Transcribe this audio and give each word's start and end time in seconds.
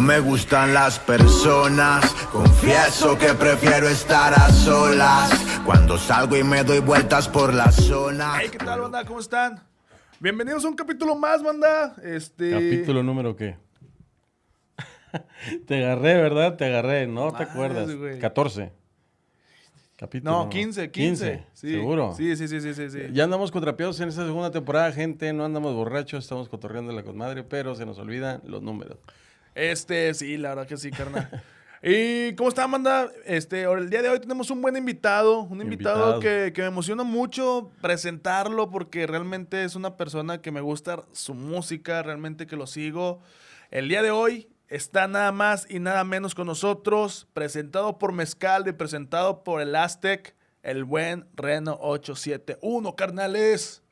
No 0.00 0.06
me 0.06 0.18
gustan 0.18 0.72
las 0.72 0.98
personas, 0.98 2.14
confieso 2.32 3.18
que 3.18 3.34
prefiero 3.34 3.86
estar 3.86 4.32
a 4.32 4.48
solas. 4.48 5.30
Cuando 5.66 5.98
salgo 5.98 6.38
y 6.38 6.42
me 6.42 6.64
doy 6.64 6.78
vueltas 6.78 7.28
por 7.28 7.52
la 7.52 7.70
zona. 7.70 8.38
Hey, 8.40 8.48
¿qué 8.50 8.56
tal, 8.56 8.80
banda? 8.80 9.04
¿Cómo 9.04 9.20
están? 9.20 9.62
Bienvenidos 10.18 10.64
a 10.64 10.68
un 10.68 10.74
capítulo 10.74 11.16
más, 11.16 11.42
banda. 11.42 11.96
Este. 12.02 12.50
¿Capítulo 12.50 13.02
número 13.02 13.36
qué? 13.36 13.58
te 15.66 15.84
agarré, 15.84 16.14
¿verdad? 16.14 16.56
Te 16.56 16.64
agarré, 16.64 17.06
no 17.06 17.32
te 17.32 17.42
acuerdas. 17.42 17.94
güey. 17.94 18.18
14. 18.18 18.72
Capítulo. 19.96 20.30
No, 20.30 20.48
15, 20.48 20.90
15. 20.90 21.44
Sí. 21.52 21.72
¿Seguro? 21.72 22.14
Sí, 22.16 22.36
sí, 22.36 22.48
sí, 22.48 22.58
sí, 22.62 22.72
sí. 22.88 23.00
Ya 23.12 23.24
andamos 23.24 23.50
contrapeados 23.50 24.00
en 24.00 24.08
esta 24.08 24.24
segunda 24.24 24.50
temporada, 24.50 24.92
gente. 24.92 25.30
No 25.34 25.44
andamos 25.44 25.74
borrachos, 25.74 26.24
estamos 26.24 26.48
cotorreando 26.48 26.90
la 26.90 27.02
madre, 27.12 27.44
pero 27.44 27.74
se 27.74 27.84
nos 27.84 27.98
olvidan 27.98 28.40
los 28.46 28.62
números. 28.62 28.96
Este, 29.54 30.14
sí, 30.14 30.36
la 30.36 30.50
verdad 30.50 30.66
que 30.66 30.76
sí, 30.76 30.90
carnal. 30.90 31.42
¿Y 31.82 32.34
cómo 32.34 32.50
está, 32.50 32.66
banda? 32.66 33.10
Este, 33.24 33.64
ahora, 33.64 33.80
el 33.80 33.88
día 33.88 34.02
de 34.02 34.10
hoy 34.10 34.20
tenemos 34.20 34.50
un 34.50 34.60
buen 34.60 34.76
invitado, 34.76 35.42
un 35.44 35.62
invitado, 35.62 36.16
Invitado. 36.16 36.20
Que, 36.20 36.52
que 36.52 36.60
me 36.60 36.68
emociona 36.68 37.04
mucho 37.04 37.70
presentarlo 37.80 38.70
porque 38.70 39.06
realmente 39.06 39.64
es 39.64 39.76
una 39.76 39.96
persona 39.96 40.42
que 40.42 40.50
me 40.50 40.60
gusta 40.60 41.02
su 41.12 41.32
música, 41.32 42.02
realmente 42.02 42.46
que 42.46 42.56
lo 42.56 42.66
sigo. 42.66 43.22
El 43.70 43.88
día 43.88 44.02
de 44.02 44.10
hoy 44.10 44.48
está 44.68 45.08
nada 45.08 45.32
más 45.32 45.66
y 45.70 45.78
nada 45.78 46.04
menos 46.04 46.34
con 46.34 46.46
nosotros, 46.46 47.26
presentado 47.32 47.98
por 47.98 48.12
Mezcal 48.12 48.68
y 48.68 48.72
presentado 48.72 49.42
por 49.42 49.62
el 49.62 49.74
Aztec, 49.74 50.34
el 50.62 50.84
buen 50.84 51.26
Reno 51.34 51.78
871, 51.80 52.94
carnales. 52.94 53.82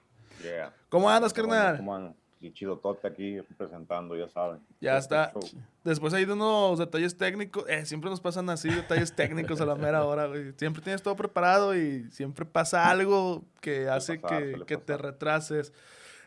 Yeah. 0.42 0.75
¿Cómo 0.91 1.09
andas, 1.09 1.33
¿Cómo 1.33 1.48
carnal? 1.48 1.78
¿Cómo 1.78 1.95
andan? 1.95 2.16
Y 2.41 2.52
chido 2.52 2.78
Tote 2.78 3.09
aquí 3.09 3.41
representando, 3.41 4.16
ya 4.16 4.28
saben. 4.28 4.60
Ya 4.80 4.97
Este 4.97 5.15
está. 5.16 5.33
show. 5.33 5.42
Después 5.83 6.15
hay 6.15 6.24
de 6.24 6.34
unos 6.34 6.78
detalles 6.78 7.16
técnicos. 7.16 7.64
Eh, 7.69 7.84
siempre 7.84 8.11
nos 8.11 8.20
pasan 8.20 8.48
así 8.51 8.69
detalles 8.69 9.12
técnicos 9.16 9.61
a 9.61 9.66
la 9.66 9.74
mera 9.74 10.05
hora, 10.05 10.27
güey. 10.27 10.53
Siempre 10.56 10.83
tienes 10.83 11.03
todo 11.03 11.16
preparado 11.16 11.77
y 11.77 12.05
siempre 12.11 12.44
pasa 12.44 12.89
algo 12.91 13.42
que 13.61 13.89
hace 13.89 14.20
pasar, 14.20 14.42
que, 14.42 14.64
que 14.66 14.77
te 14.77 14.97
retrases. 14.97 15.72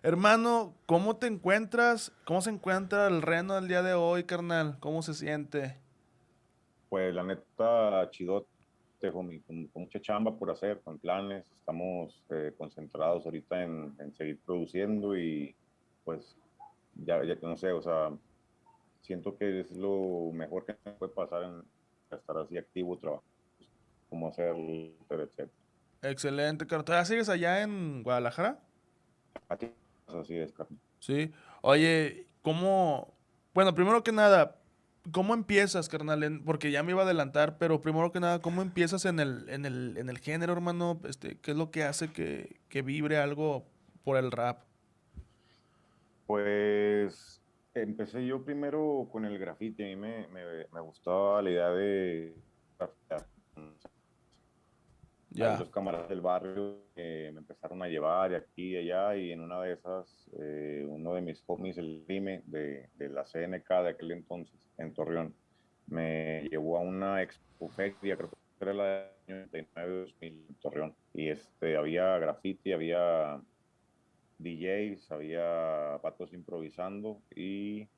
Hermano, 0.03 0.73
¿cómo 0.85 1.15
te 1.15 1.27
encuentras? 1.27 2.11
¿Cómo 2.25 2.41
se 2.41 2.49
encuentra 2.49 3.07
el 3.07 3.21
reno 3.21 3.57
el 3.57 3.67
día 3.67 3.81
de 3.81 3.93
hoy, 3.93 4.23
carnal? 4.25 4.77
¿Cómo 4.79 5.03
se 5.03 5.13
siente? 5.13 5.77
Pues 6.89 7.13
la 7.13 7.23
neta, 7.23 8.09
chidote, 8.09 8.47
con, 9.13 9.39
con 9.39 9.69
mucha 9.75 10.01
chamba 10.01 10.35
por 10.35 10.49
hacer, 10.51 10.81
con 10.81 10.97
planes. 10.99 11.45
Estamos 11.59 12.21
eh, 12.31 12.51
concentrados 12.57 13.23
ahorita 13.25 13.63
en, 13.63 13.95
en 13.99 14.13
seguir 14.15 14.39
produciendo 14.45 15.15
y 15.17 15.55
pues 16.03 16.35
ya, 16.95 17.23
ya 17.23 17.35
no 17.41 17.57
sé, 17.57 17.71
o 17.71 17.81
sea, 17.81 18.11
siento 19.01 19.37
que 19.37 19.61
es 19.61 19.71
lo 19.71 20.31
mejor 20.33 20.65
que 20.65 20.75
me 20.85 20.91
puede 20.93 21.11
pasar 21.13 21.43
en 21.43 21.63
estar 22.11 22.37
así 22.37 22.57
activo, 22.57 22.97
trabajo, 22.97 23.23
como 24.09 24.27
hacer, 24.27 24.55
etcétera. 25.09 25.49
Excelente, 26.01 26.65
carnal. 26.65 26.85
¿Todavía 26.85 27.05
sigues 27.05 27.29
allá 27.29 27.61
en 27.61 28.03
Guadalajara? 28.03 28.59
Así, 29.47 29.71
así 30.07 30.37
es, 30.37 30.51
carnal. 30.51 30.79
Sí. 30.99 31.31
Oye, 31.61 32.27
¿cómo? 32.41 33.13
Bueno, 33.53 33.73
primero 33.75 34.03
que 34.03 34.11
nada, 34.11 34.59
¿cómo 35.11 35.33
empiezas, 35.33 35.89
carnal? 35.89 36.41
Porque 36.45 36.71
ya 36.71 36.83
me 36.83 36.91
iba 36.91 37.01
a 37.01 37.05
adelantar, 37.05 37.57
pero 37.57 37.81
primero 37.81 38.11
que 38.11 38.19
nada, 38.19 38.39
¿cómo 38.39 38.61
empiezas 38.61 39.05
en 39.05 39.19
el, 39.19 39.47
en 39.49 39.65
el, 39.65 39.97
en 39.97 40.09
el 40.09 40.17
género, 40.17 40.53
hermano? 40.53 40.99
Este, 41.05 41.37
¿Qué 41.37 41.51
es 41.51 41.57
lo 41.57 41.71
que 41.71 41.83
hace 41.83 42.11
que, 42.11 42.59
que 42.69 42.81
vibre 42.81 43.17
algo 43.17 43.65
por 44.03 44.17
el 44.17 44.31
rap? 44.31 44.63
Pues 46.31 47.43
empecé 47.73 48.25
yo 48.25 48.41
primero 48.41 49.09
con 49.11 49.25
el 49.25 49.37
grafiti. 49.37 49.83
A 49.83 49.87
mí 49.87 49.95
me, 49.97 50.27
me- 50.29 50.65
me 50.71 50.79
gustaba 50.79 51.41
la 51.41 51.49
idea 51.49 51.69
de 51.71 52.33
grafitear. 52.79 53.25
Ya. 55.31 55.59
Los 55.59 55.69
camaradas 55.71 56.07
del 56.07 56.21
barrio 56.21 56.85
que 56.95 57.31
me 57.33 57.39
empezaron 57.39 57.81
a 57.83 57.87
llevar 57.89 58.29
de 58.31 58.37
aquí 58.37 58.75
y 58.75 58.77
allá. 58.77 59.17
Y 59.17 59.31
en 59.33 59.41
una 59.41 59.61
de 59.61 59.73
esas, 59.73 60.29
eh, 60.39 60.85
uno 60.87 61.15
de 61.15 61.21
mis 61.21 61.43
homies, 61.47 61.77
el 61.77 62.05
Dime, 62.07 62.43
de, 62.45 62.87
de 62.95 63.09
la 63.09 63.25
CNK 63.25 63.67
de 63.83 63.89
aquel 63.89 64.11
entonces, 64.13 64.71
en 64.77 64.93
Torreón, 64.93 65.35
me 65.87 66.47
llevó 66.49 66.77
a 66.77 66.79
una 66.81 67.21
expoferia, 67.21 68.15
creo 68.15 68.29
que 68.29 68.37
era 68.61 68.73
la 68.73 68.85
del 68.85 69.09
año 69.27 69.35
99 69.47 69.99
2000 69.99 70.45
en 70.47 70.55
Torreón. 70.61 70.95
Y 71.13 71.27
este, 71.29 71.75
había 71.75 72.17
graffiti, 72.19 72.71
había 72.71 73.41
DJs, 74.43 75.11
había 75.11 75.99
patos 76.01 76.33
improvisando 76.33 77.23
y, 77.35 77.89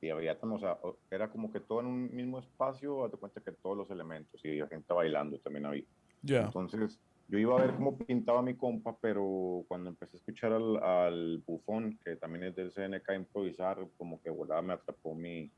y 0.00 0.10
había, 0.10 0.38
o 0.42 0.58
sea, 0.58 0.78
era 1.10 1.30
como 1.30 1.52
que 1.52 1.60
todo 1.60 1.80
en 1.80 1.86
un 1.86 2.14
mismo 2.14 2.38
espacio, 2.38 3.08
de 3.08 3.18
cuenta 3.18 3.40
que 3.44 3.52
todos 3.52 3.76
los 3.76 3.90
elementos 3.90 4.40
y 4.44 4.48
había 4.48 4.66
gente 4.68 4.92
bailando 4.92 5.38
también 5.40 5.66
había. 5.66 5.84
Ya. 6.22 6.54
Entonces, 6.54 7.00
yo 7.28 7.38
iba 7.38 7.56
a 7.56 7.66
ver 7.66 7.76
cómo 7.76 7.98
pintaba 7.98 8.42
mi 8.42 8.56
compa, 8.56 8.98
pero 9.00 9.64
cuando 9.68 9.90
empecé 9.90 10.16
a 10.16 10.20
escuchar 10.20 10.52
al, 10.52 10.78
al 10.82 11.38
bufón, 11.46 11.98
que 12.04 12.16
también 12.16 12.44
es 12.46 12.56
del 12.56 12.72
CNK 12.72 13.14
improvisar, 13.16 13.88
como 13.96 14.20
que 14.22 14.30
volaba, 14.30 14.62
me 14.62 14.74
atrapó 14.74 15.14
mi, 15.14 15.52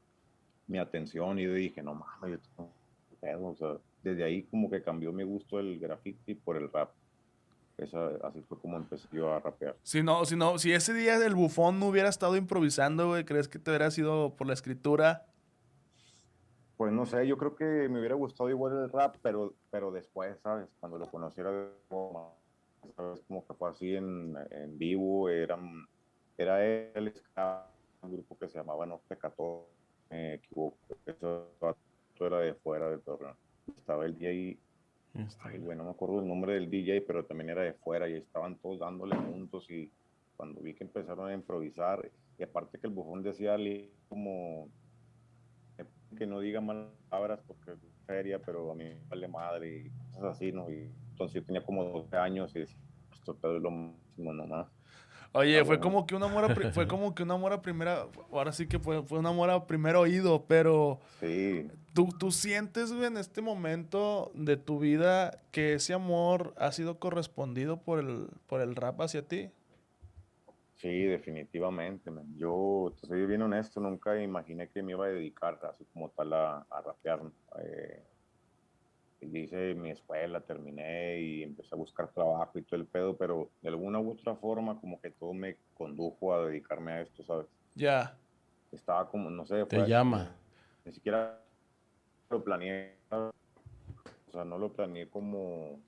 mi 0.69 0.79
atención 0.79 1.39
y 1.39 1.47
dije, 1.47 1.83
no 1.83 1.95
mames, 1.95 2.33
yo 2.33 2.41
tengo 2.57 2.79
pedo", 3.21 3.47
o 3.47 3.57
sea, 3.57 3.79
desde 4.03 4.25
ahí 4.25 4.49
como 4.49 4.71
que 4.71 4.83
cambió 4.83 5.13
mi 5.13 5.25
gusto 5.25 5.59
del 5.59 5.79
graffiti 5.81 6.37
por 6.37 6.57
el 6.57 6.71
rap. 6.73 6.95
Esa, 7.77 8.07
así 8.23 8.41
fue 8.43 8.59
como 8.59 8.77
empecé 8.77 9.09
yo 9.13 9.33
a 9.33 9.41
rapear. 9.41 9.77
Si 9.83 10.03
no, 10.03 10.25
si 10.25 10.37
no, 10.37 10.59
si 10.59 10.73
ese 10.73 10.95
día 10.95 11.17
el 11.17 11.35
bufón 11.35 11.81
no 11.81 11.87
hubiera 11.87 12.09
estado 12.09 12.37
improvisando, 12.37 13.09
güey, 13.09 13.25
¿crees 13.25 13.49
que 13.49 13.59
te 13.59 13.71
hubiera 13.71 13.91
sido 13.91 14.37
por 14.37 14.47
la 14.47 14.53
escritura? 14.53 15.27
Pues 16.77 16.93
no 16.93 17.07
sé, 17.07 17.27
yo 17.27 17.37
creo 17.37 17.55
que 17.57 17.89
me 17.89 17.99
hubiera 17.99 18.15
gustado 18.15 18.51
igual 18.51 18.73
el 18.75 18.91
rap, 18.91 19.17
pero, 19.23 19.55
pero 19.71 19.91
después, 19.91 20.39
¿sabes? 20.43 20.69
Cuando 20.81 20.99
lo 20.99 21.07
conociera, 21.11 21.51
¿sabes? 22.97 23.21
Como 23.27 23.47
que 23.47 23.55
fue 23.55 23.71
así 23.71 23.95
en, 23.95 24.37
en 24.51 24.79
vivo, 24.79 25.29
eran, 25.29 25.87
era 26.37 26.65
él, 26.65 27.13
un 28.03 28.13
grupo 28.13 28.37
que 28.39 28.49
se 28.49 28.59
llamaba 28.59 28.87
Norte 28.87 29.17
14, 29.17 29.67
me 30.11 30.35
equivoco, 30.35 30.77
eso 31.07 31.49
era 32.21 32.39
de 32.39 32.55
fuera 32.55 32.89
de 32.91 32.99
Torreón. 32.99 33.37
Estaba 33.79 34.05
el 34.05 34.17
DJ, 34.17 34.51
Este, 34.51 34.64
ay, 35.43 35.59
güey, 35.59 35.77
no 35.77 35.85
me 35.85 35.91
acuerdo 35.91 36.21
el 36.21 36.29
nombre 36.29 36.55
del 36.55 36.71
DJ, 36.71 37.03
pero 37.03 37.25
también 37.25 37.51
era 37.51 37.63
de 37.63 37.75
fuera 37.75 38.09
y 38.09 38.15
estaban 38.15 38.57
todos 38.57 38.81
dándole 38.81 39.17
juntos 39.17 39.71
y 39.71 39.91
cuando 40.37 40.61
vi 40.61 40.75
que 40.75 40.85
empezaron 40.85 41.31
a 41.31 41.35
improvisar, 41.35 42.11
y 42.39 42.43
aparte 42.43 42.79
que 42.79 42.87
el 42.89 42.93
bufón 42.93 43.23
decía 43.23 43.57
como 44.09 44.69
que 46.17 46.27
no 46.27 46.41
diga 46.41 46.61
malas 46.61 46.89
palabras 47.09 47.41
porque 47.47 47.73
es 47.73 47.79
feria, 48.07 48.39
pero 48.39 48.71
a 48.71 48.75
mí 48.75 48.85
me 48.85 49.01
vale 49.09 49.29
madre 49.29 49.79
y 49.79 49.91
cosas 50.13 50.37
así, 50.37 50.53
¿no? 50.53 50.71
Y 50.71 50.91
entonces 51.11 51.35
yo 51.35 51.45
tenía 51.45 51.65
como 51.65 51.85
12 51.85 52.17
años 52.17 52.55
y 52.55 52.61
decía, 52.61 52.79
esto 53.13 53.35
pedo 53.35 53.57
es 53.57 53.63
lo 53.63 53.71
máximo 53.71 54.33
nomás. 54.33 54.69
Oye, 55.35 55.59
Ah, 55.61 55.65
fue 55.65 55.77
bueno. 55.77 55.83
como 55.83 56.07
que 56.07 56.15
un 56.15 56.23
amor 56.23 56.45
a 56.45 56.55
fue 56.73 56.87
como 56.89 57.15
que 57.15 57.23
un 57.25 57.31
amor 57.31 57.53
a 57.53 57.61
primera, 57.63 58.07
ahora 58.33 58.53
sí 58.53 58.67
que 58.69 58.79
fue, 58.79 59.03
fue 59.03 59.19
un 59.19 59.27
amor 59.27 59.51
a 59.51 59.67
primer 59.67 59.97
oído, 59.97 60.45
pero 60.47 61.01
Sí, 61.21 61.69
¿tú, 61.93 62.09
tú 62.19 62.31
sientes, 62.31 62.93
güey, 62.93 63.07
en 63.07 63.17
este 63.17 63.43
momento 63.43 64.31
de 64.35 64.57
tu 64.57 64.79
vida 64.79 65.43
que 65.51 65.75
ese 65.75 65.93
amor 65.95 66.55
ha 66.57 66.73
sido 66.73 66.99
correspondido 66.99 67.83
por 67.83 67.99
el, 67.99 68.29
por 68.47 68.61
el 68.61 68.77
rap 68.77 69.01
hacia 69.01 69.27
ti? 69.27 69.51
sí, 70.77 71.03
definitivamente. 71.05 72.11
man. 72.11 72.27
Yo, 72.37 72.95
te 73.01 73.07
soy 73.07 73.27
bien 73.27 73.43
honesto, 73.43 73.81
nunca 73.81 74.21
imaginé 74.23 74.69
que 74.69 74.83
me 74.83 74.93
iba 74.93 75.07
a 75.07 75.09
dedicar 75.09 75.59
así 75.71 75.85
como 75.93 76.11
tal 76.11 76.33
a, 76.33 76.59
a 76.71 76.81
rapear. 76.83 77.21
Eh, 77.65 78.03
hice 79.33 79.75
mi 79.75 79.91
escuela, 79.91 80.41
terminé 80.41 81.21
y 81.21 81.43
empecé 81.43 81.75
a 81.75 81.79
buscar 81.79 82.09
trabajo 82.09 82.59
y 82.59 82.63
todo 82.63 82.81
el 82.81 82.87
pedo, 82.87 83.17
pero 83.17 83.51
de 83.63 83.69
alguna 83.69 83.99
u 84.01 84.13
otra 84.13 84.35
forma 84.37 84.79
como 84.81 85.01
que 85.01 85.11
todo 85.11 85.33
me 85.33 85.57
condujo 85.75 86.35
a 86.35 86.47
dedicarme 86.47 86.93
a 86.93 87.01
esto, 87.03 87.23
¿sabes? 87.25 87.47
Ya. 87.75 88.17
Estaba 88.73 89.09
como, 89.09 89.31
no 89.31 89.47
sé, 89.47 89.65
te 89.67 89.79
fue- 89.81 89.89
llama. 89.89 90.35
ni 90.85 90.93
siquiera 90.93 91.41
lo 92.31 92.43
planeé, 92.43 92.97
o 93.11 94.33
sea, 94.33 94.45
no 94.45 94.59
lo 94.59 94.73
planeé 94.73 95.09
como, 95.09 95.79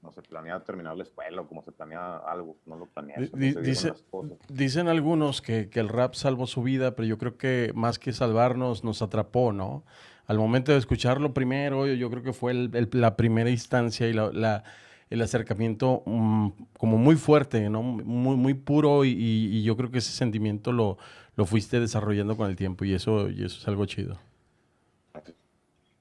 como 0.00 0.12
se 0.12 0.20
planea 0.22 0.62
terminar 0.62 0.96
la 0.96 1.04
escuela 1.04 1.40
o 1.40 1.48
como 1.48 1.62
se 1.62 1.72
planea 1.72 2.18
algo, 2.18 2.56
no 2.66 2.76
lo 2.76 2.86
planeé. 2.86 3.30
Dieron 3.32 3.62
dice- 3.64 3.92
cosas. 4.10 4.38
Dicen 4.48 4.88
algunos 4.88 5.40
que, 5.40 5.70
que 5.70 5.80
el 5.80 5.88
rap 5.88 6.14
salvó 6.14 6.46
su 6.46 6.62
vida, 6.62 6.94
pero 6.94 7.06
yo 7.08 7.16
creo 7.18 7.38
que 7.38 7.72
más 7.74 7.98
que 7.98 8.12
salvarnos, 8.12 8.84
nos 8.84 9.00
atrapó, 9.02 9.52
¿no? 9.52 9.84
Al 10.26 10.38
momento 10.38 10.72
de 10.72 10.78
escucharlo 10.78 11.32
primero, 11.34 11.86
yo, 11.86 12.10
creo 12.10 12.22
que 12.22 12.32
fue 12.32 12.52
el- 12.52 12.70
el- 12.74 12.88
la 12.92 13.16
primera 13.16 13.50
instancia 13.50 14.08
y 14.08 14.12
la, 14.12 14.30
la- 14.32 14.64
el 15.10 15.22
acercamiento 15.22 16.02
mm, 16.06 16.48
como 16.78 16.98
muy 16.98 17.14
fuerte, 17.16 17.70
¿no? 17.70 17.82
Muy, 17.82 18.36
muy 18.36 18.54
puro 18.54 19.04
y, 19.04 19.10
y- 19.10 19.62
yo 19.62 19.76
creo 19.76 19.90
que 19.90 19.98
ese 19.98 20.12
sentimiento 20.12 20.72
lo, 20.72 20.98
lo 21.36 21.46
fuiste 21.46 21.78
desarrollando 21.80 22.36
con 22.36 22.48
el 22.50 22.56
tiempo 22.56 22.84
y 22.84 22.94
eso, 22.94 23.30
y 23.30 23.44
eso 23.44 23.58
es 23.60 23.68
algo 23.68 23.86
chido. 23.86 24.18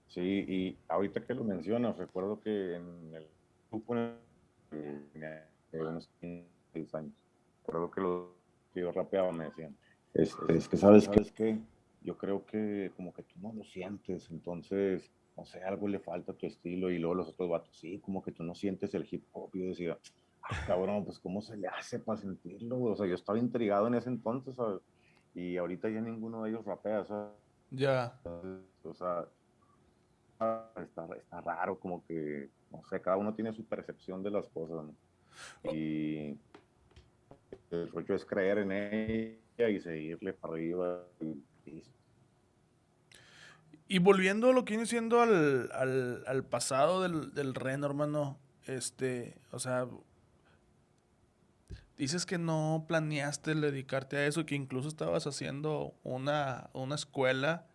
Sí, 0.08 0.46
y 0.48 0.78
ahorita 0.88 1.22
que 1.26 1.34
lo 1.34 1.44
mencionas, 1.44 1.98
recuerdo 1.98 2.40
que 2.40 2.76
en 2.76 3.14
el 3.14 3.28
grupo 3.70 3.96
que 5.72 5.78
unos 5.78 6.10
15 6.74 6.98
años, 6.98 7.12
recuerdo 7.66 7.92
que 7.92 8.02
los 8.02 8.22
que 8.74 8.82
yo 8.82 8.92
rapeaba 8.92 9.32
me 9.32 9.46
decían, 9.46 9.76
Es, 10.14 10.36
es 10.48 10.70
que, 10.70 10.78
¿sabes 10.78 11.10
qué? 11.10 11.20
Es 11.22 11.32
que 11.32 11.60
yo 12.06 12.18
creo 12.18 12.46
que 12.46 12.92
como 12.96 13.12
que 13.14 13.24
tú 13.24 13.40
no 13.42 13.52
lo 13.52 13.64
sientes, 13.64 14.30
entonces, 14.30 15.12
no 15.36 15.46
sé, 15.46 15.64
algo 15.64 15.88
le 15.88 16.00
falta 16.00 16.32
a 16.32 16.36
tu 16.36 16.46
estilo 16.46 16.92
y 16.92 17.00
luego 17.00 17.16
los 17.16 17.30
otros 17.30 17.50
vatos, 17.50 17.76
sí, 17.76 18.00
como 18.00 18.22
que 18.22 18.32
tú 18.32 18.44
no 18.44 18.54
sientes 18.54 18.94
el 18.94 19.08
hip 19.10 19.26
hop. 19.34 19.50
Y 19.54 19.64
yo 19.64 19.70
decía, 19.70 19.98
ah, 20.44 20.64
cabrón, 20.68 21.04
pues 21.04 21.20
¿cómo 21.20 21.42
se 21.42 21.58
le 21.58 21.68
hace 21.68 22.00
para 22.00 22.20
sentirlo? 22.20 22.80
O 22.80 22.96
sea, 22.96 23.08
yo 23.08 23.16
estaba 23.16 23.40
intrigado 23.40 23.88
en 23.88 23.96
ese 23.96 24.10
entonces, 24.10 24.56
¿sabes? 24.56 24.82
Y 25.34 25.58
ahorita 25.58 25.90
ya 25.90 26.00
ninguno 26.00 26.44
de 26.44 26.52
ellos 26.52 26.64
rapea, 26.64 27.06
¿sabes? 27.06 27.34
Ya. 27.72 28.18
O 28.84 28.94
sea, 28.94 29.26
está, 30.82 31.08
está 31.18 31.42
raro, 31.42 31.80
como 31.80 32.06
que, 32.06 32.50
no 32.72 32.84
sé, 32.86 33.02
cada 33.02 33.18
uno 33.18 33.34
tiene 33.34 33.52
su 33.52 33.66
percepción 33.66 34.22
de 34.22 34.30
las 34.30 34.48
cosas, 34.50 34.86
¿no? 34.86 34.96
Y 35.74 36.38
el 37.72 37.90
rollo 37.92 38.16
es 38.16 38.24
creer 38.24 38.60
en 38.60 38.72
ella 38.72 39.70
y 39.70 39.80
seguirle 39.80 40.34
para 40.34 40.54
arriba. 40.54 41.04
Y, 41.20 41.44
y 43.88 44.00
volviendo 44.00 44.50
a 44.50 44.54
lo 44.54 44.66
que 44.66 44.74
viene 44.74 44.88
siendo 44.88 45.22
al, 45.22 45.70
al, 46.26 46.44
pasado 46.44 47.04
del, 47.04 47.34
del 47.34 47.54
Reno, 47.54 47.86
hermano, 47.86 48.40
este, 48.66 49.38
o 49.52 49.60
sea, 49.60 49.88
dices 51.98 52.26
que 52.26 52.40
no 52.40 52.86
planeaste 52.88 53.54
dedicarte 53.54 54.18
a 54.18 54.26
eso, 54.26 54.46
que 54.46 54.56
incluso 54.56 54.88
estabas 54.88 55.28
haciendo 55.28 55.94
una, 56.04 56.70
una 56.74 56.96
escuela. 56.96 57.68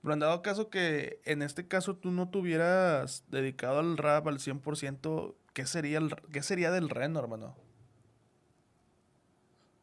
Pero 0.00 0.14
han 0.14 0.20
dado 0.20 0.40
caso 0.40 0.70
que 0.70 1.20
en 1.26 1.42
este 1.42 1.68
caso 1.68 1.94
tú 1.94 2.10
no 2.10 2.30
tuvieras 2.30 3.24
dedicado 3.28 3.80
al 3.80 3.98
rap 3.98 4.26
al 4.28 4.38
100%, 4.38 5.34
¿qué 5.52 5.66
sería, 5.66 6.00
qué 6.32 6.42
sería 6.42 6.70
del 6.70 6.88
Reno, 6.88 7.20
hermano? 7.20 7.54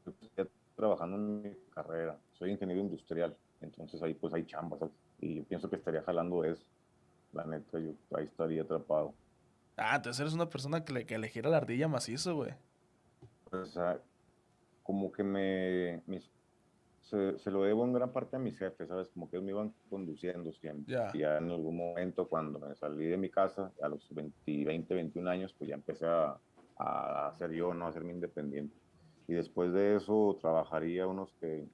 Estoy 0.07 0.49
trabajando 0.75 1.17
en 1.17 1.41
mi 1.43 1.55
carrera, 1.71 2.17
soy 2.33 2.51
ingeniero 2.51 2.81
industrial, 2.81 3.37
entonces 3.61 4.01
ahí 4.01 4.13
pues 4.13 4.33
hay 4.33 4.45
chambas, 4.45 4.79
y 5.19 5.35
yo 5.35 5.43
pienso 5.43 5.69
que 5.69 5.75
estaría 5.75 6.01
jalando 6.03 6.43
eso. 6.43 6.63
La 7.33 7.45
neta, 7.45 7.79
yo 7.79 7.91
ahí 8.15 8.25
estaría 8.25 8.61
atrapado. 8.61 9.13
Ah, 9.75 9.97
entonces 9.97 10.19
eres 10.21 10.33
una 10.33 10.49
persona 10.49 10.83
que 10.83 10.93
le, 10.93 11.05
que 11.05 11.17
le 11.17 11.29
gira 11.29 11.49
la 11.49 11.57
ardilla 11.57 11.87
macizo, 11.87 12.35
güey. 12.35 12.53
O 13.51 13.65
sea, 13.65 13.99
como 14.83 15.11
que 15.11 15.23
me... 15.23 16.01
Mis, 16.07 16.29
se, 17.01 17.37
se, 17.39 17.51
lo 17.51 17.63
debo 17.63 17.85
en 17.85 17.93
gran 17.93 18.11
parte 18.11 18.35
a 18.35 18.39
mis 18.39 18.57
jefes, 18.57 18.87
¿sabes? 18.87 19.07
Como 19.09 19.29
que 19.29 19.37
ellos 19.37 19.45
me 19.45 19.51
iban 19.51 19.73
conduciendo 19.89 20.51
siempre. 20.51 20.93
Ya. 20.93 21.11
Y 21.13 21.19
ya 21.19 21.37
en 21.37 21.49
algún 21.51 21.77
momento, 21.77 22.27
cuando 22.27 22.59
me 22.59 22.75
salí 22.75 23.05
de 23.05 23.17
mi 23.17 23.29
casa, 23.29 23.71
a 23.81 23.87
los 23.87 24.13
20, 24.13 24.65
20 24.65 24.93
21 24.93 25.29
años, 25.29 25.53
pues 25.57 25.69
ya 25.69 25.75
empecé 25.75 26.05
a, 26.05 26.37
a 26.77 27.27
hacer 27.27 27.51
yo, 27.51 27.73
¿no? 27.73 27.85
A 27.85 27.89
hacerme 27.89 28.13
independiente. 28.13 28.75
Y 29.27 29.33
después 29.33 29.71
de 29.73 29.95
eso, 29.95 30.37
trabajaría 30.41 31.07
unos 31.07 31.33
que 31.39 31.67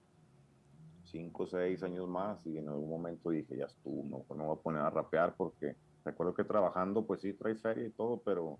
cinco 1.14 1.44
o 1.44 1.48
seis 1.48 1.84
años 1.84 2.10
más 2.10 2.44
y 2.48 2.58
en 2.58 2.68
algún 2.68 2.90
momento 2.90 3.30
dije, 3.30 3.56
ya 3.56 3.66
estuvo, 3.66 4.04
no, 4.04 4.26
no 4.30 4.36
me 4.36 4.44
voy 4.46 4.58
a 4.58 4.62
poner 4.62 4.82
a 4.82 4.90
rapear 4.90 5.36
porque 5.38 5.76
recuerdo 6.04 6.34
que 6.34 6.44
trabajando 6.44 7.06
pues 7.06 7.22
sí 7.22 7.34
trae 7.34 7.56
feria 7.56 7.86
y 7.86 7.92
todo, 7.92 8.20
pero 8.26 8.60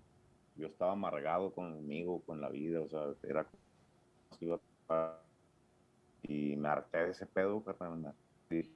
yo 0.54 0.68
estaba 0.68 0.92
amargado 0.92 1.52
conmigo, 1.52 2.22
con 2.24 2.40
la 2.40 2.48
vida, 2.48 2.80
o 2.80 2.88
sea, 2.88 3.12
era 3.28 3.46
y 6.22 6.56
me 6.56 6.68
harté 6.68 6.98
de 6.98 7.10
ese 7.10 7.26
pedo, 7.26 7.62
carnal, 7.64 8.14
dije, 8.48 8.70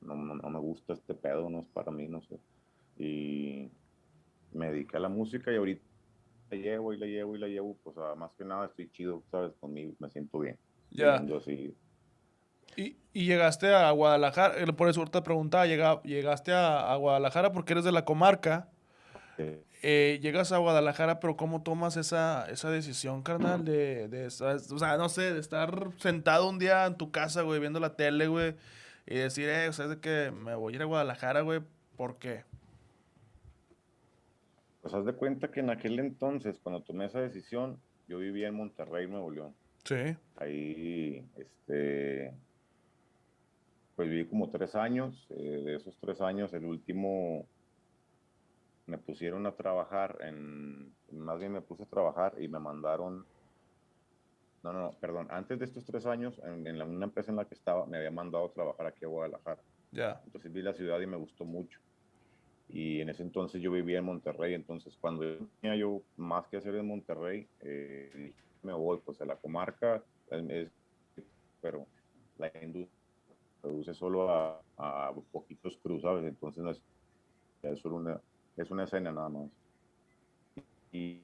no, 0.00 0.14
no, 0.14 0.34
no 0.36 0.50
me 0.50 0.60
gusta 0.60 0.92
este 0.92 1.14
pedo, 1.14 1.50
no 1.50 1.60
es 1.60 1.66
para 1.66 1.90
mí, 1.90 2.06
no 2.06 2.22
sé. 2.22 2.38
Y 2.98 3.70
me 4.52 4.70
dediqué 4.70 4.96
a 4.96 5.00
la 5.00 5.08
música 5.08 5.52
y 5.52 5.56
ahorita 5.56 5.84
la 6.50 6.56
llevo 6.56 6.92
y 6.92 6.98
la 6.98 7.06
llevo 7.06 7.34
y 7.34 7.38
la 7.40 7.48
llevo, 7.48 7.76
pues 7.82 7.96
más 8.16 8.30
que 8.38 8.44
nada 8.44 8.66
estoy 8.66 8.88
chido, 8.90 9.22
¿sabes? 9.30 9.52
Conmigo, 9.60 9.92
me 9.98 10.08
siento 10.08 10.38
bien. 10.38 10.56
Ya. 10.90 11.16
Así, 11.16 11.76
y, 12.76 12.96
y, 13.12 13.26
llegaste 13.26 13.74
a 13.74 13.90
Guadalajara, 13.90 14.58
eh, 14.58 14.72
por 14.72 14.88
eso 14.88 15.04
te 15.06 15.22
preguntaba, 15.22 15.66
llega, 15.66 16.02
llegaste 16.02 16.52
a, 16.52 16.92
a, 16.92 16.96
Guadalajara 16.96 17.52
porque 17.52 17.72
eres 17.72 17.84
de 17.84 17.92
la 17.92 18.04
comarca. 18.04 18.68
Sí. 19.36 19.60
Eh, 19.82 20.18
llegas 20.22 20.52
a 20.52 20.58
Guadalajara, 20.58 21.20
pero 21.20 21.36
¿cómo 21.36 21.62
tomas 21.62 21.96
esa, 21.96 22.48
esa 22.50 22.70
decisión, 22.70 23.22
carnal? 23.22 23.64
De, 23.64 24.08
de, 24.08 24.26
o 24.26 24.78
sea, 24.78 24.96
no 24.96 25.08
sé, 25.08 25.34
de 25.34 25.40
estar 25.40 25.90
sentado 25.98 26.48
un 26.48 26.58
día 26.58 26.86
en 26.86 26.96
tu 26.96 27.10
casa, 27.10 27.42
güey, 27.42 27.60
viendo 27.60 27.78
la 27.78 27.94
tele, 27.94 28.26
güey, 28.26 28.56
y 29.06 29.16
decir, 29.16 29.48
eh, 29.48 29.68
o 29.68 29.72
sea, 29.72 29.84
es 29.84 29.90
de 29.90 30.00
que 30.00 30.32
me 30.32 30.54
voy 30.54 30.72
a 30.72 30.76
ir 30.76 30.82
a 30.82 30.86
Guadalajara, 30.86 31.42
güey, 31.42 31.60
¿por 31.96 32.18
qué? 32.18 32.44
Pues 34.80 34.94
haz 34.94 35.04
de 35.04 35.12
cuenta 35.12 35.50
que 35.50 35.60
en 35.60 35.70
aquel 35.70 35.98
entonces, 35.98 36.58
cuando 36.62 36.82
tomé 36.82 37.06
esa 37.06 37.20
decisión, 37.20 37.78
yo 38.08 38.18
vivía 38.18 38.48
en 38.48 38.54
Monterrey, 38.54 39.06
Nuevo 39.06 39.30
León. 39.30 39.54
Sí. 39.84 40.16
Ahí, 40.36 41.24
este, 41.36 42.34
pues 43.96 44.10
viví 44.10 44.26
como 44.26 44.50
tres 44.50 44.74
años. 44.74 45.26
Eh, 45.30 45.62
de 45.64 45.76
esos 45.76 45.96
tres 45.98 46.20
años, 46.20 46.52
el 46.52 46.66
último 46.66 47.46
me 48.86 48.98
pusieron 48.98 49.46
a 49.46 49.56
trabajar 49.56 50.18
en, 50.20 50.94
más 51.10 51.40
bien 51.40 51.52
me 51.52 51.60
puse 51.60 51.82
a 51.82 51.86
trabajar 51.86 52.34
y 52.38 52.46
me 52.46 52.60
mandaron, 52.60 53.26
no, 54.62 54.72
no, 54.72 54.92
perdón, 55.00 55.26
antes 55.30 55.58
de 55.58 55.64
estos 55.64 55.84
tres 55.84 56.06
años, 56.06 56.40
en, 56.44 56.66
en 56.66 56.78
la, 56.78 56.84
una 56.84 57.06
empresa 57.06 57.32
en 57.32 57.36
la 57.36 57.46
que 57.46 57.54
estaba, 57.54 57.84
me 57.86 57.96
había 57.96 58.12
mandado 58.12 58.46
a 58.46 58.52
trabajar 58.52 58.86
aquí 58.86 59.04
a 59.04 59.08
Guadalajara. 59.08 59.60
Ya. 59.90 59.98
Yeah. 59.98 60.22
Entonces 60.26 60.52
vi 60.52 60.62
la 60.62 60.74
ciudad 60.74 61.00
y 61.00 61.06
me 61.06 61.16
gustó 61.16 61.44
mucho. 61.44 61.80
Y 62.68 63.00
en 63.00 63.08
ese 63.08 63.22
entonces 63.22 63.60
yo 63.62 63.70
vivía 63.70 63.98
en 63.98 64.04
Monterrey, 64.04 64.54
entonces 64.54 64.96
cuando 65.00 65.24
yo 65.24 65.46
tenía 65.60 65.76
yo 65.76 66.02
más 66.16 66.46
que 66.48 66.58
hacer 66.58 66.74
en 66.74 66.86
Monterrey, 66.86 67.48
eh, 67.60 68.32
me 68.62 68.72
voy 68.72 68.98
pues 69.04 69.20
a 69.20 69.24
la 69.24 69.36
comarca, 69.36 70.02
es, 70.30 70.70
pero 71.60 71.86
la 72.38 72.50
industria 72.60 72.95
reduce 73.62 73.94
solo 73.94 74.30
a, 74.30 75.12
poquitos 75.32 75.76
cruzados, 75.82 76.24
entonces 76.24 76.62
no 76.62 76.70
es, 76.70 77.80
solo 77.80 77.96
una, 77.96 78.20
es 78.56 78.70
una 78.70 78.84
escena 78.84 79.12
nada 79.12 79.28
más. 79.28 79.50
Y, 80.92 81.20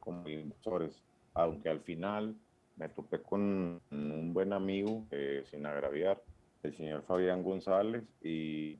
como 0.00 0.28
inversores, 0.28 1.02
aunque 1.32 1.70
al 1.70 1.80
final 1.80 2.36
me 2.76 2.88
topé 2.88 3.22
con 3.22 3.80
un 3.90 4.34
buen 4.34 4.52
amigo, 4.52 5.06
eh, 5.10 5.44
sin 5.50 5.64
agraviar, 5.66 6.22
el 6.62 6.76
señor 6.76 7.02
Fabián 7.04 7.42
González, 7.42 8.04
y 8.22 8.78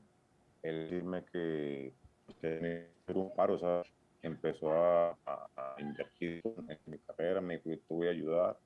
él 0.63 0.89
dime 0.89 1.23
que 1.31 1.93
usted 2.27 2.89
un 3.13 3.33
paro, 3.35 3.55
o 3.55 3.59
sea, 3.59 3.83
empezó 4.25 4.71
a, 4.71 5.17
a, 5.25 5.47
a, 5.55 5.75
invertir 5.79 6.41
en 6.45 6.79
mi 6.87 6.97
carrera, 6.99 7.41
me 7.41 7.55
dijo 7.55 7.69
que 7.69 7.77
te 7.77 7.93
voy 7.93 8.07
a 8.07 8.11
ayudar. 8.11 8.57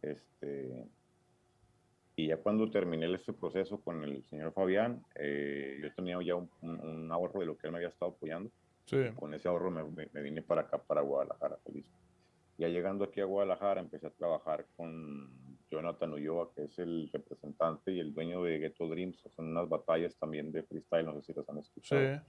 Este, 0.00 0.86
y 2.16 2.28
ya 2.28 2.36
cuando 2.36 2.70
terminé 2.70 3.12
este 3.14 3.32
proceso 3.32 3.80
con 3.80 4.02
el 4.04 4.24
señor 4.24 4.52
Fabián, 4.52 5.04
eh, 5.14 5.78
yo 5.82 5.94
tenía 5.94 6.18
ya 6.22 6.34
un, 6.34 6.50
un, 6.60 6.80
un, 6.80 7.12
ahorro 7.12 7.40
de 7.40 7.46
lo 7.46 7.56
que 7.56 7.66
él 7.66 7.72
me 7.72 7.78
había 7.78 7.88
estado 7.88 8.12
apoyando. 8.12 8.50
Sí. 8.84 8.98
Con 9.16 9.32
ese 9.32 9.48
ahorro 9.48 9.70
me, 9.70 9.84
me, 9.84 10.08
me, 10.12 10.22
vine 10.22 10.42
para 10.42 10.62
acá, 10.62 10.78
para 10.78 11.00
Guadalajara, 11.00 11.56
feliz. 11.64 11.86
Ya 12.58 12.68
llegando 12.68 13.04
aquí 13.04 13.20
a 13.20 13.24
Guadalajara, 13.24 13.80
empecé 13.80 14.06
a 14.06 14.10
trabajar 14.10 14.66
con 14.76 15.30
Jonathan 15.70 16.12
Ulloa, 16.12 16.52
que 16.54 16.64
es 16.64 16.78
el 16.78 17.08
representante 17.12 17.92
y 17.92 18.00
el 18.00 18.12
dueño 18.12 18.42
de 18.42 18.58
Ghetto 18.58 18.88
Dreams. 18.88 19.22
Son 19.34 19.48
unas 19.48 19.68
batallas 19.68 20.16
también 20.16 20.52
de 20.52 20.62
freestyle, 20.64 21.06
no 21.06 21.14
sé 21.14 21.22
si 21.22 21.32
las 21.32 21.48
han 21.48 21.58
escuchado. 21.58 22.16
Sí. 22.16 22.20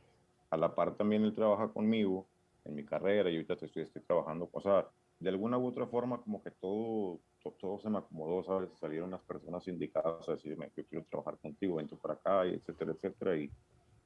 A 0.49 0.57
la 0.57 0.73
par 0.75 0.95
también 0.95 1.23
él 1.23 1.33
trabaja 1.33 1.67
conmigo 1.69 2.27
en 2.65 2.75
mi 2.75 2.85
carrera 2.85 3.29
y 3.29 3.35
ahorita 3.35 3.53
estoy, 3.53 3.83
estoy 3.83 4.01
trabajando, 4.03 4.49
o 4.51 4.61
sea, 4.61 4.87
de 5.19 5.29
alguna 5.29 5.57
u 5.57 5.67
otra 5.67 5.87
forma 5.87 6.21
como 6.21 6.43
que 6.43 6.51
todo, 6.51 7.19
todo, 7.41 7.53
todo, 7.59 7.79
se 7.79 7.89
me 7.89 7.99
acomodó, 7.99 8.43
¿sabes? 8.43 8.69
Salieron 8.79 9.11
las 9.11 9.21
personas 9.21 9.67
indicadas 9.67 10.27
a 10.27 10.33
decirme 10.33 10.71
yo 10.75 10.85
quiero 10.85 11.05
trabajar 11.09 11.37
contigo, 11.37 11.75
vente 11.75 11.95
para 11.95 12.15
acá, 12.15 12.45
y 12.45 12.55
etcétera, 12.55 12.91
etcétera, 12.91 13.37
y, 13.37 13.49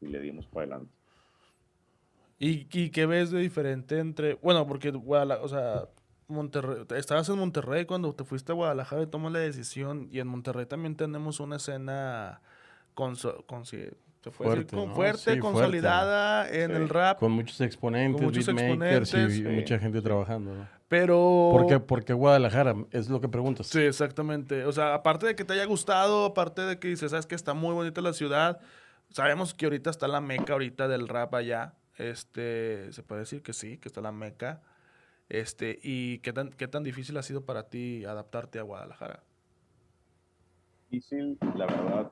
y 0.01 0.07
le 0.07 0.19
dimos 0.19 0.45
para 0.47 0.65
adelante. 0.65 0.93
¿Y, 2.39 2.67
¿Y, 2.71 2.91
qué 2.91 3.05
ves 3.07 3.31
de 3.31 3.39
diferente 3.39 3.97
entre, 3.97 4.35
bueno, 4.35 4.67
porque, 4.67 4.91
Guadalajara, 4.91 5.43
o 5.43 5.47
sea, 5.47 5.89
Monterrey, 6.27 6.85
estabas 6.95 7.27
en 7.29 7.39
Monterrey 7.39 7.85
cuando 7.85 8.13
te 8.13 8.25
fuiste 8.25 8.51
a 8.51 8.55
Guadalajara 8.55 9.03
y 9.03 9.07
tomas 9.07 9.31
la 9.31 9.39
decisión, 9.39 10.07
y 10.11 10.19
en 10.19 10.27
Monterrey 10.27 10.67
también 10.67 10.95
tenemos 10.95 11.39
una 11.39 11.55
escena 11.55 12.41
con, 12.93 13.15
con 13.47 13.65
fue 14.31 14.45
fuerte, 14.47 14.75
con, 14.75 14.89
¿no? 14.89 14.95
fuerte 14.95 15.33
Sí, 15.33 15.39
consolidada 15.39 16.43
fuerte. 16.45 16.63
en 16.63 16.71
Sí. 16.71 16.77
el 16.77 16.89
rap, 16.89 17.19
Con 17.19 17.31
muchos 17.31 17.59
exponentes, 17.61 18.15
Con 18.17 18.25
muchos 18.25 18.45
beatmakers 18.47 19.13
y 19.13 19.17
exponentes. 19.17 19.53
mucha 19.55 19.79
gente 19.79 20.01
trabajando. 20.01 20.53
¿no? 20.55 20.67
pero... 20.87 21.49
¿Por 21.51 21.67
qué, 21.67 21.79
por 21.79 22.05
qué 22.05 22.13
Guadalajara? 22.13 22.75
Es 22.91 23.09
lo 23.09 23.19
que 23.19 23.27
preguntas. 23.27 23.67
Sí, 23.67 23.79
exactamente. 23.81 24.63
O 24.65 24.71
sea, 24.71 24.93
aparte 24.93 25.25
de 25.25 25.35
que 25.35 25.43
te 25.43 25.53
haya 25.53 25.65
gustado, 25.65 26.25
aparte 26.25 26.61
de 26.61 26.79
que 26.79 26.87
dices, 26.87 27.11
sabes 27.11 27.25
que 27.25 27.35
está 27.35 27.53
muy 27.53 27.73
bonita 27.73 27.99
la 28.01 28.13
ciudad, 28.13 28.59
sabemos 29.11 29.53
que 29.53 29.65
ahorita 29.65 29.89
está 29.89 30.07
la 30.07 30.21
meca 30.21 30.53
ahorita 30.53 30.87
del 30.87 31.07
rap 31.09 31.33
allá. 31.35 31.73
Este, 31.97 32.91
se 32.93 33.03
puede 33.03 33.21
decir 33.21 33.41
que 33.43 33.51
sí, 33.53 33.77
que 33.79 33.89
está 33.89 33.99
la 34.01 34.11
meca. 34.13 34.61
Este, 35.29 35.77
y 35.83 36.19
qué 36.19 36.31
tan, 36.31 36.51
qué 36.51 36.69
tan 36.69 36.83
difícil 36.83 37.17
ha 37.17 37.21
sido 37.23 37.43
para 37.43 37.63
ti 37.63 38.05
adaptarte 38.05 38.59
a 38.59 38.61
Guadalajara. 38.61 39.23
Difícil, 40.89 41.37
la 41.55 41.65
verdad, 41.65 42.11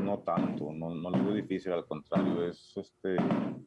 no 0.00 0.18
tanto, 0.20 0.72
no, 0.72 0.94
no 0.94 1.10
lo 1.10 1.24
veo 1.24 1.34
difícil, 1.34 1.72
al 1.72 1.86
contrario, 1.86 2.46
es 2.48 2.72
este, 2.76 3.16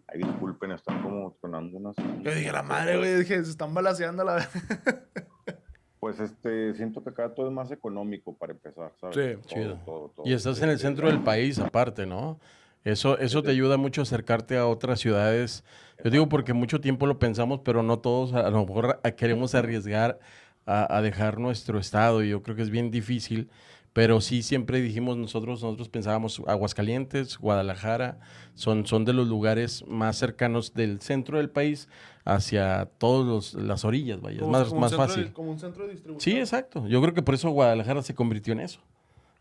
ay, 0.08 0.20
disculpen, 0.20 0.72
están 0.72 1.02
como 1.02 1.36
tronando 1.40 1.78
unas... 1.78 1.96
Yo 1.96 2.34
dije, 2.34 2.52
la 2.52 2.64
madre, 2.64 2.98
güey, 2.98 3.16
dije, 3.16 3.44
se 3.44 3.52
están 3.52 3.74
balaseando 3.74 4.24
la 4.24 4.48
Pues 6.00 6.20
este, 6.20 6.74
siento 6.74 7.02
que 7.02 7.12
acá 7.12 7.34
todo 7.34 7.48
es 7.48 7.54
más 7.54 7.72
económico 7.72 8.38
para 8.38 8.52
empezar, 8.52 8.92
¿sabes? 9.00 9.16
Sí, 9.16 9.36
Todo, 9.36 9.48
chido. 9.48 9.76
todo, 9.86 10.10
todo. 10.14 10.26
Y 10.28 10.34
estás 10.34 10.62
en 10.62 10.70
el 10.70 10.78
centro 10.78 11.08
del 11.08 11.24
país 11.24 11.60
aparte, 11.60 12.06
¿no? 12.06 12.42
Eso, 12.84 13.18
eso 13.20 13.42
te 13.42 13.52
ayuda 13.52 13.78
mucho 13.78 14.02
a 14.02 14.04
acercarte 14.04 14.58
a 14.58 14.68
otras 14.68 15.00
ciudades. 15.00 15.64
Yo 16.04 16.10
digo 16.10 16.28
porque 16.28 16.52
mucho 16.52 16.82
tiempo 16.82 17.08
lo 17.08 17.20
pensamos, 17.20 17.62
pero 17.64 17.84
no 17.84 18.00
todos 18.00 18.34
a 18.34 18.50
lo 18.50 18.66
mejor 18.66 19.00
queremos 19.16 19.56
arriesgar 19.56 20.20
a, 20.66 20.98
a 20.98 21.02
dejar 21.02 21.40
nuestro 21.40 21.80
estado. 21.80 22.22
Y 22.22 22.32
yo 22.32 22.44
creo 22.44 22.58
que 22.58 22.64
es 22.64 22.70
bien 22.70 22.92
difícil. 22.92 23.50
Pero 23.94 24.22
sí 24.22 24.42
siempre 24.42 24.82
dijimos 24.82 25.18
nosotros, 25.18 25.62
nosotros 25.62 25.88
pensábamos 25.88 26.42
Aguascalientes, 26.48 27.38
Guadalajara, 27.38 28.20
son, 28.56 28.88
son 28.88 29.06
de 29.06 29.14
los 29.14 29.28
lugares 29.28 29.86
más 29.88 30.18
cercanos 30.18 30.74
del 30.74 31.00
centro 31.00 31.38
del 31.38 31.52
país 31.52 31.88
hacia 32.26 32.86
todas 32.98 33.54
las 33.54 33.86
orillas, 33.86 34.20
vaya. 34.20 34.42
Es 34.42 34.48
más, 34.48 34.70
como 34.70 34.82
más 34.82 34.92
de- 34.92 34.98
fácil. 34.98 35.34
como 35.34 35.52
un 35.52 35.60
centro 35.60 35.86
de 35.86 35.92
distribución. 35.92 36.34
Sí, 36.34 36.40
exacto. 36.40 36.88
Yo 36.88 37.02
creo 37.02 37.14
que 37.14 37.22
por 37.22 37.36
eso 37.36 37.50
Guadalajara 37.52 38.02
se 38.02 38.16
convirtió 38.16 38.54
en 38.54 38.62
eso. 38.62 38.80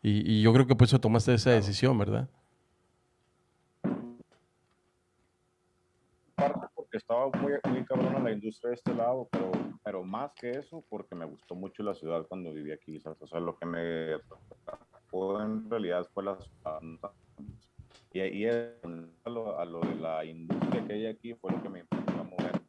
Y, 0.02 0.30
y 0.30 0.42
yo 0.42 0.52
creo 0.52 0.66
que 0.66 0.75
por 0.76 0.87
eso 0.87 1.00
tomaste 1.00 1.32
esa 1.32 1.50
decisión, 1.50 1.97
¿verdad? 1.97 2.28
Estaba 7.12 7.28
muy, 7.42 7.52
muy 7.71 7.85
cabrona 7.85 8.21
la 8.21 8.33
industria 8.33 8.71
de 8.71 8.75
este 8.76 8.95
lado, 8.95 9.28
pero, 9.31 9.52
pero 9.85 10.02
más 10.02 10.33
que 10.40 10.50
eso, 10.50 10.83
porque 10.88 11.14
me 11.14 11.26
gustó 11.26 11.54
mucho 11.54 11.83
la 11.83 11.95
ciudad 11.95 12.26
cuando 12.26 12.52
viví 12.54 12.73
aquí, 12.73 12.99
¿sabes? 13.00 13.21
O 13.21 13.26
sea, 13.26 13.38
lo 13.38 13.54
que 13.59 13.66
me 13.66 14.14
atrapó 14.66 15.42
en 15.42 15.69
realidad 15.71 16.07
fue 16.14 16.25
la 16.25 16.38
ciudad. 16.38 16.81
Y 18.12 18.21
ahí 18.21 18.47
a 18.47 19.28
lo, 19.28 19.59
a 19.59 19.64
lo 19.66 19.81
de 19.81 19.95
la 19.97 20.25
industria 20.25 20.87
que 20.87 20.92
hay 20.95 21.07
aquí 21.07 21.35
fue 21.35 21.52
lo 21.52 21.62
que 21.62 21.69
me 21.69 21.81
empezó 21.81 22.19
a 22.19 22.25
mover. 22.25 22.62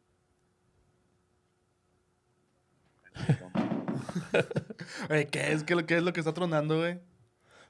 Oye, 5.10 5.28
¿qué 5.28 5.54
es, 5.54 5.64
qué, 5.64 5.86
qué 5.86 5.98
es 5.98 6.04
lo 6.04 6.12
que 6.12 6.20
está 6.20 6.34
tronando, 6.34 6.80
güey? 6.80 7.00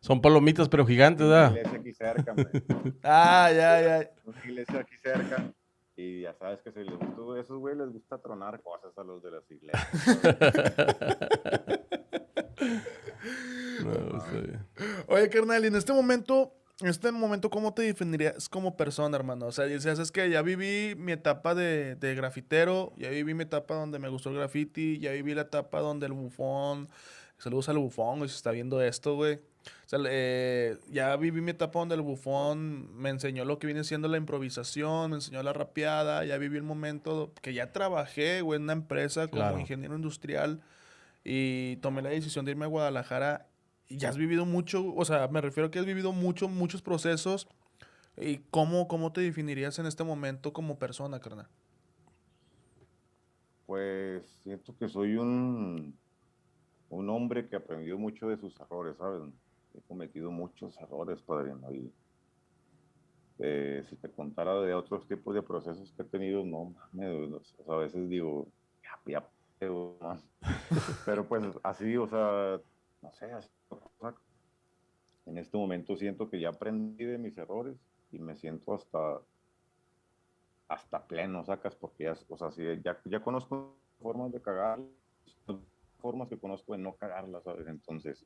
Son 0.02 0.20
palomitas, 0.22 0.68
pero 0.70 0.86
gigantes, 0.88 1.26
Una 1.28 1.50
¿verdad? 1.50 1.52
iglesia 1.56 1.80
aquí 1.80 1.94
cerca, 1.94 2.34
me- 2.36 2.94
Ah, 3.04 3.52
ya, 3.52 3.82
ya. 3.82 4.12
una 4.26 4.40
iglesia 4.44 4.80
aquí 4.80 4.96
cerca. 4.98 5.54
Y 5.96 6.22
ya 6.22 6.34
sabes 6.40 6.60
que 6.62 6.72
si 6.72 6.80
les 6.80 6.98
gusta, 6.98 7.40
esos 7.40 7.60
güey 7.60 7.76
les 7.76 7.92
gusta 7.92 8.18
tronar 8.18 8.62
cosas 8.62 8.98
a 8.98 9.04
los 9.04 9.22
de 9.22 9.32
las 9.32 9.44
iglesias. 9.52 9.88
No, 13.84 13.92
bien. 14.42 14.66
Oye, 15.08 15.30
carnal, 15.30 15.64
y 15.64 15.68
en 15.68 15.76
este 15.76 15.94
momento, 15.94 16.54
en 16.80 16.88
este 16.88 17.12
momento, 17.12 17.50
¿cómo 17.50 17.74
te 17.74 17.82
definirías 17.84 18.48
como 18.50 18.78
persona, 18.78 19.16
hermano? 19.18 19.48
O 19.48 19.52
sea, 19.52 19.66
dices, 19.66 20.00
es 20.00 20.12
que 20.12 20.30
ya 20.30 20.42
viví 20.42 20.96
mi 20.96 21.12
etapa 21.12 21.54
de, 21.56 21.96
de 21.96 22.16
grafitero, 22.16 22.94
ya 22.98 23.10
viví 23.10 23.34
mi 23.34 23.44
etapa 23.44 23.76
donde 23.76 24.00
me 24.00 24.10
gustó 24.10 24.30
el 24.30 24.38
graffiti, 24.38 25.00
ya 25.00 25.12
viví 25.12 25.34
la 25.34 25.42
etapa 25.42 25.80
donde 25.82 26.06
el 26.06 26.14
bufón, 26.14 26.88
saludos 27.44 27.68
al 27.70 27.78
bufón, 27.78 28.20
güey, 28.20 28.30
si 28.30 28.36
está 28.36 28.52
viendo 28.52 28.82
esto, 28.82 29.16
güey. 29.16 29.36
O 29.36 29.88
sea, 29.90 30.00
eh, 30.06 30.78
ya 30.90 31.16
viví 31.18 31.42
mi 31.42 31.52
etapa 31.52 31.80
donde 31.80 31.96
el 31.96 32.02
bufón 32.02 32.94
me 32.96 33.10
enseñó 33.10 33.46
lo 33.46 33.60
que 33.60 33.68
viene 33.68 33.84
siendo 33.84 34.08
la 34.08 34.18
improvisación, 34.18 35.12
me 35.12 35.18
enseñó 35.18 35.44
la 35.44 35.54
rapeada, 35.54 36.26
ya 36.26 36.38
viví 36.38 36.58
el 36.58 36.64
momento 36.64 37.34
que 37.42 37.54
ya 37.54 37.72
trabajé, 37.72 38.42
güey, 38.42 38.58
en 38.58 38.64
una 38.64 38.74
empresa 38.74 39.28
como 39.28 39.42
Claro. 39.42 39.60
ingeniero 39.60 39.96
industrial 39.96 40.62
y 41.24 41.78
tomé 41.78 42.02
la 42.02 42.10
decisión 42.10 42.46
de 42.46 42.52
irme 42.52 42.66
a 42.66 42.70
Guadalajara 42.70 43.48
y 43.88 43.98
ya 43.98 44.10
has 44.10 44.18
vivido 44.18 44.46
mucho, 44.46 44.94
o 44.96 45.06
sea, 45.06 45.28
me 45.28 45.42
refiero 45.42 45.68
a 45.68 45.72
que 45.72 45.80
has 45.80 45.86
vivido 45.86 46.12
mucho, 46.14 46.48
muchos 46.48 46.82
procesos. 46.82 47.48
¿Y 48.16 48.38
cómo, 48.52 48.88
cómo 48.88 49.12
te 49.12 49.22
definirías 49.22 49.80
en 49.80 49.88
este 49.88 50.04
momento 50.04 50.54
como 50.54 50.78
persona, 50.78 51.20
carnal? 51.20 51.48
Pues 53.66 54.24
siento 54.44 54.76
que 54.78 54.88
soy 54.88 55.16
un, 55.16 55.98
un 56.94 57.10
hombre 57.10 57.48
que 57.48 57.56
aprendió 57.56 57.98
mucho 57.98 58.28
de 58.28 58.38
sus 58.38 58.60
errores, 58.60 58.98
¿sabes? 58.98 59.22
He 59.76 59.82
cometido 59.82 60.32
muchos 60.32 60.78
errores, 60.80 61.22
padrino. 61.22 61.72
Y 61.72 61.92
eh, 63.40 63.84
si 63.90 63.96
te 63.96 64.10
contara 64.10 64.60
de 64.62 64.74
otros 64.74 65.08
tipos 65.08 65.34
de 65.34 65.42
procesos 65.42 65.92
que 65.94 66.04
he 66.04 66.06
tenido, 66.06 66.44
no 66.44 66.74
sea, 66.94 67.76
a 67.76 67.78
veces 67.78 68.08
digo, 68.10 68.48
ya, 68.84 69.00
ya, 69.12 69.30
pero, 69.60 69.98
man". 70.02 70.22
Pero 71.06 71.28
pues 71.28 71.44
así, 71.64 71.98
o 71.98 72.08
sea, 72.08 72.60
no 73.02 73.12
sé, 73.14 73.32
así, 73.32 73.50
en 75.26 75.38
este 75.38 75.58
momento 75.58 75.96
siento 75.96 76.30
que 76.30 76.40
ya 76.40 76.50
aprendí 76.50 77.06
de 77.06 77.18
mis 77.18 77.38
errores 77.38 77.76
y 78.12 78.20
me 78.20 78.36
siento 78.36 78.74
hasta 78.74 79.22
hasta 80.68 81.06
pleno, 81.06 81.44
sacas, 81.44 81.76
porque 81.76 82.06
ya, 82.06 82.16
o 82.30 82.38
sea, 82.38 82.52
sí, 82.52 82.64
ya, 82.84 83.00
ya 83.06 83.20
conozco 83.20 83.76
formas 84.02 84.32
de 84.32 84.42
cagar, 84.42 84.80
formas 86.04 86.28
que 86.28 86.38
conozco 86.38 86.74
de 86.74 86.80
no 86.80 86.96
cagarla, 86.98 87.42
¿sabes? 87.42 87.66
Entonces, 87.68 88.26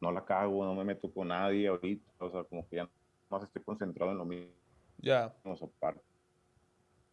no 0.00 0.10
la 0.10 0.24
cago, 0.24 0.64
no 0.64 0.74
me 0.74 0.84
meto 0.84 1.12
con 1.12 1.28
nadie 1.28 1.68
ahorita, 1.68 2.10
o 2.18 2.30
sea, 2.30 2.44
como 2.44 2.66
que 2.66 2.76
ya 2.76 2.90
más 3.30 3.42
estoy 3.44 3.62
concentrado 3.62 4.12
en 4.12 4.18
lo 4.18 4.24
mismo, 4.24 4.54
Ya. 4.96 5.30
parte. 5.78 6.00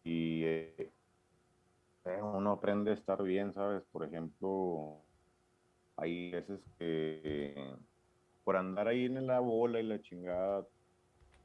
Y 0.04 0.42
eh, 0.44 0.90
eh, 2.06 2.22
uno 2.22 2.52
aprende 2.52 2.92
a 2.92 2.94
estar 2.94 3.22
bien, 3.22 3.52
¿sabes? 3.52 3.82
Por 3.92 4.06
ejemplo, 4.06 5.04
hay 5.98 6.30
veces 6.30 6.60
que 6.78 7.76
por 8.44 8.56
andar 8.56 8.88
ahí 8.88 9.04
en 9.04 9.26
la 9.26 9.40
bola 9.40 9.78
y 9.78 9.82
la 9.82 10.00
chingada, 10.00 10.66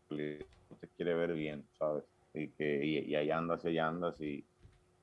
no 0.09 0.77
te 0.79 0.87
quiere 0.95 1.13
ver 1.15 1.33
bien, 1.33 1.67
¿sabes? 1.77 2.05
Y 2.33 2.47
que 2.51 2.85
y, 2.85 2.99
y 2.99 3.15
ahí 3.15 3.29
andas 3.29 3.65
y 3.65 3.67
ahí 3.67 3.77
andas 3.77 4.21
y 4.21 4.47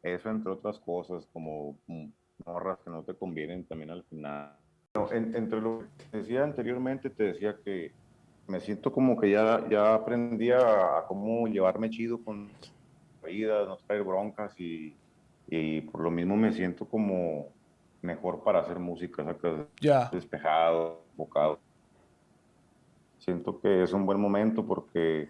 eso 0.02 0.30
entre 0.30 0.52
otras 0.52 0.80
cosas 0.80 1.26
como 1.32 1.78
mm, 1.86 2.08
morras 2.46 2.78
que 2.84 2.90
no 2.90 3.02
te 3.04 3.14
convienen 3.14 3.66
también 3.66 3.90
al 3.90 4.04
final. 4.04 4.56
No, 4.94 5.10
en- 5.12 5.34
entre 5.36 5.60
lo 5.60 5.84
que 5.96 6.18
decía 6.18 6.42
anteriormente, 6.44 7.10
te 7.10 7.24
decía 7.24 7.56
que 7.64 7.92
me 8.48 8.60
siento 8.60 8.92
como 8.92 9.18
que 9.18 9.30
ya, 9.30 9.68
ya 9.68 9.94
aprendí 9.94 10.50
a, 10.50 11.04
cómo 11.06 11.46
llevarme 11.46 11.90
chido 11.90 12.22
con 12.24 12.50
vida, 13.22 13.64
no 13.64 13.76
traer 13.76 14.02
broncas 14.02 14.58
y, 14.58 14.96
y 15.46 15.82
por 15.82 16.02
lo 16.02 16.10
mismo 16.10 16.36
me 16.36 16.52
siento 16.52 16.88
como 16.88 17.52
mejor 18.02 18.42
para 18.42 18.60
hacer 18.60 18.78
música, 18.78 19.24
¿sacas? 19.24 19.68
Ya. 19.80 20.10
despejado, 20.10 21.04
enfocado. 21.10 21.60
Siento 23.18 23.60
que 23.60 23.82
es 23.82 23.92
un 23.92 24.06
buen 24.06 24.18
momento 24.18 24.66
porque 24.66 25.28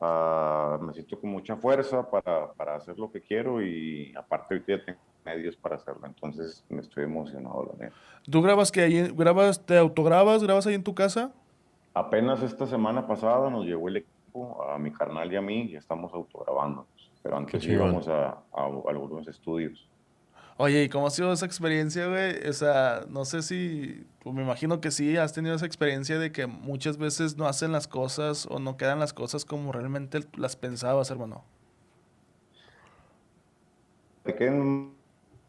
ah, 0.00 0.78
me 0.80 0.94
siento 0.94 1.20
con 1.20 1.30
mucha 1.30 1.56
fuerza 1.56 2.08
para, 2.08 2.52
para 2.54 2.76
hacer 2.76 2.96
lo 2.98 3.10
que 3.10 3.20
quiero 3.20 3.60
y 3.62 4.14
aparte 4.16 4.54
ahorita 4.54 4.76
ya 4.78 4.84
tengo 4.84 5.00
medios 5.24 5.56
para 5.56 5.76
hacerlo, 5.76 6.06
entonces 6.06 6.64
me 6.68 6.80
estoy 6.80 7.04
emocionado, 7.04 7.70
la 7.72 7.84
neta. 7.84 7.96
¿Tú 8.30 8.42
grabas 8.42 8.70
que 8.70 8.82
ahí, 8.82 9.08
grabas, 9.14 9.64
te 9.64 9.76
autograbas, 9.78 10.42
grabas 10.42 10.66
ahí 10.66 10.74
en 10.74 10.84
tu 10.84 10.94
casa? 10.94 11.32
Apenas 11.94 12.42
esta 12.42 12.66
semana 12.66 13.06
pasada 13.06 13.50
nos 13.50 13.64
llegó 13.64 13.88
el 13.88 13.98
equipo, 13.98 14.64
a 14.68 14.78
mi 14.78 14.92
carnal 14.92 15.32
y 15.32 15.36
a 15.36 15.42
mí, 15.42 15.62
y 15.70 15.76
estamos 15.76 16.12
autograbando, 16.12 16.86
pero 17.22 17.36
antes 17.36 17.64
íbamos 17.66 18.08
a, 18.08 18.38
a 18.52 18.64
algunos 18.64 19.28
estudios. 19.28 19.88
Oye, 20.56 20.84
¿y 20.84 20.88
cómo 20.88 21.08
ha 21.08 21.10
sido 21.10 21.32
esa 21.32 21.46
experiencia, 21.46 22.06
güey? 22.06 22.48
O 22.48 22.52
sea, 22.52 23.06
no 23.08 23.24
sé 23.24 23.42
si, 23.42 24.06
pues 24.20 24.34
me 24.36 24.42
imagino 24.42 24.80
que 24.80 24.92
sí, 24.92 25.16
has 25.16 25.32
tenido 25.32 25.56
esa 25.56 25.66
experiencia 25.66 26.16
de 26.18 26.30
que 26.30 26.46
muchas 26.46 26.96
veces 26.96 27.36
no 27.36 27.46
hacen 27.46 27.72
las 27.72 27.88
cosas 27.88 28.46
o 28.46 28.60
no 28.60 28.76
quedan 28.76 29.00
las 29.00 29.12
cosas 29.12 29.44
como 29.44 29.72
realmente 29.72 30.20
las 30.36 30.54
pensabas, 30.54 31.10
hermano. 31.10 31.42
¿Te 34.22 34.34
queden 34.36 34.93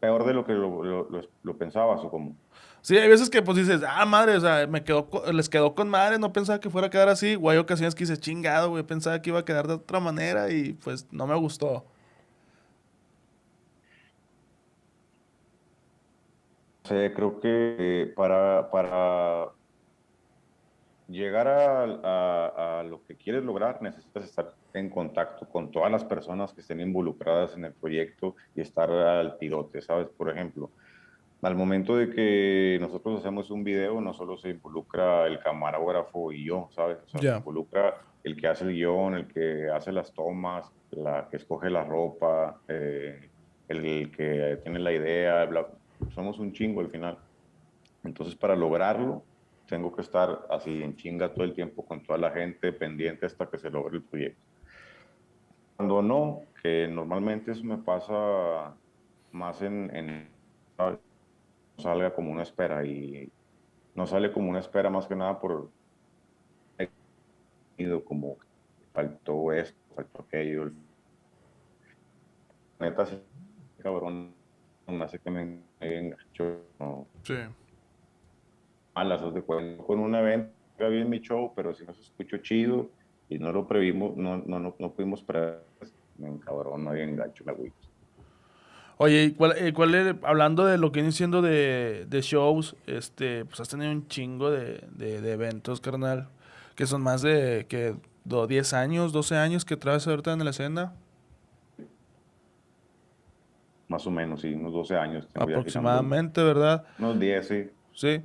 peor 0.00 0.24
de 0.24 0.34
lo 0.34 0.44
que 0.44 0.52
lo, 0.54 0.82
lo- 0.84 1.08
lo- 1.10 1.28
lo 1.42 1.56
pensabas 1.58 2.00
o 2.04 2.10
cómo? 2.10 2.36
Sí, 2.82 2.96
hay 2.96 3.08
veces 3.08 3.30
que 3.30 3.42
pues 3.42 3.56
dices, 3.56 3.82
ah, 3.86 4.06
madre, 4.06 4.36
o 4.36 4.40
sea, 4.40 4.66
me 4.68 4.84
quedó, 4.84 5.08
les 5.32 5.48
quedó 5.48 5.74
con 5.74 5.88
madre, 5.88 6.18
no 6.18 6.32
pensaba 6.32 6.60
que 6.60 6.70
fuera 6.70 6.86
a 6.86 6.90
quedar 6.90 7.08
así. 7.08 7.36
O 7.40 7.50
hay 7.50 7.58
ocasiones 7.58 7.94
que 7.96 8.04
dices, 8.04 8.20
chingado, 8.20 8.70
güey, 8.70 8.84
pensaba 8.84 9.20
que 9.22 9.30
iba 9.30 9.40
a 9.40 9.44
quedar 9.44 9.66
de 9.66 9.74
otra 9.74 9.98
manera 10.00 10.50
y 10.52 10.74
pues 10.74 11.06
no 11.12 11.26
me 11.26 11.34
gustó. 11.36 11.84
Sí, 16.84 16.94
creo 17.14 17.40
que 17.40 17.76
eh, 17.78 18.06
para, 18.14 18.70
para 18.70 19.48
llegar 21.08 21.46
a, 21.48 21.84
a- 21.84 22.80
a 22.80 22.82
lo 22.82 23.02
que 23.04 23.16
quieres 23.16 23.44
lograr 23.44 23.80
necesitas 23.82 24.24
estar 24.24 24.52
en 24.72 24.90
contacto 24.90 25.48
con 25.48 25.70
todas 25.70 25.90
las 25.90 26.04
personas 26.04 26.52
que 26.52 26.60
estén 26.62 26.80
involucradas 26.80 27.56
en 27.56 27.64
el 27.64 27.74
proyecto 27.74 28.34
y 28.54 28.60
estar 28.60 28.90
al 28.90 29.38
tirote, 29.38 29.80
¿sabes? 29.80 30.08
Por 30.16 30.30
ejemplo, 30.30 30.72
al 31.42 31.54
momento 31.54 31.96
de 31.96 32.10
que 32.10 32.78
nosotros 32.80 33.20
hacemos 33.20 33.50
un 33.50 33.62
video, 33.62 34.00
no 34.00 34.12
solo 34.12 34.36
se 34.36 34.50
involucra 34.50 35.26
el 35.26 35.38
camarógrafo 35.38 36.32
y 36.32 36.44
yo, 36.46 36.68
¿sabes? 36.72 36.98
O 37.04 37.08
sea, 37.08 37.20
se 37.34 37.38
involucra 37.38 37.94
el 38.24 38.36
que 38.36 38.48
hace 38.48 38.64
el 38.64 38.72
guion, 38.74 39.14
el 39.14 39.28
que 39.32 39.68
hace 39.70 39.92
las 39.92 40.12
tomas, 40.12 40.68
la 40.90 41.28
que 41.30 41.36
escoge 41.36 41.70
la 41.70 41.84
ropa, 41.84 42.60
eh, 42.66 43.30
el 43.68 44.10
que 44.10 44.58
tiene 44.62 44.78
la 44.80 44.92
idea, 44.92 45.44
bla- 45.46 45.68
somos 46.10 46.38
un 46.40 46.52
chingo 46.52 46.80
al 46.80 46.90
final. 46.90 47.18
Entonces, 48.02 48.34
para 48.36 48.56
lograrlo, 48.56 49.26
tengo 49.66 49.94
que 49.94 50.02
estar 50.02 50.46
así 50.50 50.82
en 50.82 50.96
chinga 50.96 51.32
todo 51.32 51.44
el 51.44 51.54
tiempo 51.54 51.84
con 51.84 52.02
toda 52.02 52.18
la 52.18 52.30
gente 52.30 52.72
pendiente 52.72 53.26
hasta 53.26 53.46
que 53.46 53.58
se 53.58 53.70
logre 53.70 53.96
el 53.96 54.02
proyecto. 54.02 54.40
Cuando 55.76 56.02
no, 56.02 56.42
que 56.62 56.88
normalmente 56.88 57.52
eso 57.52 57.64
me 57.64 57.78
pasa 57.78 58.74
más 59.32 59.60
en, 59.62 59.94
en 59.94 60.28
salga 61.78 62.14
como 62.14 62.32
una 62.32 62.42
espera 62.42 62.84
y 62.84 63.30
no 63.94 64.06
sale 64.06 64.32
como 64.32 64.48
una 64.48 64.60
espera 64.60 64.88
más 64.88 65.06
que 65.06 65.16
nada 65.16 65.38
por 65.38 65.70
como 68.06 68.38
faltó 68.92 69.52
esto, 69.52 69.78
faltó 69.94 70.22
aquello. 70.22 70.70
Neta, 72.80 73.06
cabrón, 73.82 74.32
hace 75.02 75.18
que 75.18 75.30
me 75.30 75.60
engancho. 75.80 76.62
No. 76.78 77.06
Sí. 77.22 77.34
Malas, 78.96 79.34
de 79.34 79.42
Con 79.42 80.00
un 80.00 80.14
evento, 80.14 80.50
bien 80.78 81.10
mi 81.10 81.20
show, 81.20 81.52
pero 81.54 81.74
si 81.74 81.84
no 81.84 81.92
se 81.92 82.00
escuchó 82.00 82.38
chido 82.38 82.88
y 83.28 83.38
no 83.38 83.52
lo 83.52 83.66
previmos, 83.66 84.16
no, 84.16 84.38
no, 84.38 84.58
no, 84.58 84.74
no 84.78 84.90
pudimos 84.90 85.20
esperar, 85.20 85.62
me 86.16 86.28
encabrón, 86.28 86.82
no 86.82 86.90
había 86.90 87.04
engancho, 87.04 87.44
la 87.44 87.52
güey. 87.52 87.70
Oye, 88.96 89.34
¿cuál, 89.36 89.52
eh, 89.58 89.74
cuál 89.74 90.18
hablando 90.22 90.64
de 90.64 90.78
lo 90.78 90.92
que 90.92 91.00
viene 91.00 91.12
siendo 91.12 91.42
de, 91.42 92.06
de, 92.08 92.20
shows, 92.22 92.74
este, 92.86 93.44
pues 93.44 93.60
has 93.60 93.68
tenido 93.68 93.92
un 93.92 94.08
chingo 94.08 94.50
de, 94.50 94.82
de, 94.92 95.30
eventos, 95.30 95.82
carnal, 95.82 96.28
que 96.74 96.86
son 96.86 97.02
más 97.02 97.20
de 97.20 97.66
que 97.68 97.94
10 98.24 98.72
años, 98.72 99.12
12 99.12 99.36
años 99.36 99.66
que 99.66 99.76
traes 99.76 100.08
ahorita 100.08 100.32
en 100.32 100.42
la 100.42 100.50
escena. 100.50 100.94
Más 103.88 104.06
o 104.06 104.10
menos, 104.10 104.40
sí, 104.40 104.54
unos 104.54 104.72
12 104.72 104.96
años. 104.96 105.28
Aproximadamente, 105.34 106.42
¿verdad? 106.42 106.86
Unos 106.98 107.20
10, 107.20 107.46
sí. 107.46 107.70
Sí. 107.92 108.22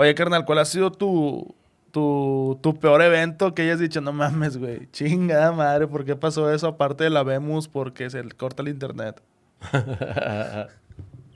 Oye, 0.00 0.14
carnal, 0.14 0.46
¿cuál 0.46 0.60
ha 0.60 0.64
sido 0.64 0.90
tu, 0.90 1.54
tu, 1.90 2.58
tu 2.62 2.72
peor 2.72 3.02
evento 3.02 3.52
que 3.52 3.60
hayas 3.60 3.78
dicho, 3.78 4.00
no 4.00 4.14
mames, 4.14 4.56
güey? 4.56 4.86
Chingada 4.92 5.52
madre, 5.52 5.86
¿por 5.86 6.06
qué 6.06 6.16
pasó 6.16 6.50
eso? 6.50 6.68
Aparte 6.68 7.04
de 7.04 7.10
la 7.10 7.22
vemos 7.22 7.68
porque 7.68 8.08
se 8.08 8.26
corta 8.30 8.62
el 8.62 8.68
internet. 8.68 9.20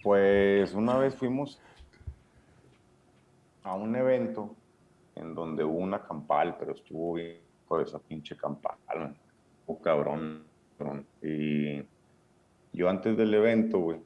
pues 0.02 0.72
una 0.72 0.96
vez 0.96 1.14
fuimos 1.14 1.60
a 3.64 3.74
un 3.74 3.96
evento 3.96 4.56
en 5.14 5.34
donde 5.34 5.62
hubo 5.62 5.76
una 5.76 6.02
campal, 6.02 6.56
pero 6.58 6.72
estuvo 6.72 7.12
bien 7.12 7.42
por 7.68 7.82
esa 7.82 7.98
pinche 7.98 8.34
campal, 8.34 9.14
un 9.66 9.76
cabrón, 9.76 10.46
Y 11.20 11.82
yo 12.72 12.88
antes 12.88 13.14
del 13.14 13.34
evento, 13.34 13.78
güey, 13.78 14.00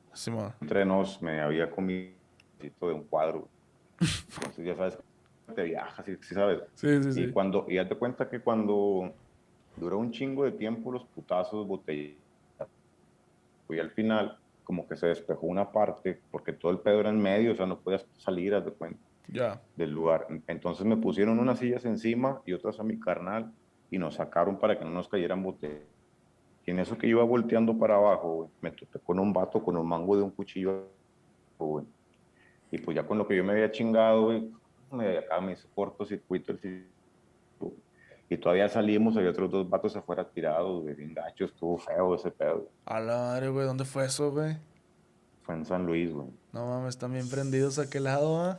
entre 0.61 0.85
nos 0.85 1.23
me 1.23 1.43
había 1.43 1.71
comido 1.71 2.11
de 2.59 2.93
un 2.93 3.05
cuadro. 3.05 3.47
Entonces 4.01 4.65
ya 4.65 4.77
sabes, 4.77 4.99
te 5.55 5.63
viajas, 5.63 6.07
¿sí, 6.07 6.35
sabes? 6.35 6.61
Sí, 6.75 7.13
sí, 7.13 7.23
y 7.23 7.33
Cuando, 7.33 7.67
y 7.69 7.79
hazte 7.79 7.97
cuenta 7.97 8.29
que 8.29 8.41
cuando 8.41 9.13
duró 9.77 9.99
un 9.99 10.11
chingo 10.11 10.45
de 10.45 10.53
tiempo 10.53 10.93
los 10.93 11.05
putazos, 11.05 11.67
botellas, 11.67 12.17
y 13.69 13.79
al 13.79 13.91
final 13.91 14.39
como 14.65 14.87
que 14.87 14.97
se 14.97 15.07
despejó 15.07 15.47
una 15.47 15.73
parte, 15.73 16.21
porque 16.31 16.53
todo 16.53 16.73
el 16.73 16.79
pedo 16.79 17.01
era 17.01 17.09
en 17.09 17.19
medio, 17.19 17.53
o 17.53 17.55
sea, 17.55 17.67
no 17.67 17.79
podías 17.79 18.07
salir, 18.19 18.55
haz 18.55 18.65
de 18.65 18.73
cuenta, 18.73 19.01
ya 19.29 19.63
del 19.77 19.91
lugar. 19.93 20.27
Entonces 20.47 20.85
me 20.85 20.97
pusieron 20.97 21.39
unas 21.39 21.59
sillas 21.59 21.87
encima 21.87 22.43
y 22.45 22.53
otras 22.53 22.79
a 22.79 22.83
mi 22.83 22.99
carnal, 23.01 23.51
y 23.91 23.97
nos 23.97 24.17
sacaron 24.17 24.59
para 24.59 24.79
que 24.79 24.85
no 24.85 24.91
nos 24.91 25.09
cayeran 25.09 25.43
botellas. 25.43 25.87
Y 26.67 26.71
en 26.71 26.81
eso 26.81 26.99
que 26.99 27.07
iba 27.07 27.25
volteando 27.25 27.79
para 27.79 27.95
abajo, 27.95 28.51
me 28.61 28.71
topé 28.71 28.99
con 28.99 29.19
un 29.19 29.33
vato 29.33 29.63
con 29.63 29.75
un 29.79 29.89
mango 29.89 30.17
de 30.19 30.23
un 30.23 30.31
cuchillo, 30.31 30.85
Y 32.71 32.79
pues 32.79 32.95
ya 32.95 33.07
con 33.07 33.19
lo 33.19 33.27
que 33.27 33.37
yo 33.37 33.45
me 33.45 33.53
había 33.53 33.71
chingado, 33.71 34.25
güey, 34.25 34.51
me, 34.91 35.19
acá 35.19 35.41
me 35.41 35.53
hizo 35.53 35.69
cortocircuito 35.75 36.53
el 36.53 36.87
y 38.31 38.37
todavía 38.37 38.69
salimos, 38.69 39.17
había 39.17 39.31
otros 39.31 39.51
dos 39.51 39.69
vatos 39.69 39.97
afuera 39.97 40.29
tirados, 40.29 40.83
güey, 40.83 40.95
bien 40.95 41.15
gacho, 41.15 41.47
estuvo 41.47 41.79
feo 41.79 42.15
ese 42.15 42.31
pedo. 42.31 42.69
A 42.85 43.01
la 43.01 43.41
güey, 43.49 43.67
¿dónde 43.67 43.85
fue 43.85 44.05
eso, 44.05 44.31
güey? 44.31 44.57
Fue 45.43 45.55
en 45.55 45.65
San 45.65 45.87
Luis, 45.87 46.13
güey. 46.13 46.29
No 46.53 46.67
mames, 46.67 46.91
están 46.91 47.13
bien 47.13 47.29
prendidos 47.29 47.79
a 47.79 47.83
aquel 47.83 48.05
lado, 48.05 48.39
¿ah? 48.39 48.59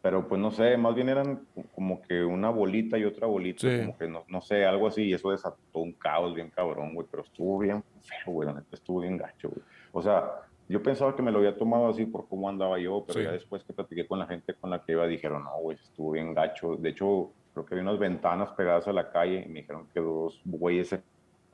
Pero 0.00 0.26
pues 0.26 0.40
no 0.40 0.50
sé, 0.50 0.78
más 0.78 0.94
bien 0.94 1.10
eran 1.10 1.40
como 1.74 2.00
que 2.00 2.24
una 2.24 2.48
bolita 2.48 2.96
y 2.96 3.04
otra 3.04 3.26
bolita, 3.26 3.68
como 3.80 3.98
que 3.98 4.08
no, 4.08 4.24
no, 4.28 4.40
sé, 4.40 4.64
algo 4.64 4.86
así, 4.86 5.02
y 5.02 5.12
eso 5.12 5.30
desató 5.30 5.80
un 5.80 5.92
caos 5.92 6.34
bien 6.34 6.48
cabrón, 6.48 6.94
güey, 6.94 7.06
pero 7.10 7.22
estuvo 7.22 7.58
bien 7.58 7.84
feo, 8.00 8.32
güey, 8.32 8.48
la 8.48 8.54
neta 8.54 8.68
estuvo 8.72 9.00
bien 9.00 9.18
gacho, 9.18 9.50
güey. 9.50 9.62
O 9.92 10.00
sea, 10.00 10.24
yo 10.70 10.80
pensaba 10.80 11.16
que 11.16 11.22
me 11.22 11.32
lo 11.32 11.38
había 11.38 11.56
tomado 11.56 11.88
así 11.88 12.06
por 12.06 12.28
cómo 12.28 12.48
andaba 12.48 12.78
yo, 12.78 13.04
pero 13.04 13.20
ya 13.20 13.32
después 13.32 13.64
que 13.64 13.72
platiqué 13.72 14.06
con 14.06 14.20
la 14.20 14.26
gente 14.26 14.54
con 14.54 14.70
la 14.70 14.80
que 14.80 14.92
iba, 14.92 15.04
dijeron, 15.08 15.42
no, 15.42 15.58
güey, 15.60 15.76
estuvo 15.82 16.12
bien 16.12 16.32
gacho. 16.32 16.76
De 16.76 16.90
hecho, 16.90 17.32
creo 17.52 17.66
que 17.66 17.74
había 17.74 17.82
unas 17.82 17.98
ventanas 17.98 18.50
pegadas 18.50 18.86
a 18.86 18.92
la 18.92 19.10
calle 19.10 19.42
y 19.44 19.48
me 19.48 19.62
dijeron 19.62 19.88
que 19.92 19.98
dos 19.98 20.40
güeyes 20.44 20.88
se, 20.90 21.02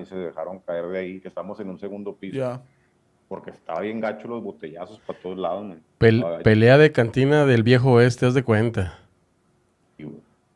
se 0.04 0.14
dejaron 0.14 0.58
caer 0.58 0.88
de 0.88 0.98
ahí, 0.98 1.20
que 1.20 1.28
estamos 1.28 1.58
en 1.60 1.70
un 1.70 1.78
segundo 1.78 2.14
piso. 2.14 2.60
Porque 3.26 3.52
estaba 3.52 3.80
bien 3.80 4.00
gacho 4.00 4.28
los 4.28 4.42
botellazos 4.42 5.00
para 5.00 5.18
todos 5.18 5.38
lados. 5.38 5.76
pelea 5.98 6.76
de 6.76 6.92
cantina 6.92 7.46
del 7.46 7.62
viejo 7.62 7.92
oeste, 7.92 8.26
haz 8.26 8.34
de 8.34 8.42
cuenta. 8.42 8.98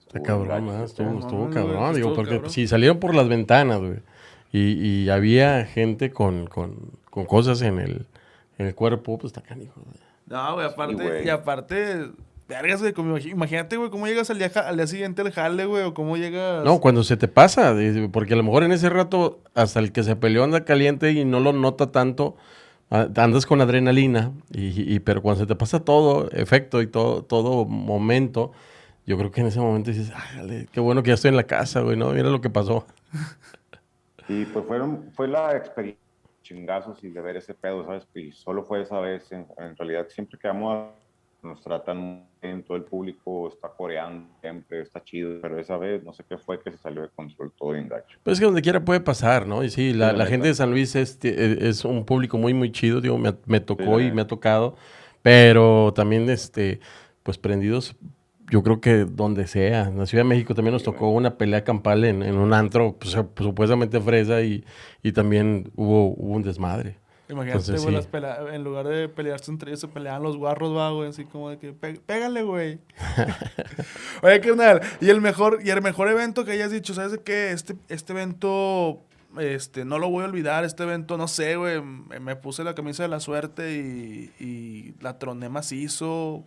Está 0.00 0.20
cabrón, 0.20 0.68
estuvo, 0.82 1.18
estuvo, 1.18 1.48
cabrón. 1.48 1.94
Digo, 1.94 2.12
porque 2.14 2.42
si 2.50 2.68
salieron 2.68 3.00
por 3.00 3.14
las 3.14 3.26
ventanas, 3.26 3.80
güey. 3.80 4.00
Y, 4.52 5.04
y, 5.04 5.08
había 5.08 5.64
gente 5.64 6.10
con, 6.10 6.46
con, 6.46 6.74
con, 7.08 7.24
cosas 7.24 7.62
en 7.62 7.78
el, 7.78 8.06
en 8.60 8.66
el 8.66 8.74
cuerpo, 8.74 9.18
pues 9.18 9.32
está 9.32 9.40
canijo, 9.40 9.80
güey. 9.80 9.96
No, 10.26 10.54
güey, 10.54 10.66
aparte, 10.66 11.22
y 11.24 11.28
aparte, 11.28 12.10
Vergas, 12.46 12.80
güey, 12.80 13.30
imagínate, 13.30 13.76
güey, 13.76 13.90
cómo 13.90 14.06
llegas 14.06 14.28
al 14.30 14.38
día, 14.38 14.50
al 14.54 14.76
día 14.76 14.86
siguiente 14.86 15.22
al 15.22 15.32
jale, 15.32 15.64
güey, 15.64 15.84
o 15.84 15.94
cómo 15.94 16.16
llegas... 16.16 16.64
No, 16.64 16.80
cuando 16.80 17.02
se 17.04 17.16
te 17.16 17.26
pasa, 17.26 17.74
porque 18.12 18.34
a 18.34 18.36
lo 18.36 18.42
mejor 18.42 18.64
en 18.64 18.72
ese 18.72 18.90
rato, 18.90 19.40
hasta 19.54 19.80
el 19.80 19.92
que 19.92 20.02
se 20.02 20.16
peleó 20.16 20.44
anda 20.44 20.64
caliente 20.64 21.12
y 21.12 21.24
no 21.24 21.40
lo 21.40 21.52
nota 21.52 21.90
tanto, 21.90 22.36
andas 22.90 23.46
con 23.46 23.60
adrenalina, 23.60 24.32
y, 24.50 24.98
pero 25.00 25.22
cuando 25.22 25.40
se 25.40 25.46
te 25.46 25.54
pasa 25.54 25.80
todo 25.80 26.28
efecto 26.32 26.82
y 26.82 26.86
todo, 26.86 27.22
todo 27.22 27.64
momento, 27.64 28.52
yo 29.06 29.16
creo 29.16 29.30
que 29.30 29.40
en 29.40 29.46
ese 29.46 29.60
momento 29.60 29.90
dices, 29.90 30.12
ay, 30.14 30.66
qué 30.70 30.80
bueno 30.80 31.02
que 31.02 31.08
ya 31.08 31.14
estoy 31.14 31.28
en 31.30 31.36
la 31.36 31.44
casa, 31.44 31.80
güey, 31.80 31.96
¿no? 31.96 32.10
Mira 32.10 32.30
lo 32.30 32.40
que 32.40 32.50
pasó. 32.50 32.84
Y 34.28 34.44
pues 34.44 34.64
fueron, 34.64 35.10
fue 35.16 35.26
la 35.26 35.56
experiencia 35.56 35.99
chingazos 36.50 37.02
y 37.04 37.10
de 37.10 37.20
ver 37.20 37.36
ese 37.36 37.54
pedo, 37.54 37.84
¿sabes? 37.84 38.06
Y 38.14 38.32
solo 38.32 38.64
fue 38.64 38.82
esa 38.82 38.98
vez, 39.00 39.30
en, 39.30 39.46
en 39.56 39.76
realidad 39.76 40.08
siempre 40.08 40.38
quedamos 40.38 40.74
a 40.74 40.90
nos 41.42 41.62
tratan 41.62 42.26
bien, 42.42 42.62
todo 42.62 42.76
el 42.76 42.84
público 42.84 43.48
está 43.48 43.68
coreando 43.68 44.28
siempre, 44.40 44.82
está 44.82 45.02
chido, 45.02 45.40
pero 45.40 45.58
esa 45.58 45.76
vez 45.76 46.02
no 46.04 46.12
sé 46.12 46.24
qué 46.28 46.36
fue 46.36 46.60
que 46.60 46.70
se 46.70 46.78
salió 46.78 47.02
de 47.02 47.08
control 47.08 47.52
todo 47.58 47.74
en 47.74 47.88
gacho. 47.88 48.18
Pues 48.22 48.34
es 48.34 48.40
que 48.40 48.46
donde 48.46 48.62
quiera 48.62 48.84
puede 48.84 49.00
pasar, 49.00 49.46
¿no? 49.46 49.64
Y 49.64 49.70
sí, 49.70 49.92
la, 49.92 50.26
gente 50.26 50.48
de 50.48 50.54
San 50.54 50.70
Luis 50.70 50.94
es, 50.96 51.18
es, 51.22 51.84
un 51.84 52.04
público 52.04 52.38
muy, 52.38 52.54
muy 52.54 52.70
chido, 52.72 53.00
digo, 53.00 53.18
me, 53.18 53.34
me 53.46 53.60
tocó 53.60 54.00
y 54.00 54.12
me 54.12 54.22
ha 54.22 54.26
tocado, 54.26 54.76
pero 55.22 55.92
también, 55.94 56.28
este, 56.28 56.80
pues 57.22 57.38
prendidos, 57.38 57.96
yo 58.50 58.62
creo 58.62 58.80
que 58.80 59.04
donde 59.04 59.46
sea, 59.46 59.88
en 59.88 59.98
la 59.98 60.06
Ciudad 60.06 60.24
de 60.24 60.28
México 60.28 60.54
también 60.54 60.72
nos 60.72 60.82
tocó 60.82 61.10
una 61.10 61.36
pelea 61.36 61.64
campal 61.64 62.04
en, 62.04 62.22
en 62.22 62.36
un 62.36 62.52
antro, 62.52 62.96
pues, 62.98 63.12
supuestamente 63.12 64.00
fresa, 64.00 64.42
y, 64.42 64.64
y 65.02 65.12
también 65.12 65.70
hubo, 65.76 66.08
hubo 66.08 66.34
un 66.34 66.42
desmadre. 66.42 66.98
Imagínate, 67.28 67.78
güey, 67.78 67.96
en 68.52 68.64
lugar 68.64 68.88
de 68.88 69.08
pelearse 69.08 69.52
entre 69.52 69.70
ellos, 69.70 69.80
se 69.80 69.88
peleaban 69.88 70.22
los 70.22 70.36
guarros, 70.36 70.76
va, 70.76 70.90
güey, 70.90 71.10
así 71.10 71.24
como 71.24 71.50
de 71.50 71.58
que, 71.58 71.72
pégale, 71.72 72.42
güey. 72.42 72.80
Oye, 74.22 74.40
carnal, 74.40 74.80
y 75.00 75.10
el 75.10 75.20
mejor, 75.20 75.60
y 75.62 75.70
el 75.70 75.80
mejor 75.80 76.08
evento 76.08 76.44
que 76.44 76.52
hayas 76.52 76.72
dicho, 76.72 76.92
¿sabes 76.92 77.12
de 77.12 77.20
qué? 77.22 77.52
Este, 77.52 77.76
este 77.88 78.12
evento, 78.12 79.00
este, 79.38 79.84
no 79.84 80.00
lo 80.00 80.10
voy 80.10 80.24
a 80.24 80.26
olvidar, 80.26 80.64
este 80.64 80.82
evento, 80.82 81.16
no 81.16 81.28
sé, 81.28 81.54
güey, 81.54 81.80
me, 81.80 82.34
puse 82.34 82.64
la 82.64 82.74
camisa 82.74 83.04
de 83.04 83.08
la 83.10 83.20
suerte 83.20 83.74
y, 83.74 84.32
y 84.44 84.94
la 85.00 85.18
troné 85.20 85.48
macizo. 85.48 86.44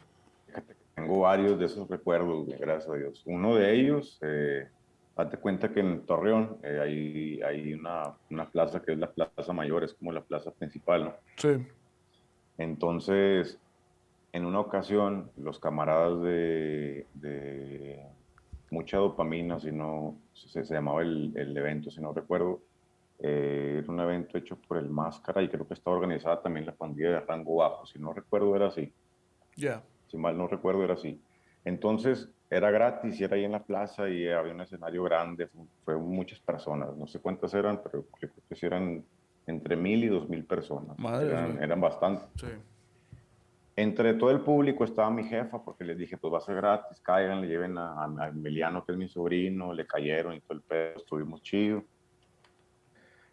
Tengo 0.96 1.22
varios 1.22 1.58
de 1.60 1.66
esos 1.66 1.90
recuerdos, 1.90 2.48
gracias 2.48 2.90
a 2.90 2.96
Dios. 2.96 3.24
Uno 3.26 3.56
de 3.56 3.74
ellos, 3.74 4.20
eh, 4.22 4.68
Date 5.16 5.38
cuenta 5.38 5.72
que 5.72 5.80
en 5.80 6.06
Torreón 6.08 6.58
eh, 6.64 6.80
hay, 6.82 7.42
hay 7.44 7.74
una, 7.74 8.16
una, 8.32 8.50
plaza 8.50 8.82
que 8.82 8.94
es 8.94 8.98
la 8.98 9.12
Plaza 9.12 9.54
Mayor, 9.54 9.84
es 9.84 9.94
como 9.94 10.12
la 10.12 10.24
plaza 10.24 10.50
principal, 10.52 11.06
¿no? 11.06 11.14
Sí. 11.38 11.68
Entonces, 12.58 13.60
en 14.32 14.46
una 14.46 14.60
ocasión, 14.60 15.30
los 15.38 15.60
camaradas 15.60 16.20
de, 16.24 17.06
de 17.14 18.04
mucha 18.72 18.98
dopamina, 18.98 19.60
si 19.60 19.72
no, 19.72 20.18
se, 20.34 20.66
se 20.66 20.74
llamaba 20.74 21.04
el, 21.04 21.32
el, 21.36 21.56
evento, 21.56 21.92
si 21.92 22.02
no 22.02 22.12
recuerdo, 22.12 22.62
eh, 23.20 23.82
era 23.84 23.94
un 23.94 24.00
evento 24.00 24.40
hecho 24.40 24.58
por 24.68 24.80
el 24.80 24.90
Máscara 24.90 25.44
y 25.44 25.50
creo 25.50 25.68
que 25.68 25.76
estaba 25.76 25.96
organizada 25.96 26.42
también 26.42 26.66
la 26.66 26.74
pandilla 26.74 27.12
de 27.12 27.20
rango 27.20 27.58
bajo, 27.58 27.86
si 27.86 28.00
no 28.00 28.14
recuerdo 28.14 28.56
era 28.56 28.68
así. 28.68 28.92
Ya. 29.56 29.84
Si 30.14 30.18
mal 30.20 30.38
no 30.38 30.48
recuerdo 30.48 30.84
era 30.84 30.94
así. 30.94 31.20
Entonces, 31.66 32.30
era 32.48 32.70
gratis 32.70 33.20
y 33.20 33.24
era 33.24 33.36
ahí 33.36 33.46
en 33.46 33.52
la 33.52 33.64
plaza 33.64 34.08
y 34.08 34.30
había 34.30 34.54
un 34.54 34.62
escenario 34.62 35.02
grande, 35.02 35.50
fue, 35.84 35.98
muchas 35.98 36.40
personas, 36.40 36.96
no 36.96 37.08
sé 37.08 37.20
cuántas 37.20 37.52
eran, 37.56 37.82
pero 37.84 38.06
creo 38.12 38.32
que 38.48 38.66
eran 38.66 39.04
entre 39.48 39.76
mil 39.76 40.04
y 40.04 40.08
dos 40.10 40.30
mil 40.30 40.46
personas. 40.46 40.96
eran, 41.00 41.64
eran 41.64 41.82
bastantes. 41.82 42.28
Entre 43.76 44.14
todo 44.14 44.30
el 44.30 44.42
público 44.42 44.84
estaba 44.84 45.10
mi 45.10 45.24
jefa, 45.24 45.64
porque 45.64 45.84
les 45.84 45.98
dije, 45.98 46.16
pues 46.18 46.32
va 46.32 46.38
a 46.38 46.42
ser 46.42 46.58
gratis, 46.58 47.00
caigan, 47.00 47.42
le 47.42 47.48
lleven 47.48 47.76
a, 47.80 48.04
a 48.06 48.28
Emiliano, 48.28 48.86
que 48.86 48.92
es 48.92 48.98
mi 49.00 49.10
sobrino, 49.10 49.74
le 49.74 49.88
cayeron 49.88 50.36
y 50.36 50.42
todo 50.42 50.54
el 50.54 50.62
pedo, 50.62 50.98
estuvimos 50.98 51.42
chido. 51.42 51.84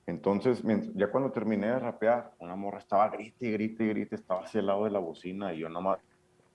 Entonces, 0.07 0.63
ya 0.95 1.11
cuando 1.11 1.31
terminé 1.31 1.67
de 1.67 1.79
rapear, 1.79 2.33
una 2.39 2.57
morra 2.57 2.79
estaba 2.79 3.11
grite 3.11 3.49
y 3.49 3.53
grite 3.53 3.85
y 3.85 3.89
grite, 3.89 4.15
estaba 4.15 4.45
hacia 4.45 4.61
el 4.61 4.67
lado 4.67 4.85
de 4.85 4.91
la 4.91 4.99
bocina 4.99 5.53
y 5.53 5.59
yo 5.59 5.69
nomás 5.69 5.99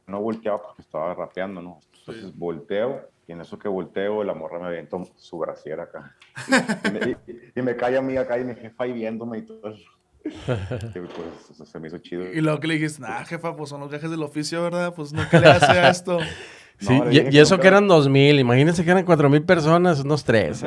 no 0.07 0.21
volteaba 0.21 0.61
porque 0.61 0.81
estaba 0.81 1.13
rapeando, 1.13 1.61
¿no? 1.61 1.79
Entonces 1.99 2.37
volteo 2.37 3.09
y 3.27 3.31
en 3.31 3.41
eso 3.41 3.57
que 3.57 3.67
volteo, 3.67 4.23
la 4.23 4.33
morra 4.33 4.59
me 4.59 4.67
avienta 4.67 4.97
su 5.15 5.37
brasier 5.37 5.79
acá. 5.79 6.15
Y, 7.55 7.61
me, 7.61 7.75
cae 7.75 7.97
a 7.97 8.01
mí 8.01 8.17
acá 8.17 8.37
y 8.37 8.43
mi 8.43 8.53
jefa 8.53 8.83
ahí 8.83 8.91
viéndome 8.91 9.39
y 9.39 9.41
todo 9.43 9.69
eso. 9.69 9.89
pues 10.23 11.49
eso 11.51 11.65
se 11.65 11.79
me 11.79 11.87
hizo 11.87 11.97
chido. 11.99 12.25
Y 12.31 12.41
luego 12.41 12.59
que 12.59 12.67
le 12.67 12.73
dijiste, 12.75 13.01
nah, 13.01 13.23
jefa, 13.23 13.55
pues 13.55 13.69
son 13.69 13.79
los 13.79 13.89
viajes 13.89 14.11
del 14.11 14.21
oficio, 14.21 14.61
¿verdad? 14.61 14.93
Pues 14.93 15.13
no, 15.13 15.23
¿qué 15.29 15.39
le 15.39 15.47
hace 15.47 15.87
esto? 15.87 16.19
Sí, 16.77 16.99
y, 17.09 17.37
eso 17.37 17.57
que 17.57 17.69
eran 17.69 17.87
dos 17.87 18.09
mil, 18.09 18.37
imagínense 18.37 18.83
que 18.83 18.91
eran 18.91 19.05
cuatro 19.05 19.29
mil 19.29 19.43
personas, 19.43 20.01
unos 20.01 20.25
tres. 20.25 20.61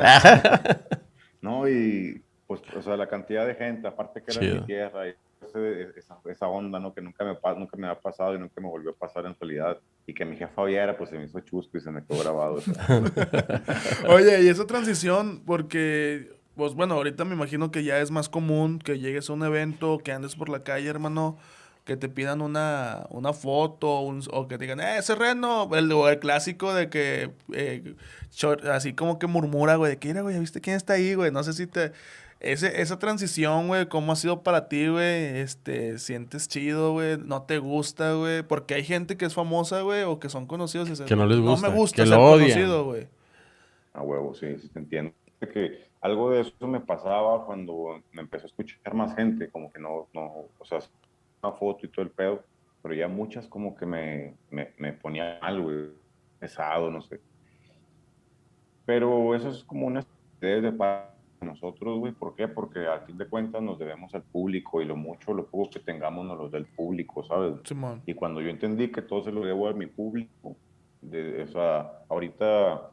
no, 1.39 1.69
y 1.69 2.23
pues, 2.47 2.61
o 2.75 2.81
sea, 2.81 2.97
la 2.97 3.07
cantidad 3.07 3.45
de 3.45 3.53
gente, 3.53 3.87
aparte 3.87 4.23
que 4.23 4.31
era 4.31 4.55
mi 4.55 4.65
tierra, 4.65 5.07
y 5.07 5.13
esa, 6.25 6.47
onda, 6.47 6.79
¿no? 6.79 6.93
Que 6.93 7.01
nunca 7.01 7.23
me, 7.23 7.37
nunca 7.57 7.77
me 7.77 7.87
ha 7.87 7.99
pasado 7.99 8.35
y 8.35 8.39
nunca 8.39 8.61
me 8.61 8.67
volvió 8.67 8.91
a 8.91 8.95
pasar 8.95 9.25
en 9.25 9.35
realidad. 9.39 9.79
Y 10.05 10.13
que 10.13 10.25
mi 10.25 10.37
jefa 10.37 10.63
viera, 10.63 10.97
pues 10.97 11.09
se 11.09 11.17
me 11.17 11.25
hizo 11.25 11.39
chusco 11.41 11.77
y 11.77 11.81
se 11.81 11.91
me 11.91 12.03
quedó 12.03 12.19
grabado. 12.21 12.59
Oye, 14.09 14.41
y 14.43 14.47
esa 14.47 14.65
transición, 14.65 15.41
porque, 15.45 16.31
pues 16.55 16.73
bueno, 16.73 16.95
ahorita 16.95 17.25
me 17.25 17.35
imagino 17.35 17.71
que 17.71 17.83
ya 17.83 17.99
es 17.99 18.11
más 18.11 18.29
común 18.29 18.79
que 18.79 18.99
llegues 18.99 19.29
a 19.29 19.33
un 19.33 19.43
evento, 19.43 19.99
que 19.99 20.11
andes 20.11 20.35
por 20.35 20.49
la 20.49 20.63
calle, 20.63 20.89
hermano, 20.89 21.37
que 21.85 21.97
te 21.97 22.07
pidan 22.07 22.41
una, 22.41 23.07
una 23.09 23.33
foto 23.33 24.01
o 24.01 24.47
que 24.47 24.57
te 24.57 24.65
digan, 24.65 24.79
eh, 24.79 24.97
ese 24.99 25.15
reno, 25.15 25.69
el, 25.73 25.91
el 25.91 26.19
clásico 26.19 26.73
de 26.73 26.89
que, 26.89 27.31
eh, 27.53 27.95
así 28.71 28.93
como 28.93 29.17
que 29.17 29.25
murmura, 29.25 29.75
güey, 29.75 29.91
de 29.91 29.97
que, 29.97 30.09
mira, 30.09 30.21
güey, 30.21 30.39
¿viste 30.39 30.61
quién 30.61 30.75
está 30.75 30.93
ahí, 30.93 31.15
güey? 31.15 31.31
No 31.31 31.43
sé 31.43 31.53
si 31.53 31.65
te 31.65 31.91
ese, 32.39 32.81
esa 32.81 32.97
transición, 32.99 33.67
güey, 33.67 33.87
¿cómo 33.87 34.13
ha 34.13 34.15
sido 34.15 34.43
para 34.43 34.69
ti, 34.69 34.87
güey? 34.87 35.39
Este, 35.39 35.97
¿sientes 35.97 36.47
chido, 36.47 36.93
güey? 36.93 37.17
¿No 37.17 37.43
te 37.43 37.57
gusta, 37.57 38.13
güey? 38.13 38.43
Porque 38.43 38.75
hay 38.75 38.83
gente 38.83 39.17
que 39.17 39.25
es 39.25 39.33
famosa, 39.33 39.81
güey, 39.81 40.03
o 40.03 40.19
que 40.19 40.29
son 40.29 40.45
conocidos 40.45 40.89
y 40.89 41.03
Que 41.03 41.17
no 41.17 41.25
les 41.25 41.39
gusta. 41.39 41.67
No 41.67 41.73
me 41.73 41.77
gusta 41.77 42.03
que 42.03 42.09
ser 42.09 42.17
conocido, 42.17 42.85
güey. 42.85 43.07
A 43.91 44.01
huevo, 44.01 44.33
sí, 44.33 44.57
sí 44.57 44.69
te 44.69 44.79
entiendo. 44.79 45.11
Que 45.53 45.89
algo 45.99 46.31
de 46.31 46.41
eso 46.41 46.67
me 46.67 46.79
pasaba 46.79 47.45
cuando 47.45 48.01
me 48.13 48.21
empezó 48.21 48.45
a 48.45 48.47
escuchar 48.47 48.93
más 48.93 49.15
gente, 49.15 49.49
como 49.49 49.71
que 49.71 49.79
no, 49.79 50.07
no, 50.13 50.45
o 50.57 50.65
sea, 50.65 50.79
una 51.43 51.53
foto 51.53 51.85
y 51.85 51.89
todo 51.89 52.03
el 52.03 52.11
pedo, 52.11 52.43
pero 52.81 52.93
ya 52.93 53.09
muchas 53.09 53.47
como 53.47 53.75
que 53.75 53.85
me, 53.85 54.35
me, 54.49 54.71
me 54.77 54.93
ponía 54.93 55.39
mal, 55.41 55.61
güey, 55.61 55.89
pesado, 56.39 56.89
no 56.89 57.01
sé. 57.01 57.19
Pero 58.85 59.35
eso 59.35 59.49
es 59.49 59.63
como 59.65 59.87
una 59.87 60.05
de 60.39 60.71
nosotros, 61.45 61.99
güey. 61.99 62.13
¿Por 62.13 62.35
qué? 62.35 62.47
Porque 62.47 62.87
al 62.87 63.01
fin 63.01 63.17
de 63.17 63.27
cuentas 63.27 63.61
nos 63.61 63.79
debemos 63.79 64.13
al 64.15 64.23
público 64.23 64.81
y 64.81 64.85
lo 64.85 64.95
mucho, 64.95 65.33
lo 65.33 65.45
poco 65.45 65.69
que 65.71 65.79
tengamos 65.79 66.25
nos 66.25 66.37
lo 66.37 66.49
da 66.49 66.57
el 66.57 66.65
público, 66.65 67.23
¿sabes? 67.23 67.55
y 68.05 68.13
cuando 68.13 68.41
yo 68.41 68.49
entendí 68.49 68.91
que 68.91 69.01
todo 69.01 69.23
se 69.23 69.31
lo 69.31 69.45
debo 69.45 69.67
a 69.67 69.73
mi 69.73 69.87
público, 69.87 70.55
de, 71.01 71.43
o 71.43 71.47
sea, 71.47 71.91
ahorita 72.09 72.91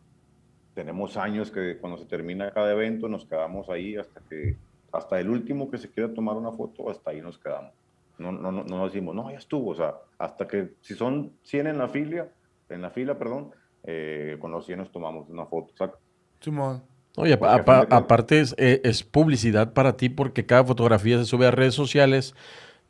tenemos 0.75 1.17
años 1.17 1.51
que 1.51 1.79
cuando 1.79 1.99
se 1.99 2.05
termina 2.05 2.53
cada 2.53 2.73
evento 2.73 3.09
nos 3.09 3.25
quedamos 3.25 3.69
ahí 3.69 3.97
hasta 3.97 4.21
que, 4.29 4.57
hasta 4.93 5.19
el 5.19 5.29
último 5.31 5.71
que 5.71 5.79
se 5.79 5.91
quiera 5.91 6.13
tomar 6.13 6.37
una 6.37 6.53
foto, 6.53 6.91
hasta 6.91 7.11
ahí 7.11 7.21
nos 7.21 7.39
quedamos. 7.39 7.73
No, 8.19 8.33
no, 8.33 8.53
no, 8.53 8.65
no 8.65 8.85
decimos, 8.85 9.15
no, 9.15 9.31
ya 9.31 9.39
estuvo, 9.39 9.71
o 9.71 9.75
sea, 9.75 9.95
hasta 10.19 10.47
que 10.47 10.75
si 10.81 10.95
son 10.95 11.33
100 11.43 11.67
en 11.67 11.79
la 11.79 11.89
fila, 11.89 12.29
en 12.69 12.83
la 12.83 12.91
fila, 12.91 13.19
perdón, 13.19 13.51
eh, 13.85 14.37
con 14.41 14.51
los 14.51 14.67
100 14.67 14.79
nos 14.79 14.93
tomamos 14.93 15.29
una 15.29 15.47
foto, 15.47 15.75
¿sabes? 15.77 15.95
Simón. 16.41 16.83
Oye, 17.17 17.39
aparte 17.41 18.45
eh, 18.59 18.81
es, 18.85 19.03
publicidad 19.03 19.73
para 19.73 19.97
ti 19.97 20.11
porque 20.11 20.45
cada 20.45 20.65
fotografía 20.65 21.19
se 21.19 21.25
sube 21.25 21.47
a 21.47 21.51
redes 21.51 21.75
sociales. 21.75 22.35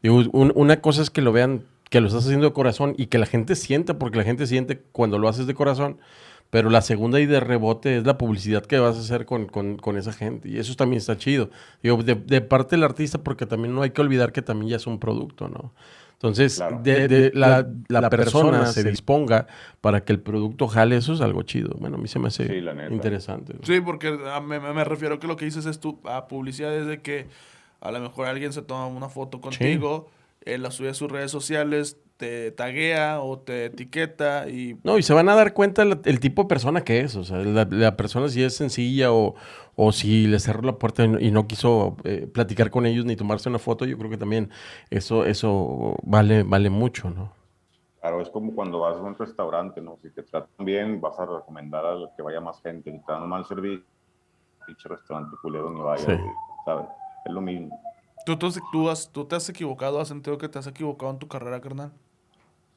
una 0.03 0.81
cosa 0.81 1.03
es 1.03 1.11
que 1.11 1.23
lo 1.23 1.33
vean, 1.33 1.65
que 1.91 2.01
lo 2.01 2.09
estás 2.09 2.25
haciendo 2.25 2.47
de 2.47 2.53
corazón 2.53 2.95
y 2.99 3.07
que 3.07 3.19
la 3.19 3.27
gente 3.27 3.55
sienta, 3.55 3.99
porque 4.01 4.19
la 4.19 4.25
gente 4.25 4.49
siente 4.49 4.83
cuando 4.91 5.19
lo 5.19 5.29
haces 5.29 5.47
de 5.47 5.55
corazón. 5.55 5.99
Pero 6.51 6.71
la 6.71 6.81
segunda 6.81 7.21
y 7.21 7.27
de 7.27 7.41
rebote 7.41 7.99
es 7.99 8.05
la 8.07 8.19
publicidad 8.19 8.65
que 8.65 8.79
vas 8.79 8.97
a 8.97 9.01
hacer 9.01 9.27
con, 9.27 9.97
esa 9.97 10.13
gente. 10.13 10.49
Y 10.49 10.59
eso 10.59 10.75
también 10.75 10.99
está 10.99 11.17
chido. 11.17 11.51
Digo, 11.83 12.03
de, 12.03 12.15
de, 12.17 12.41
parte 12.41 12.77
del 12.77 12.85
artista, 12.85 13.19
porque 13.19 13.47
también 13.47 13.75
no 13.75 13.83
hay 13.83 13.91
que 13.91 14.01
olvidar 14.01 14.33
que 14.33 14.43
también 14.43 14.71
ya 14.71 14.77
es 14.77 14.87
un 14.87 14.99
producto, 14.99 15.49
¿no? 15.49 15.73
Entonces, 16.29 16.63
de, 16.83 17.31
la, 17.35 18.11
persona, 18.11 18.67
se 18.67 18.85
disponga 18.85 19.47
para 19.81 20.05
que 20.05 20.13
el 20.13 20.21
producto 20.21 20.69
jale, 20.69 20.97
eso 20.97 21.15
es 21.15 21.21
algo 21.21 21.43
chido. 21.43 21.77
Bueno, 21.79 21.97
a 21.97 22.01
mí 22.01 22.09
se 22.09 22.19
me 22.19 22.29
hace 22.29 22.63
interesante. 22.91 23.55
Sí, 23.63 23.81
porque 23.81 24.19
me, 24.45 24.61
me, 24.61 24.85
refiero 24.85 25.19
que 25.19 25.27
lo 25.27 25.37
que 25.37 25.45
dices 25.45 25.67
es 25.67 25.81
tu 25.81 26.01
a 26.05 26.29
publicidad 26.29 26.75
es 26.75 26.87
de 26.87 27.01
que 27.01 27.27
a 27.81 27.91
lo 27.91 28.01
mejor 28.01 28.27
alguien 28.27 28.53
se 28.53 28.63
toma 28.63 28.87
una 28.87 29.09
foto 29.09 29.41
contigo, 29.41 30.11
él 30.45 30.63
la 30.63 30.71
sube 30.71 30.91
a 30.91 30.95
sus 30.95 31.11
redes 31.11 31.31
sociales, 31.31 31.99
te 32.17 32.51
taguea 32.51 33.21
o 33.21 33.39
te 33.39 33.67
etiqueta 33.67 34.49
y... 34.49 34.77
No, 34.85 34.99
y 34.99 35.03
se 35.03 35.13
van 35.13 35.29
a 35.29 35.35
dar 35.35 35.53
cuenta 35.53 35.83
el, 35.83 36.21
tipo 36.21 36.43
de 36.43 36.49
persona 36.49 36.83
que 36.83 37.01
es. 37.01 37.17
O 37.17 37.25
sea, 37.25 37.39
la, 37.39 37.97
persona 37.97 38.29
si 38.29 38.43
es 38.43 38.55
sencilla 38.55 39.13
o, 39.13 39.35
o, 39.77 39.93
si 39.93 40.27
le 40.27 40.39
cerró 40.39 40.63
la 40.63 40.79
puerta 40.79 41.05
y 41.05 41.31
no, 41.31 41.47
quiso 41.47 41.97
eh, 42.05 42.27
platicar 42.27 42.71
con 42.71 42.87
ellos 42.87 43.05
ni 43.05 43.15
tomarse 43.15 43.49
una 43.49 43.59
foto, 43.59 43.85
yo 43.85 43.97
creo 43.99 44.11
que 44.11 44.17
también 44.17 44.51
eso, 44.91 45.25
eso 45.25 45.97
vale, 46.03 46.43
vale 46.43 46.71
mucho, 46.71 47.11
¿no? 47.11 47.33
Claro, 48.01 48.21
es 48.21 48.31
como 48.31 48.55
cuando 48.55 48.81
vas 48.81 48.97
a 48.97 49.01
un 49.01 49.17
restaurante, 49.17 49.81
¿no? 49.81 49.99
Si 50.01 50.11
te 50.11 50.23
tratan 50.23 50.65
bien, 50.65 51.01
vas 51.01 51.19
a 51.19 51.27
recomendar 51.27 51.85
a 51.85 51.97
que 52.17 52.23
vaya 52.23 52.41
más 52.41 52.63
gente. 52.63 52.93
Si 52.93 52.99
te 52.99 53.13
dan 53.13 53.23
un 53.25 53.29
mal 53.29 53.45
servicio, 53.45 53.85
pinche 54.67 54.89
restaurante 54.89 55.37
culero 55.43 55.71
ni 55.71 55.81
vaya, 55.81 56.21
¿sabes? 56.65 56.87
Es 57.25 57.33
lo 57.33 57.41
mismo. 57.41 57.81
¿Tú, 58.25 58.37
tú, 58.37 58.49
tú, 58.73 58.89
has, 58.91 59.11
¿Tú 59.11 59.25
te 59.25 59.37
has 59.37 59.49
equivocado? 59.49 60.01
¿Has 60.01 60.09
sentido 60.09 60.39
que 60.39 60.49
te 60.49 60.59
has 60.59 60.67
equivocado 60.67 61.13
en 61.13 61.19
tu 61.19 61.29
carrera, 61.29 61.61
carnal? 61.61 61.93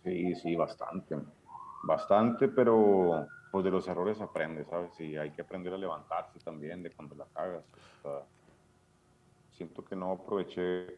Sí, 0.04 0.36
sí, 0.36 0.56
bastante. 0.56 1.16
Bastante, 1.84 2.48
pero 2.48 3.28
pues 3.52 3.64
de 3.64 3.72
los 3.72 3.88
errores 3.88 4.22
aprendes, 4.22 4.68
¿sabes? 4.68 5.00
Y 5.00 5.18
hay 5.18 5.32
que 5.32 5.42
aprender 5.42 5.74
a 5.74 5.78
levantarse 5.78 6.40
también 6.40 6.84
de 6.84 6.92
cuando 6.92 7.16
la 7.16 7.26
cagas. 7.34 7.64
siento 9.52 9.84
que 9.84 9.96
no 9.96 10.12
aproveché 10.12 10.98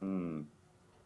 un, 0.00 0.48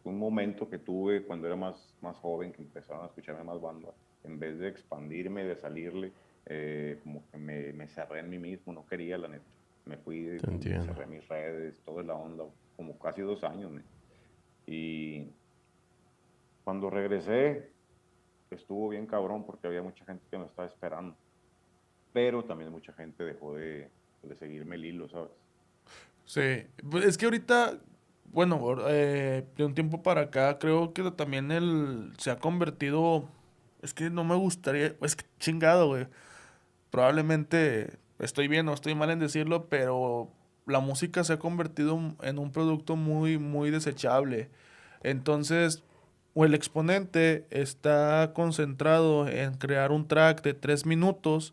momento 0.04 0.68
que 0.68 0.78
tuve 0.78 1.24
cuando 1.24 1.46
era 1.46 1.56
más, 1.56 1.94
más 2.00 2.16
joven, 2.18 2.52
que 2.52 2.62
empezaron 2.62 3.04
a 3.04 3.06
escucharme 3.06 3.44
más 3.44 3.60
bandas. 3.60 3.94
En 4.24 4.38
vez 4.38 4.58
de 4.58 4.68
expandirme, 4.68 5.44
de 5.44 5.56
salirle, 5.56 6.12
eh, 6.46 6.98
como 7.02 7.22
que 7.30 7.38
me, 7.38 7.72
me, 7.72 7.88
cerré 7.88 8.20
en 8.20 8.30
mí 8.30 8.38
mismo, 8.38 8.72
no 8.72 8.86
quería, 8.86 9.18
la 9.18 9.28
neta. 9.28 9.44
Me 9.84 9.96
fui, 9.96 10.38
cerré 10.38 11.06
mis 11.06 11.26
redes, 11.28 11.74
toda 11.84 12.04
la 12.04 12.14
onda, 12.14 12.44
como 12.76 12.96
casi 12.98 13.20
dos 13.22 13.42
años. 13.42 13.72
Y 14.66 15.26
cuando 16.62 16.88
regresé, 16.88 17.71
estuvo 18.54 18.88
bien 18.88 19.06
cabrón 19.06 19.44
porque 19.44 19.66
había 19.66 19.82
mucha 19.82 20.04
gente 20.04 20.24
que 20.30 20.38
me 20.38 20.46
estaba 20.46 20.68
esperando. 20.68 21.16
Pero 22.12 22.44
también 22.44 22.70
mucha 22.70 22.92
gente 22.92 23.24
dejó 23.24 23.54
de, 23.54 23.88
seguirme 24.38 24.76
el 24.76 24.84
hilo, 24.84 25.08
¿sabes? 25.08 25.30
Sí, 26.24 26.66
pues 26.88 27.04
es 27.04 27.18
que 27.18 27.24
ahorita, 27.24 27.78
bueno, 28.26 28.76
eh, 28.88 29.44
de 29.56 29.64
un 29.64 29.74
tiempo 29.74 30.02
para 30.02 30.22
acá, 30.22 30.58
creo 30.58 30.92
que 30.92 31.10
también 31.10 31.50
él 31.50 32.12
se 32.18 32.30
ha 32.30 32.38
convertido. 32.38 33.28
Es 33.80 33.94
que 33.94 34.10
no 34.10 34.24
me 34.24 34.36
gustaría. 34.36 34.94
Es 35.00 35.16
que 35.16 35.24
chingado, 35.38 35.88
güey. 35.88 36.06
Probablemente 36.90 37.98
estoy 38.18 38.48
bien 38.48 38.68
o 38.68 38.74
estoy 38.74 38.94
mal 38.94 39.10
en 39.10 39.18
decirlo, 39.18 39.68
pero 39.68 40.30
la 40.66 40.80
música 40.80 41.24
se 41.24 41.32
ha 41.32 41.38
convertido 41.38 41.98
en 42.22 42.38
un 42.38 42.52
producto 42.52 42.96
muy, 42.96 43.38
muy 43.38 43.70
desechable. 43.70 44.48
Entonces, 45.02 45.82
o 46.34 46.44
el 46.44 46.54
exponente 46.54 47.46
está 47.50 48.32
concentrado 48.34 49.28
en 49.28 49.54
crear 49.54 49.92
un 49.92 50.08
track 50.08 50.42
de 50.42 50.54
tres 50.54 50.86
minutos 50.86 51.52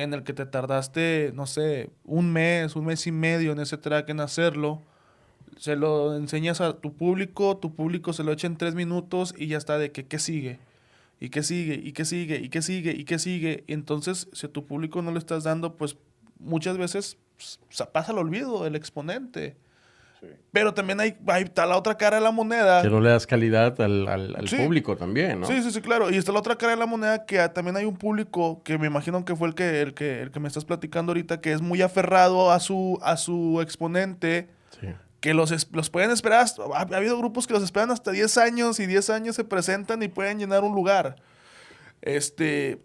en 0.00 0.14
el 0.14 0.22
que 0.22 0.32
te 0.32 0.46
tardaste, 0.46 1.32
no 1.34 1.46
sé, 1.46 1.90
un 2.04 2.32
mes, 2.32 2.76
un 2.76 2.86
mes 2.86 3.06
y 3.06 3.12
medio 3.12 3.52
en 3.52 3.60
ese 3.60 3.76
track 3.76 4.08
en 4.08 4.20
hacerlo, 4.20 4.82
se 5.58 5.76
lo 5.76 6.16
enseñas 6.16 6.60
a 6.60 6.80
tu 6.80 6.94
público, 6.94 7.56
tu 7.58 7.74
público 7.74 8.12
se 8.12 8.24
lo 8.24 8.32
echa 8.32 8.46
en 8.46 8.56
tres 8.56 8.74
minutos 8.74 9.34
y 9.36 9.48
ya 9.48 9.58
está 9.58 9.78
de 9.78 9.92
que 9.92 10.06
qué 10.06 10.18
sigue, 10.18 10.60
y 11.20 11.28
qué 11.28 11.42
sigue, 11.42 11.74
y 11.74 11.92
qué 11.92 12.04
sigue, 12.04 12.36
y 12.36 12.48
qué 12.48 12.62
sigue, 12.62 12.92
y 12.92 13.04
qué 13.04 13.18
sigue. 13.18 13.64
entonces, 13.66 14.28
si 14.32 14.46
a 14.46 14.52
tu 14.52 14.66
público 14.66 15.02
no 15.02 15.12
le 15.12 15.18
estás 15.18 15.44
dando, 15.44 15.76
pues 15.76 15.96
muchas 16.38 16.78
veces 16.78 17.18
pues, 17.36 17.60
pasa 17.92 18.12
al 18.12 18.18
olvido 18.18 18.66
el 18.66 18.76
exponente. 18.76 19.56
Pero 20.52 20.74
también 20.74 21.00
hay, 21.00 21.16
hay, 21.26 21.44
está 21.44 21.64
la 21.66 21.76
otra 21.76 21.96
cara 21.96 22.18
de 22.18 22.22
la 22.22 22.30
moneda. 22.30 22.82
Que 22.82 22.90
no 22.90 23.00
le 23.00 23.10
das 23.10 23.26
calidad 23.26 23.80
al, 23.80 24.06
al, 24.06 24.44
público 24.44 24.96
también, 24.96 25.40
¿no? 25.40 25.46
Sí, 25.46 25.62
sí, 25.62 25.70
sí, 25.70 25.80
claro. 25.80 26.10
Y 26.10 26.16
está 26.16 26.30
la 26.30 26.40
otra 26.40 26.56
cara 26.56 26.72
de 26.72 26.78
la 26.78 26.86
moneda 26.86 27.24
que 27.24 27.48
también 27.48 27.76
hay 27.76 27.86
un 27.86 27.96
público 27.96 28.62
que 28.62 28.76
me 28.78 28.86
imagino 28.86 29.24
que 29.24 29.34
fue 29.34 29.48
el 29.48 29.54
que, 29.54 29.80
el 29.80 29.94
que, 29.94 30.20
el 30.20 30.30
que 30.30 30.40
me 30.40 30.48
estás 30.48 30.64
platicando 30.64 31.10
ahorita, 31.10 31.40
que 31.40 31.52
es 31.52 31.62
muy 31.62 31.80
aferrado 31.80 32.52
a 32.52 32.60
su, 32.60 32.98
a 33.02 33.16
su 33.16 33.60
exponente. 33.62 34.50
que 35.20 35.34
los, 35.34 35.72
los 35.72 35.90
pueden 35.90 36.10
esperar, 36.10 36.46
ha, 36.74 36.78
ha, 36.78 36.96
habido 36.96 37.16
grupos 37.16 37.46
que 37.46 37.54
los 37.54 37.62
esperan 37.62 37.90
hasta 37.90 38.10
10 38.10 38.38
años 38.38 38.80
y 38.80 38.86
10 38.86 39.10
años 39.10 39.36
se 39.36 39.44
presentan 39.44 40.02
y 40.02 40.08
pueden 40.08 40.38
llenar 40.38 40.64
un 40.64 40.74
lugar. 40.74 41.16
Este... 42.02 42.80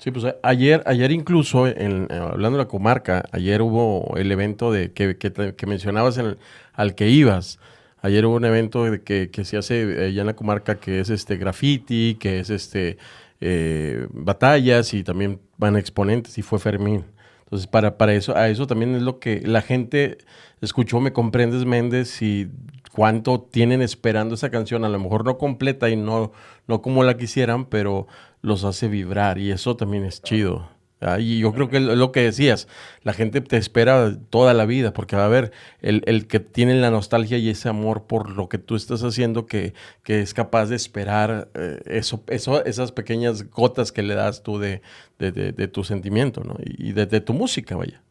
Sí, 0.00 0.10
pues 0.10 0.24
ayer, 0.42 0.82
ayer 0.86 1.12
incluso, 1.12 1.66
en, 1.66 2.10
hablando 2.10 2.56
de 2.56 2.64
la 2.64 2.68
comarca, 2.68 3.22
ayer 3.32 3.60
hubo 3.60 4.16
el 4.16 4.32
evento 4.32 4.72
de 4.72 4.92
que, 4.92 5.18
que, 5.18 5.66
mencionabas 5.66 6.16
en 6.16 6.38
al 6.72 6.94
que 6.94 7.10
ibas. 7.10 7.58
Ayer 8.00 8.24
hubo 8.24 8.36
un 8.36 8.46
evento 8.46 8.84
de 8.86 9.02
que, 9.02 9.30
que 9.30 9.44
se 9.44 9.58
hace 9.58 10.06
allá 10.06 10.22
en 10.22 10.26
la 10.26 10.34
comarca 10.34 10.76
que 10.76 11.00
es 11.00 11.10
este 11.10 11.36
graffiti, 11.36 12.16
que 12.18 12.40
es 12.40 12.48
este 12.48 12.96
eh, 13.42 14.06
batallas 14.10 14.94
y 14.94 15.04
también 15.04 15.38
van 15.58 15.76
exponentes 15.76 16.38
y 16.38 16.42
fue 16.42 16.58
Fermín. 16.58 17.04
Entonces, 17.44 17.66
para, 17.66 17.98
para 17.98 18.14
eso, 18.14 18.34
a 18.34 18.48
eso 18.48 18.66
también 18.66 18.94
es 18.94 19.02
lo 19.02 19.18
que 19.18 19.42
la 19.42 19.60
gente 19.60 20.16
escuchó 20.62 21.00
Me 21.00 21.12
Comprendes 21.12 21.66
Méndez 21.66 22.22
y 22.22 22.48
cuánto 22.92 23.40
tienen 23.40 23.82
esperando 23.82 24.34
esa 24.34 24.50
canción, 24.50 24.84
a 24.84 24.88
lo 24.88 24.98
mejor 24.98 25.24
no 25.24 25.36
completa 25.36 25.90
y 25.90 25.96
no, 25.96 26.32
no 26.66 26.80
como 26.80 27.04
la 27.04 27.16
quisieran, 27.16 27.66
pero 27.66 28.06
los 28.42 28.64
hace 28.64 28.88
vibrar 28.88 29.38
y 29.38 29.50
eso 29.50 29.76
también 29.76 30.04
es 30.04 30.22
chido. 30.22 30.68
Ah, 31.02 31.18
y 31.18 31.38
yo 31.38 31.54
creo 31.54 31.70
que 31.70 31.80
lo 31.80 32.12
que 32.12 32.20
decías, 32.20 32.68
la 33.02 33.14
gente 33.14 33.40
te 33.40 33.56
espera 33.56 34.18
toda 34.28 34.52
la 34.52 34.66
vida, 34.66 34.92
porque 34.92 35.16
va 35.16 35.24
a 35.24 35.28
ver 35.28 35.50
el, 35.80 36.02
el, 36.04 36.26
que 36.26 36.40
tiene 36.40 36.78
la 36.78 36.90
nostalgia 36.90 37.38
y 37.38 37.48
ese 37.48 37.70
amor 37.70 38.06
por 38.06 38.28
lo 38.28 38.50
que 38.50 38.58
tú 38.58 38.76
estás 38.76 39.02
haciendo, 39.02 39.46
que, 39.46 39.72
que 40.02 40.20
es 40.20 40.34
capaz 40.34 40.66
de 40.66 40.76
esperar 40.76 41.48
eh, 41.54 41.80
eso, 41.86 42.22
eso, 42.26 42.62
esas 42.66 42.92
pequeñas 42.92 43.48
gotas 43.48 43.92
que 43.92 44.02
le 44.02 44.14
das 44.14 44.42
tú 44.42 44.58
de, 44.58 44.82
de, 45.18 45.32
de, 45.32 45.68
tu 45.68 45.84
sentimiento, 45.84 46.44
¿no? 46.44 46.56
Y 46.62 46.92
de, 46.92 47.20
tu 47.22 47.32
música, 47.32 47.76
vaya. 47.76 48.02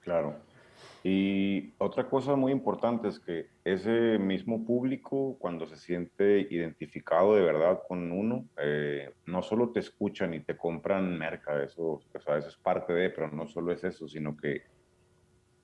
Claro. 0.00 0.36
Y 1.04 1.74
otra 1.78 2.08
cosa 2.08 2.34
muy 2.34 2.50
importante 2.50 3.08
es 3.08 3.20
que 3.20 3.46
ese 3.64 4.18
mismo 4.18 4.64
público, 4.64 5.36
cuando 5.38 5.66
se 5.66 5.76
siente 5.76 6.46
identificado 6.50 7.34
de 7.34 7.42
verdad 7.42 7.80
con 7.86 8.10
uno, 8.10 8.46
eh, 8.56 9.12
no 9.26 9.42
solo 9.42 9.70
te 9.70 9.80
escuchan 9.80 10.34
y 10.34 10.40
te 10.40 10.56
compran 10.56 11.16
merca, 11.16 11.62
eso, 11.62 12.00
eso 12.12 12.36
es 12.36 12.56
parte 12.56 12.92
de, 12.92 13.10
pero 13.10 13.30
no 13.30 13.46
solo 13.46 13.72
es 13.72 13.84
eso, 13.84 14.08
sino 14.08 14.36
que 14.36 14.62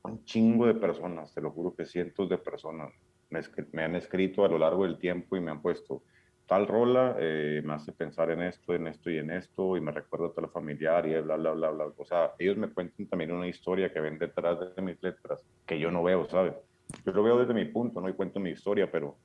un 0.04 0.24
chingo 0.24 0.66
de 0.66 0.74
personas, 0.74 1.34
te 1.34 1.40
lo 1.40 1.50
juro 1.50 1.74
que 1.74 1.84
cientos 1.84 2.28
de 2.28 2.38
personas 2.38 2.92
me, 3.30 3.40
me 3.72 3.84
han 3.84 3.96
escrito 3.96 4.44
a 4.44 4.48
lo 4.48 4.58
largo 4.58 4.84
del 4.84 4.98
tiempo 4.98 5.36
y 5.36 5.40
me 5.40 5.50
han 5.50 5.62
puesto, 5.62 6.02
tal 6.46 6.66
rola 6.66 7.16
eh, 7.18 7.62
me 7.64 7.74
hace 7.74 7.92
pensar 7.92 8.30
en 8.30 8.42
esto, 8.42 8.74
en 8.74 8.86
esto 8.86 9.10
y 9.10 9.18
en 9.18 9.30
esto, 9.30 9.76
y 9.76 9.80
me 9.80 9.92
recuerda 9.92 10.26
a 10.26 10.32
tal 10.32 10.48
familiar 10.50 11.06
y 11.06 11.20
bla, 11.20 11.36
bla, 11.36 11.52
bla, 11.52 11.70
bla. 11.70 11.86
O 11.96 12.04
sea, 12.04 12.32
ellos 12.38 12.56
me 12.56 12.68
cuentan 12.68 13.06
también 13.06 13.32
una 13.32 13.48
historia 13.48 13.92
que 13.92 14.00
ven 14.00 14.18
detrás 14.18 14.58
de 14.74 14.82
mis 14.82 15.02
letras 15.02 15.44
que 15.66 15.78
yo 15.78 15.90
no 15.90 16.02
veo, 16.02 16.28
¿sabes? 16.28 16.54
Yo 17.04 17.12
lo 17.12 17.22
veo 17.22 17.38
desde 17.38 17.54
mi 17.54 17.64
punto, 17.64 18.00
¿no? 18.00 18.08
Y 18.08 18.14
cuento 18.14 18.40
mi 18.40 18.50
historia, 18.50 18.90
pero 18.90 19.16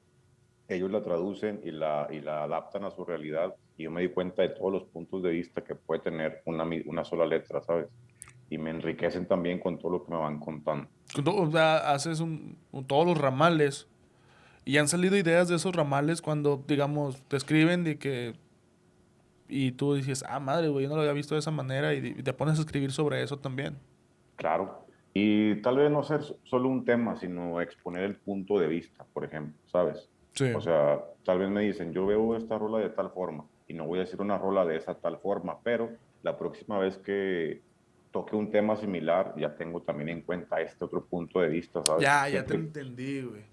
ellos 0.70 0.92
la 0.92 1.02
traducen 1.02 1.60
y 1.64 1.72
la, 1.72 2.08
y 2.12 2.22
la 2.22 2.44
adaptan 2.44 2.86
a 2.86 2.92
su 2.92 3.04
realidad 3.04 3.56
y 3.76 3.84
yo 3.84 3.92
me 3.92 4.02
di 4.02 4.10
cuenta 4.10 4.44
de 4.44 4.50
todos 4.50 4.72
los 4.72 4.84
puntos 4.84 5.24
de 5.24 5.32
vista 5.32 5.64
que 5.64 5.76
puede 5.76 6.02
tener 6.02 6.42
una, 6.46 6.64
una 6.86 7.04
sola 7.04 7.26
letra, 7.26 7.62
¿sabes? 7.62 7.88
Y 8.50 8.58
me 8.58 8.70
enriquecen 8.70 9.28
también 9.28 9.60
con 9.60 9.78
todo 9.78 9.92
lo 9.92 10.06
que 10.06 10.12
me 10.12 10.18
van 10.18 10.40
contando. 10.40 10.88
O 11.26 11.52
sea, 11.52 11.92
haces 11.92 12.20
un, 12.20 12.58
todos 12.88 13.06
los 13.06 13.18
ramales 13.18 13.88
y 14.66 14.78
han 14.78 14.88
salido 14.88 15.16
ideas 15.18 15.48
de 15.48 15.56
esos 15.56 15.76
ramales 15.76 16.22
cuando, 16.22 16.64
digamos, 16.68 17.22
te 17.24 17.38
escriben 17.38 17.84
de 17.84 17.98
que... 17.98 18.34
Y 19.48 19.72
tú 19.72 19.96
dices, 19.96 20.24
ah, 20.28 20.40
madre, 20.40 20.68
güey, 20.68 20.84
yo 20.84 20.90
no 20.90 20.96
lo 20.96 21.02
había 21.02 21.14
visto 21.14 21.34
de 21.34 21.40
esa 21.40 21.50
manera 21.50 21.94
y 21.96 22.14
te 22.22 22.34
pones 22.34 22.60
a 22.60 22.62
escribir 22.62 22.92
sobre 22.92 23.24
eso 23.24 23.40
también. 23.40 23.78
Claro. 24.36 24.86
Y 25.14 25.56
tal 25.62 25.78
vez 25.78 25.90
no 25.90 26.04
ser 26.04 26.22
solo 26.44 26.70
un 26.70 26.86
tema, 26.86 27.16
sino 27.16 27.60
exponer 27.60 28.04
el 28.04 28.16
punto 28.16 28.60
de 28.60 28.68
vista, 28.68 29.06
por 29.12 29.26
ejemplo, 29.26 29.56
¿sabes? 29.66 30.08
Sí. 30.34 30.52
O 30.54 30.62
sea, 30.62 31.04
tal 31.26 31.40
vez 31.40 31.50
me 31.50 31.62
dicen, 31.62 31.92
yo 31.94 32.06
veo 32.06 32.38
esta 32.38 32.58
rola 32.58 32.78
de 32.78 32.90
tal 32.90 33.10
forma 33.10 33.46
y 33.68 33.74
no 33.74 33.86
voy 33.86 34.00
a 34.00 34.02
decir 34.04 34.22
una 34.22 34.38
rola 34.38 34.66
de 34.66 34.78
esa 34.78 34.96
tal 34.96 35.18
forma, 35.18 35.60
pero 35.64 35.90
la 36.24 36.38
próxima 36.38 36.78
vez 36.80 36.98
que 36.98 37.62
toque 38.12 38.36
un 38.36 38.52
tema 38.52 38.76
similar, 38.76 39.34
ya 39.38 39.56
tengo 39.56 39.82
también 39.82 40.10
en 40.10 40.22
cuenta 40.22 40.60
este 40.62 40.86
otro 40.86 41.06
punto 41.06 41.40
de 41.40 41.50
vista, 41.50 41.82
¿sabes? 41.86 42.04
Ya, 42.04 42.28
ya 42.30 42.46
te 42.46 42.56
entendí, 42.56 43.22
güey. 43.22 43.44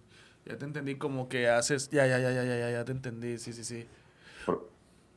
Ya 0.47 0.57
te 0.57 0.65
entendí 0.65 0.95
como 0.95 1.29
que 1.29 1.49
haces. 1.49 1.91
Ya, 1.91 2.07
ya, 2.07 2.19
ya, 2.19 2.31
ya, 2.31 2.45
ya, 2.45 2.71
ya, 2.71 2.85
te 2.85 2.93
entendí. 2.93 3.37
Sí, 3.39 3.53
sí, 3.53 3.65
sí. 3.65 3.87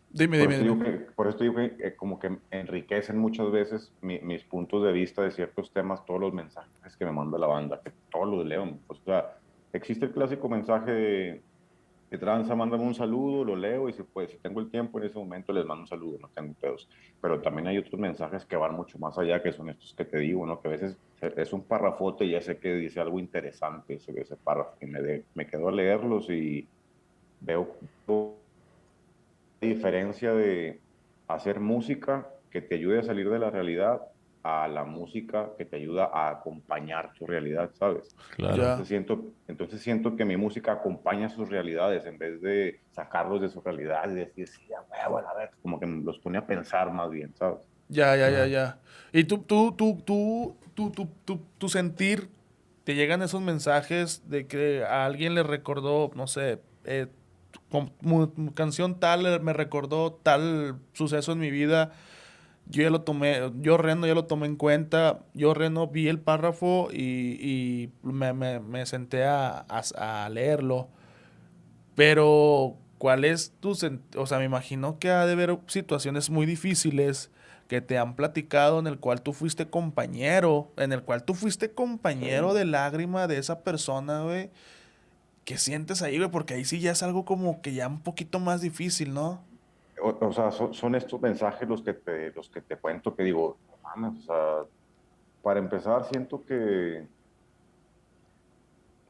dime, 0.10 0.40
dime. 0.40 0.58
dime. 0.58 0.90
por 1.16 1.28
eso 1.28 1.38
digo 1.38 1.56
que 1.56 1.76
eh, 1.80 1.96
como 1.96 2.20
que 2.20 2.38
enriquecen 2.50 3.18
muchas 3.18 3.52
veces 3.52 3.92
mis 4.02 4.44
puntos 4.44 4.84
de 4.84 4.92
vista 4.92 5.22
de 5.22 5.32
ciertos 5.32 5.72
temas, 5.72 6.04
todos 6.06 6.20
los 6.20 6.34
mensajes 6.34 6.98
que 6.98 7.06
me 7.06 7.12
manda 7.12 7.38
la 7.38 7.48
banda, 7.48 7.80
que 7.84 7.92
todos 8.12 8.28
los 8.28 8.46
leo. 8.46 8.80
O 8.88 8.96
sea, 8.96 9.38
existe 9.72 10.06
el 10.06 10.12
clásico 10.12 10.50
mensaje 10.50 10.92
de 10.92 11.42
de 12.10 12.18
tranza, 12.18 12.56
mándame 12.56 12.84
un 12.84 12.96
saludo, 12.96 13.44
lo 13.44 13.56
leo 13.56 13.88
y 13.88 13.94
si, 13.94 14.02
pues, 14.02 14.32
si 14.32 14.38
tengo 14.38 14.60
el 14.60 14.72
tiempo 14.72 14.98
en 14.98 15.06
ese 15.06 15.20
momento 15.20 15.54
les 15.54 15.66
mando 15.66 15.84
un 15.84 15.88
saludo, 15.88 16.18
no 16.20 16.30
tengo 16.30 16.54
pedos. 16.54 16.90
Pero 17.22 17.40
también 17.40 17.68
hay 17.68 17.78
otros 17.78 18.00
mensajes 18.00 18.46
que 18.46 18.56
van 18.56 18.76
mucho 18.76 18.98
más 18.98 19.18
allá, 19.18 19.44
que 19.44 19.52
son 19.52 19.70
estos 19.70 19.94
que 19.94 20.06
te 20.06 20.18
digo, 20.18 20.46
¿no? 20.46 20.60
Que 20.60 20.70
a 20.70 20.72
veces 20.72 20.98
es 21.22 21.54
un 21.54 21.64
párrafote 21.64 22.26
y 22.26 22.32
ya 22.32 22.42
sé 22.42 22.58
que 22.58 22.74
dice 22.74 23.00
algo 23.00 23.20
interesante 23.20 23.96
ese, 23.96 24.20
ese 24.20 24.36
párrafo 24.38 24.76
y 24.82 24.88
me, 24.88 25.24
me 25.36 25.46
quedo 25.46 25.70
a 25.70 25.72
leerlos 25.72 26.30
y 26.30 26.68
veo 27.42 27.76
la 28.08 29.68
diferencia 29.68 30.34
de 30.34 30.80
hacer 31.28 31.60
música 31.60 32.28
que 32.50 32.62
te 32.62 32.76
ayude 32.76 33.00
a 33.00 33.04
salir 33.04 33.30
de 33.30 33.40
la 33.40 33.52
realidad 33.52 34.02
a 34.44 34.68
la 34.68 34.86
música 34.86 35.50
que 35.58 35.66
te 35.66 35.78
ayuda 35.78 36.10
a 36.14 36.30
acompañar 36.30 37.14
tu 37.14 37.28
realidad, 37.28 37.72
¿sabes? 37.74 38.16
Claro. 38.36 38.56
Entonces 38.56 38.88
siento, 38.88 39.26
entonces 39.48 39.82
siento 39.82 40.16
que 40.16 40.26
mi 40.26 40.38
música 40.38 40.72
acompaña 40.72 41.30
sus 41.30 41.50
realidades 41.50 42.06
en 42.06 42.18
vez 42.18 42.42
de 42.42 42.80
sacarlos 42.92 43.42
de 43.42 43.50
su 43.50 43.62
realidad 43.62 44.10
y 44.10 44.16
decir, 44.16 44.48
sí, 44.48 44.68
bueno, 45.10 45.28
a 45.28 45.34
ver, 45.34 45.52
como 45.62 45.80
que 45.80 45.88
los 45.88 46.20
pone 46.20 46.38
a 46.38 46.46
pensar 46.46 46.92
más 46.92 47.10
bien, 47.10 47.34
¿sabes? 47.36 47.60
Ya, 47.90 48.16
ya, 48.16 48.30
ya, 48.30 48.46
ya. 48.46 48.80
Y 49.12 49.24
tú, 49.24 49.40
tú, 49.40 49.74
tú, 49.74 50.02
tú, 50.06 50.56
tú, 50.74 50.92
tú, 50.92 51.10
tú, 51.26 51.42
tu 51.58 51.70
sentir, 51.70 52.30
te 52.84 52.96
llegan 52.96 53.22
esos 53.22 53.42
mensajes 53.42 54.30
de 54.30 54.48
que 54.48 54.84
a 54.84 55.06
alguien 55.06 55.36
le 55.36 55.44
recordó, 55.44 56.12
no 56.16 56.28
sé, 56.28 56.60
eh, 56.86 57.08
canción 58.54 59.00
tal 59.00 59.42
me 59.42 59.54
recordó 59.54 60.14
tal 60.14 60.80
suceso 60.94 61.32
en 61.32 61.40
mi 61.40 61.52
vida 61.52 61.94
yo 62.70 62.84
ya 62.84 62.92
lo 62.92 63.02
tomé, 63.02 63.52
yo 63.62 63.78
Reno 63.78 64.06
ya 64.06 64.14
lo 64.14 64.26
tomé 64.26 64.46
en 64.46 64.56
cuenta, 64.56 65.20
yo 65.34 65.56
Reno 65.56 65.88
vi 65.88 66.08
el 66.08 66.20
párrafo 66.20 66.90
y, 66.92 67.90
me, 68.04 68.86
senté 68.86 69.26
a, 69.26 70.30
leerlo, 70.32 70.88
pero 71.96 72.78
¿cuál 73.00 73.26
es 73.26 73.54
tu, 73.60 73.72
o 73.72 74.28
sea, 74.28 74.38
me 74.38 74.46
imagino 74.46 75.00
que 75.00 75.10
ha 75.10 75.26
de 75.26 75.34
haber 75.34 75.58
situaciones 75.66 76.30
muy 76.30 76.46
difíciles 76.46 77.32
que 77.68 77.82
te 77.82 77.98
han 77.98 78.16
platicado 78.16 78.80
en 78.80 78.86
el 78.86 79.00
cual 79.00 79.22
tú 79.24 79.34
fuiste 79.34 79.68
compañero, 79.68 80.72
en 80.78 80.94
el 80.94 81.02
cual 81.02 81.24
tú 81.24 81.34
fuiste 81.34 81.72
compañero 81.72 82.54
de 82.54 82.66
lágrima 82.66 83.28
de 83.28 83.40
esa 83.40 83.64
persona, 83.64 84.22
güey, 84.22 84.52
que 85.44 85.58
sientes 85.58 86.04
ahí, 86.04 86.18
güey, 86.18 86.30
porque 86.30 86.54
ahí 86.54 86.66
sí 86.66 86.80
ya 86.80 86.92
es 86.92 87.02
algo 87.02 87.26
como 87.26 87.62
que 87.62 87.74
ya 87.74 87.88
un 87.88 88.02
poquito 88.02 88.40
más 88.40 88.62
difícil, 88.62 89.14
¿no? 89.14 89.44
O, 90.02 90.32
sea, 90.32 90.52
son, 90.52 90.96
estos 90.96 91.22
mensajes 91.22 91.68
los 91.68 91.82
que 91.82 91.94
te, 91.94 92.32
los 92.32 92.50
que 92.50 92.62
te 92.62 92.78
cuento 92.78 93.16
que 93.16 93.24
digo, 93.24 93.58
o 93.84 94.22
sea, 94.22 94.64
para 95.42 95.60
empezar 95.60 96.06
siento 96.06 96.44
que 96.46 97.08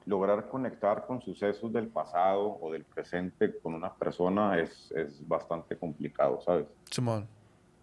lograr 0.06 0.48
conectar 0.50 1.06
con 1.06 1.22
sucesos 1.22 1.72
del 1.72 1.88
pasado 1.88 2.58
o 2.62 2.72
del 2.72 2.84
presente 2.84 3.60
con 3.60 3.76
una 3.76 3.94
persona 3.94 4.60
es, 4.60 4.92
es 4.92 5.28
bastante 5.28 5.78
complicado, 5.78 6.42
¿sabes? 6.42 6.66
Simón. 6.90 7.28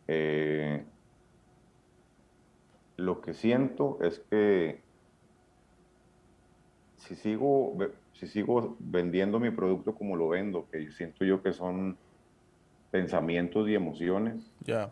Eh, 0.08 0.84
lo 2.96 3.20
que 3.20 3.34
siento 3.34 3.98
es 4.00 4.18
que 4.18 4.80
si 6.96 7.14
sigo, 7.14 7.76
si 8.14 8.26
sigo 8.26 8.76
vendiendo 8.80 9.38
mi 9.38 9.50
producto 9.50 9.94
como 9.94 10.16
lo 10.16 10.28
vendo, 10.28 10.66
que 10.70 10.90
siento 10.90 11.24
yo 11.24 11.42
que 11.42 11.52
son 11.52 11.96
pensamientos 12.96 13.68
y 13.68 13.74
emociones, 13.74 14.50
ya 14.60 14.90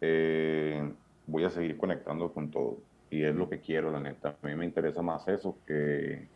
eh, 0.00 0.88
voy 1.26 1.44
a 1.44 1.50
seguir 1.50 1.76
conectando 1.76 2.32
con 2.32 2.50
todo. 2.50 2.78
Y 3.10 3.24
es 3.24 3.34
lo 3.34 3.48
que 3.48 3.60
quiero, 3.60 3.90
la 3.90 4.00
neta. 4.00 4.36
A 4.40 4.46
mí 4.46 4.54
me 4.54 4.64
interesa 4.64 5.02
más 5.02 5.26
eso 5.28 5.58
que, 5.66 6.28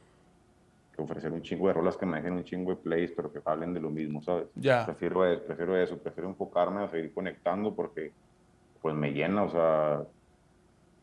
ofrecer 0.97 1.33
un 1.33 1.43
chingo 1.43 1.69
de 1.69 1.75
rolas 1.75 1.97
que 1.97 2.07
me 2.07 2.19
dejen 2.19 2.35
un 2.35 2.45
chingo 2.45 2.71
de 2.71 2.77
plays, 2.77 3.13
pero 3.13 3.33
que 3.33 3.41
hablen 3.45 3.75
de 3.75 3.81
lo 3.81 3.91
mismo, 3.91 4.23
¿sabes? 4.23 4.47
Ya. 4.55 4.85
Prefiero, 4.85 5.25
eso, 5.27 5.43
prefiero 5.45 5.77
eso, 5.77 5.99
prefiero 5.99 6.29
enfocarme 6.29 6.83
a 6.83 6.89
seguir 6.89 7.13
conectando 7.13 7.75
porque 7.75 8.13
pues 8.81 8.95
me 8.95 9.13
llena, 9.13 9.45
o 9.45 9.51
sea, 9.51 10.03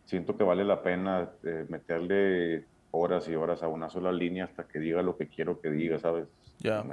siento 0.06 0.38
que 0.38 0.43
vale 0.43 0.63
la 0.63 0.84
pena 0.84 1.30
eh, 1.43 1.65
meterle 1.67 2.65
horas 2.91 3.28
y 3.28 3.36
horas 3.36 3.63
a 3.63 3.67
una 3.67 3.89
sola 3.89 4.12
línea 4.12 4.45
hasta 4.45 4.65
que 4.65 4.80
diga 4.80 5.02
lo 5.02 5.17
que 5.17 5.28
quiero 5.28 5.60
que 5.60 5.71
diga, 5.71 6.00
¿sabes? 6.00 6.28
Ya. 6.60 6.84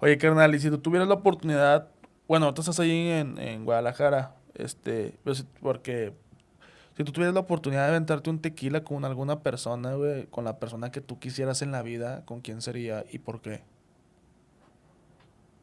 Oye, 0.00 0.18
carnal, 0.18 0.54
y 0.54 0.60
si 0.60 0.70
tú 0.70 0.78
tuvieras 0.78 1.08
la 1.08 1.14
oportunidad, 1.14 1.88
bueno, 2.28 2.52
tú 2.54 2.62
estás 2.62 2.80
ahí 2.80 3.08
en, 3.08 3.64
Guadalajara, 3.64 4.34
este, 4.54 5.18
pues, 5.24 5.46
porque 5.60 6.14
Si 6.96 7.04
tú 7.04 7.12
tuvieras 7.12 7.34
la 7.34 7.40
oportunidad 7.40 7.82
de 7.82 7.88
aventarte 7.90 8.30
un 8.30 8.40
tequila 8.40 8.82
con 8.82 9.04
alguna 9.04 9.40
persona, 9.40 9.94
güey, 9.94 10.26
con 10.26 10.44
la 10.44 10.58
persona 10.58 10.90
que 10.90 11.00
tú 11.00 11.18
quisieras 11.18 11.60
en 11.62 11.70
la 11.70 11.82
vida, 11.82 12.24
¿con 12.24 12.40
quién 12.40 12.62
sería 12.62 13.04
y 13.10 13.18
por 13.18 13.42
qué? 13.42 13.62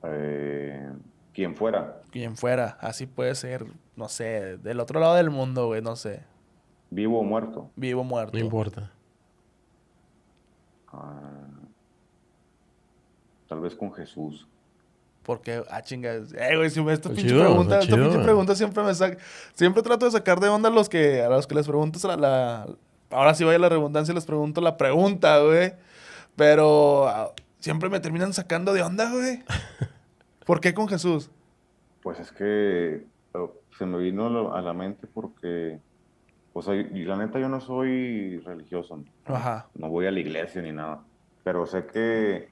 Eh, 0.03 0.91
quien 1.33 1.55
fuera. 1.55 2.01
Quien 2.11 2.37
fuera. 2.37 2.77
Así 2.79 3.07
puede 3.07 3.33
ser, 3.35 3.65
no 3.95 4.09
sé, 4.09 4.57
del 4.57 4.79
otro 4.79 4.99
lado 4.99 5.15
del 5.15 5.31
mundo, 5.31 5.67
güey, 5.67 5.81
no 5.81 5.95
sé. 5.95 6.21
Vivo 6.91 7.19
o 7.19 7.23
muerto. 7.23 7.71
Vivo 7.75 8.01
o 8.01 8.03
muerto. 8.03 8.37
No 8.37 8.43
importa. 8.43 8.91
Ah, 10.91 11.42
tal 13.53 13.61
vez 13.61 13.75
con 13.75 13.93
Jesús. 13.93 14.47
Porque, 15.21 15.63
ah, 15.69 15.81
chingas. 15.83 16.33
Eh, 16.33 16.57
güey, 16.57 16.69
si 16.71 16.81
me 16.81 16.91
esta 16.91 17.09
Está 17.09 17.15
pinche 17.15 17.29
chido, 17.29 17.43
pregunta, 17.45 17.75
está 17.75 17.83
esta 17.85 17.95
chido, 17.95 18.09
pinche 18.09 18.23
pregunta 18.23 18.55
siempre 18.55 18.83
me 18.83 18.93
saca. 18.95 19.17
Siempre 19.53 19.83
trato 19.83 20.05
de 20.05 20.11
sacar 20.11 20.39
de 20.39 20.49
onda 20.49 20.69
a 20.69 20.71
los 20.71 20.89
que, 20.89 21.21
a 21.21 21.29
los 21.29 21.45
que 21.47 21.55
les 21.55 21.67
pregunto 21.67 21.99
la, 22.07 22.17
la- 22.17 22.67
ahora 23.11 23.33
sí 23.35 23.43
vaya 23.43 23.59
la 23.59 23.69
redundancia, 23.69 24.13
les 24.13 24.25
pregunto 24.25 24.59
la 24.59 24.75
pregunta, 24.75 25.39
güey. 25.39 25.73
Pero 26.35 27.07
ah, 27.07 27.31
siempre 27.59 27.89
me 27.89 27.99
terminan 27.99 28.33
sacando 28.33 28.73
de 28.73 28.81
onda, 28.81 29.11
güey. 29.11 29.43
¿Por 30.45 30.59
qué 30.59 30.73
con 30.73 30.87
Jesús? 30.89 31.29
Pues 32.01 32.19
es 32.19 32.31
que 32.31 33.05
se 33.77 33.85
me 33.85 33.97
vino 33.99 34.25
a 34.25 34.29
la- 34.29 34.57
a 34.59 34.61
la 34.61 34.73
mente 34.73 35.07
porque, 35.07 35.79
o 36.53 36.61
sea, 36.63 36.73
y 36.75 37.05
la 37.05 37.15
neta 37.17 37.39
yo 37.39 37.47
no 37.49 37.61
soy 37.61 38.39
religioso, 38.39 38.97
¿no? 38.97 39.35
Ajá. 39.35 39.67
no 39.75 39.87
voy 39.89 40.05
a 40.07 40.11
la 40.11 40.19
iglesia 40.19 40.61
ni 40.61 40.71
nada, 40.73 40.99
pero 41.45 41.65
sé 41.65 41.85
que 41.85 42.49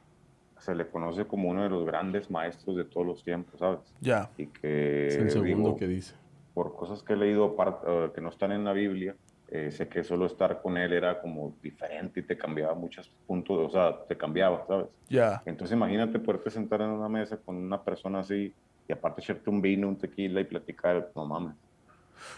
se 0.61 0.75
le 0.75 0.87
conoce 0.87 1.25
como 1.25 1.49
uno 1.49 1.63
de 1.63 1.69
los 1.69 1.85
grandes 1.85 2.29
maestros 2.29 2.75
de 2.75 2.85
todos 2.85 3.05
los 3.05 3.23
tiempos, 3.23 3.59
¿sabes? 3.59 3.79
Ya. 3.99 4.29
Y 4.37 4.45
que 4.47 5.07
Es 5.07 5.15
el 5.15 5.31
segundo 5.31 5.69
digo, 5.69 5.75
que 5.75 5.87
dice. 5.87 6.13
por 6.53 6.75
cosas 6.75 7.01
que 7.01 7.13
he 7.13 7.15
leído 7.15 7.55
eh, 7.57 8.11
que 8.13 8.21
no 8.21 8.29
están 8.29 8.51
en 8.51 8.63
la 8.63 8.71
Biblia, 8.71 9.15
eh, 9.47 9.71
sé 9.71 9.89
que 9.89 10.03
solo 10.03 10.27
estar 10.27 10.61
con 10.61 10.77
él 10.77 10.93
era 10.93 11.19
como 11.19 11.55
diferente 11.63 12.19
y 12.19 12.23
te 12.23 12.37
cambiaba 12.37 12.75
muchos 12.75 13.09
puntos, 13.25 13.57
o 13.57 13.69
sea, 13.71 14.05
te 14.07 14.15
cambiaba, 14.15 14.63
¿sabes? 14.67 14.85
Ya. 15.09 15.41
Entonces 15.45 15.75
imagínate 15.75 16.19
poderte 16.19 16.51
sentar 16.51 16.81
en 16.81 16.89
una 16.89 17.09
mesa 17.09 17.37
con 17.37 17.55
una 17.55 17.81
persona 17.83 18.19
así 18.19 18.53
y 18.87 18.93
aparte 18.93 19.21
echarte 19.21 19.49
un 19.49 19.61
vino, 19.61 19.87
un 19.87 19.97
tequila 19.97 20.41
y 20.41 20.43
platicar, 20.43 21.11
no 21.15 21.25
mames. 21.25 21.55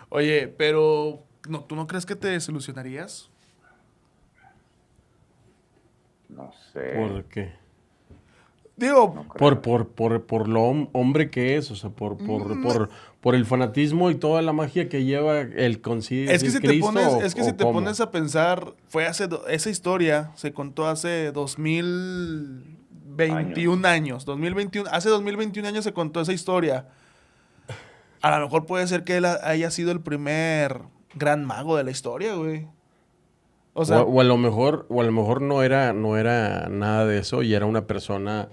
Oye, 0.07 0.47
pero 0.47 1.23
no, 1.49 1.65
¿tú 1.65 1.75
no 1.75 1.85
crees 1.87 2.05
que 2.05 2.15
te 2.15 2.29
desilusionarías? 2.29 3.29
No 6.29 6.51
sé. 6.71 6.93
¿Por 6.95 7.25
qué? 7.25 7.62
Digo, 8.83 9.13
no 9.15 9.27
creo. 9.27 9.37
Por, 9.39 9.61
por, 9.61 9.87
por, 9.89 10.25
por 10.25 10.47
lo 10.47 10.61
hom- 10.69 10.89
hombre 10.93 11.29
que 11.29 11.57
es, 11.57 11.69
o 11.71 11.75
sea, 11.75 11.89
por, 11.89 12.17
por, 12.17 12.55
Mm. 12.55 12.63
por, 12.63 12.89
por 13.21 13.35
el 13.35 13.45
fanatismo 13.45 14.09
y 14.11 14.15
toda 14.15 14.41
la 14.41 14.53
magia 14.53 14.89
que 14.89 15.03
lleva 15.05 15.39
el 15.41 15.81
concilio. 15.81 16.31
Es 16.31 16.43
que 16.43 16.51
si 16.51 16.59
te 16.59 16.79
pones, 16.79 17.07
o- 17.07 17.21
es 17.21 17.35
que 17.35 17.43
si 17.43 17.53
te 17.53 17.63
cómo. 17.63 17.79
pones 17.79 17.99
a 18.01 18.11
pensar, 18.11 18.73
fue 18.89 19.05
hace 19.05 19.27
do- 19.27 19.47
esa 19.47 19.69
historia 19.69 20.31
se 20.35 20.51
contó 20.53 20.87
hace 20.87 21.31
2021 21.31 23.87
años. 23.87 24.25
2021, 24.25 24.89
hace 24.91 25.09
2021 25.09 25.67
años 25.67 25.83
se 25.83 25.93
contó 25.93 26.21
esa 26.21 26.33
historia. 26.33 26.87
A 28.21 28.37
lo 28.39 28.45
mejor 28.45 28.65
puede 28.65 28.87
ser 28.87 29.03
que 29.03 29.17
él 29.17 29.25
ha- 29.25 29.39
haya 29.43 29.69
sido 29.71 29.91
el 29.91 29.99
primer 30.01 30.81
gran 31.15 31.45
mago 31.45 31.75
de 31.77 31.83
la 31.83 31.91
historia, 31.91 32.33
güey. 32.35 32.67
O 33.73 33.85
sea, 33.85 34.01
o, 34.03 34.09
o 34.09 34.21
a 34.21 34.23
lo 34.23 34.37
mejor, 34.37 34.85
o 34.89 35.01
a 35.01 35.03
lo 35.03 35.11
mejor 35.11 35.41
no 35.41 35.61
era, 35.63 35.93
no 35.93 36.15
era 36.17 36.67
nada 36.69 37.05
de 37.05 37.17
eso 37.19 37.41
y 37.43 37.53
era 37.53 37.65
una 37.65 37.85
persona 37.87 38.49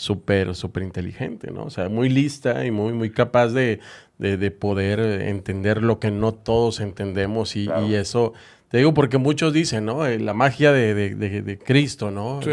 súper, 0.00 0.54
súper 0.54 0.82
inteligente, 0.82 1.50
¿no? 1.50 1.64
O 1.64 1.70
sea, 1.70 1.88
muy 1.88 2.08
lista 2.08 2.64
y 2.64 2.70
muy, 2.70 2.92
muy 2.92 3.10
capaz 3.10 3.48
de, 3.48 3.80
de- 4.18 4.36
de 4.36 4.50
poder 4.50 4.98
entender 5.00 5.82
lo 5.82 5.98
que 6.00 6.10
no 6.10 6.32
todos 6.32 6.80
entendemos 6.80 7.54
y, 7.56 7.66
Claro. 7.66 7.86
y 7.86 7.94
eso, 7.94 8.32
te 8.68 8.78
digo 8.78 8.94
porque 8.94 9.18
muchos 9.18 9.52
dicen, 9.52 9.84
¿no? 9.84 10.06
Eh, 10.06 10.18
La 10.18 10.32
magia 10.34 10.72
de, 10.72 10.94
de- 10.94 11.58
Cristo, 11.58 12.10
¿no? 12.10 12.40
Sí. 12.42 12.50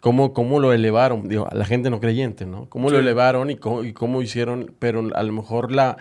Cómo, 0.00 0.32
cómo 0.32 0.60
lo 0.60 0.72
elevaron, 0.72 1.28
digo, 1.28 1.48
a 1.50 1.54
la 1.54 1.64
gente 1.64 1.88
no 1.88 2.00
creyente, 2.00 2.44
¿no? 2.46 2.68
Cómo 2.68 2.90
lo 2.90 2.98
elevaron 2.98 3.50
y 3.50 3.56
cómo, 3.56 3.84
y 3.84 3.92
cómo 3.92 4.20
hicieron, 4.22 4.74
pero 4.78 5.08
a 5.14 5.22
lo 5.22 5.32
mejor 5.32 5.72
la... 5.72 5.96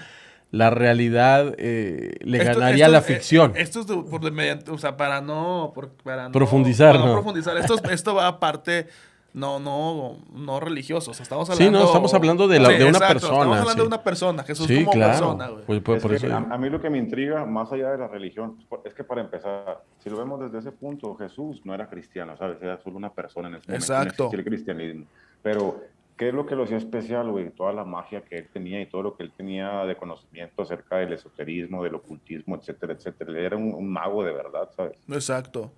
La 0.53 0.69
realidad 0.69 1.55
eh, 1.59 2.15
le 2.19 2.39
esto- 2.39 2.59
ganaría 2.59 2.87
a 2.87 2.89
la 2.89 2.97
eh, 2.97 3.01
ficción. 3.03 3.53
esto 3.55 3.79
es 3.79 3.87
de- 3.87 3.95
por 3.95 4.19
de 4.19 4.31
mediante, 4.31 4.69
o 4.71 4.77
sea, 4.77 4.97
para 4.97 5.21
no, 5.21 5.71
por- 5.73 5.91
para 6.03 6.25
no- 6.25 6.33
Profundizar, 6.33 6.93
para 6.93 7.05
¿no? 7.05 7.13
profundizar. 7.13 7.55
Esto, 7.55 7.75
es- 7.75 7.89
esto 7.89 8.15
va 8.15 8.27
aparte, 8.27 8.87
no, 9.33 9.59
no, 9.59 10.17
no 10.33 10.59
religioso. 10.59 11.11
O 11.11 11.13
sea, 11.13 11.23
estamos 11.23 11.47
Sí, 11.47 11.53
hablando. 11.53 11.79
no, 11.79 11.85
estamos 11.85 12.13
hablando 12.13 12.47
de 12.47 12.59
la- 12.59 12.69
de 12.69 12.85
una 12.85 12.99
persona, 12.99 13.15
Estamos 13.15 13.57
hablando 13.59 13.71
sí. 13.71 13.77
de 13.79 13.87
una 13.87 14.03
persona, 14.03 14.43
Jesús 14.43 14.67
sí, 14.67 14.79
como 14.79 14.91
claro. 14.91 15.11
persona, 15.13 15.47
güey. 15.49 15.65
Pues, 15.65 15.81
por, 15.81 15.95
Es 15.97 16.01
por 16.01 16.11
que 16.11 16.17
eso 16.17 16.35
a, 16.35 16.57
mí 16.57 16.69
lo 16.69 16.81
que 16.81 16.89
me 16.89 16.97
intriga, 16.97 17.45
más 17.45 17.71
allá 17.71 17.91
de 17.91 17.97
la 17.97 18.07
religión, 18.07 18.57
es 18.83 18.93
que 18.93 19.03
para 19.03 19.21
empezar, 19.21 19.83
si 19.99 20.09
lo 20.09 20.17
vemos 20.17 20.39
desde 20.41 20.59
ese 20.59 20.71
punto, 20.71 21.15
Jesús 21.15 21.61
no 21.65 21.73
era 21.73 21.87
cristiano, 21.89 22.35
¿sabes? 22.37 22.61
Era 22.61 22.77
solo 22.81 22.97
una 22.97 23.11
persona 23.13 23.47
en 23.47 23.55
ese 23.55 23.67
momento. 23.67 23.83
Exacto. 23.93 24.29
el 24.33 24.43
cristianismo. 24.43 25.05
Pero, 25.41 25.79
¿qué 26.17 26.27
es 26.29 26.33
lo 26.35 26.45
que 26.45 26.55
lo 26.55 26.63
hacía 26.65 26.77
especial, 26.77 27.31
güey? 27.31 27.49
Toda 27.51 27.73
la 27.73 27.83
magia 27.83 28.21
que 28.21 28.37
él 28.37 28.47
tenía 28.53 28.81
y 28.81 28.85
todo 28.85 29.01
lo 29.01 29.15
que 29.15 29.23
él 29.23 29.31
tenía 29.35 29.85
de 29.85 29.95
conocimiento 29.95 30.61
acerca 30.61 30.97
del 30.97 31.13
esoterismo, 31.13 31.83
del 31.83 31.95
ocultismo, 31.95 32.55
etcétera, 32.57 32.93
etcétera. 32.93 33.31
Él 33.31 33.37
era 33.37 33.57
un, 33.57 33.73
un 33.73 33.89
mago 33.91 34.23
de 34.23 34.31
verdad, 34.33 34.69
¿sabes? 34.75 34.97
Exacto. 35.09 35.71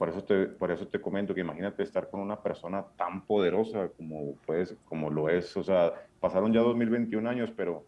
Por 0.00 0.08
eso, 0.08 0.24
te, 0.24 0.46
por 0.46 0.70
eso 0.70 0.88
te 0.88 0.98
comento 0.98 1.34
que 1.34 1.42
imagínate 1.42 1.82
estar 1.82 2.08
con 2.08 2.20
una 2.20 2.40
persona 2.40 2.86
tan 2.96 3.20
poderosa 3.26 3.90
como, 3.98 4.34
pues, 4.46 4.74
como 4.86 5.10
lo 5.10 5.28
es. 5.28 5.54
O 5.58 5.62
sea, 5.62 5.92
pasaron 6.18 6.54
ya 6.54 6.60
2021 6.60 7.28
años, 7.28 7.52
pero 7.54 7.84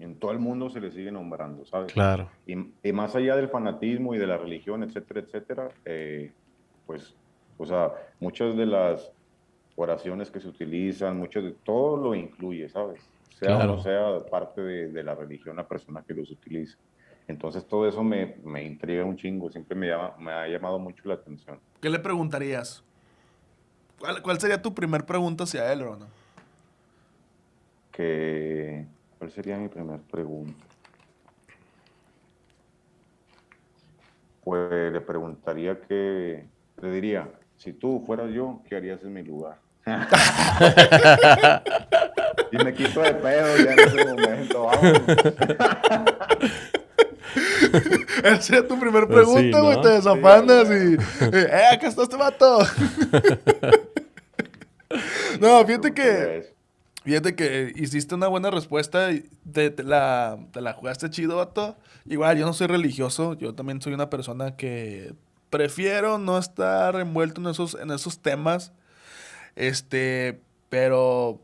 en 0.00 0.16
todo 0.16 0.32
el 0.32 0.40
mundo 0.40 0.68
se 0.68 0.80
le 0.80 0.90
sigue 0.90 1.12
nombrando, 1.12 1.64
¿sabes? 1.64 1.92
Claro. 1.92 2.28
Y, 2.44 2.54
y 2.82 2.92
más 2.92 3.14
allá 3.14 3.36
del 3.36 3.48
fanatismo 3.48 4.16
y 4.16 4.18
de 4.18 4.26
la 4.26 4.36
religión, 4.36 4.82
etcétera, 4.82 5.20
etcétera, 5.20 5.68
eh, 5.84 6.32
pues, 6.88 7.14
o 7.56 7.64
sea, 7.64 7.92
muchas 8.18 8.56
de 8.56 8.66
las 8.66 9.12
oraciones 9.76 10.32
que 10.32 10.40
se 10.40 10.48
utilizan, 10.48 11.18
muchos 11.18 11.44
de 11.44 11.52
todo 11.52 11.96
lo 11.98 12.16
incluye, 12.16 12.68
¿sabes? 12.68 13.00
Sea 13.38 13.58
Claro. 13.58 13.74
o 13.74 13.76
no 13.76 13.82
sea 13.84 14.26
parte 14.28 14.60
de, 14.60 14.88
de 14.88 15.04
la 15.04 15.14
religión 15.14 15.54
la 15.54 15.68
persona 15.68 16.02
que 16.02 16.14
los 16.14 16.32
utiliza. 16.32 16.76
Entonces 17.28 17.66
todo 17.66 17.86
eso 17.86 18.02
me, 18.02 18.36
me 18.42 18.64
intriga 18.64 19.04
un 19.04 19.16
chingo, 19.16 19.50
siempre 19.50 19.76
me, 19.76 19.86
llama, 19.86 20.14
me 20.18 20.32
ha 20.32 20.48
llamado 20.48 20.78
mucho 20.78 21.02
la 21.04 21.14
atención. 21.14 21.60
¿Qué 21.80 21.90
le 21.90 21.98
preguntarías? 21.98 22.82
¿Cuál, 24.00 24.22
cuál 24.22 24.40
sería 24.40 24.60
tu 24.62 24.74
primer 24.74 25.04
pregunta 25.04 25.44
hacia 25.44 25.70
él, 25.70 25.80
Rono? 25.80 26.06
Que, 27.92 28.86
¿Cuál 29.18 29.30
sería 29.30 29.58
mi 29.58 29.68
primera 29.68 30.00
pregunta? 30.10 30.64
Pues 34.42 34.92
le 34.92 35.00
preguntaría 35.02 35.78
que, 35.82 36.46
le 36.80 36.90
diría, 36.90 37.28
si 37.56 37.74
tú 37.74 38.02
fueras 38.06 38.30
yo, 38.30 38.62
¿qué 38.66 38.76
harías 38.76 39.02
en 39.02 39.12
mi 39.12 39.22
lugar? 39.22 39.58
y 42.52 42.56
me 42.64 42.72
quito 42.72 43.00
de 43.02 43.14
pedo 43.14 43.56
ya 43.58 43.72
en 43.72 43.78
ese 43.80 44.06
momento, 44.06 44.64
vamos. 44.64 45.02
Esa 48.24 48.40
sería 48.40 48.66
tu 48.66 48.78
primer 48.78 49.06
Pues 49.06 49.24
pregunta, 49.24 49.60
güey. 49.60 49.76
¿no? 49.76 49.82
Te 49.82 49.88
desafanas 49.88 50.68
Sí, 50.68 50.74
y. 50.74 51.26
Eh, 51.36 51.48
acá 51.72 51.88
está 51.88 52.02
este 52.02 52.16
vato. 52.16 52.58
no, 55.40 55.64
fíjate 55.66 55.94
que. 55.94 56.56
Fíjate 57.04 57.34
que 57.34 57.72
hiciste 57.76 58.14
una 58.14 58.26
buena 58.26 58.50
respuesta 58.50 59.12
y 59.12 59.24
te, 59.50 59.70
te 59.70 59.82
la, 59.82 60.38
te 60.52 60.60
la 60.60 60.74
jugaste 60.74 61.08
chido, 61.08 61.36
vato. 61.36 61.76
Igual, 62.04 62.36
yo 62.36 62.44
no 62.44 62.52
soy 62.52 62.66
religioso, 62.66 63.32
yo 63.34 63.54
también 63.54 63.80
soy 63.80 63.94
una 63.94 64.10
persona 64.10 64.56
que 64.56 65.14
prefiero 65.48 66.18
no 66.18 66.36
estar 66.36 66.96
envuelto 66.96 67.40
en 67.40 67.46
esos, 67.46 67.78
en 67.80 67.92
esos 67.92 68.18
temas. 68.18 68.72
Este, 69.56 70.42
pero 70.68 71.40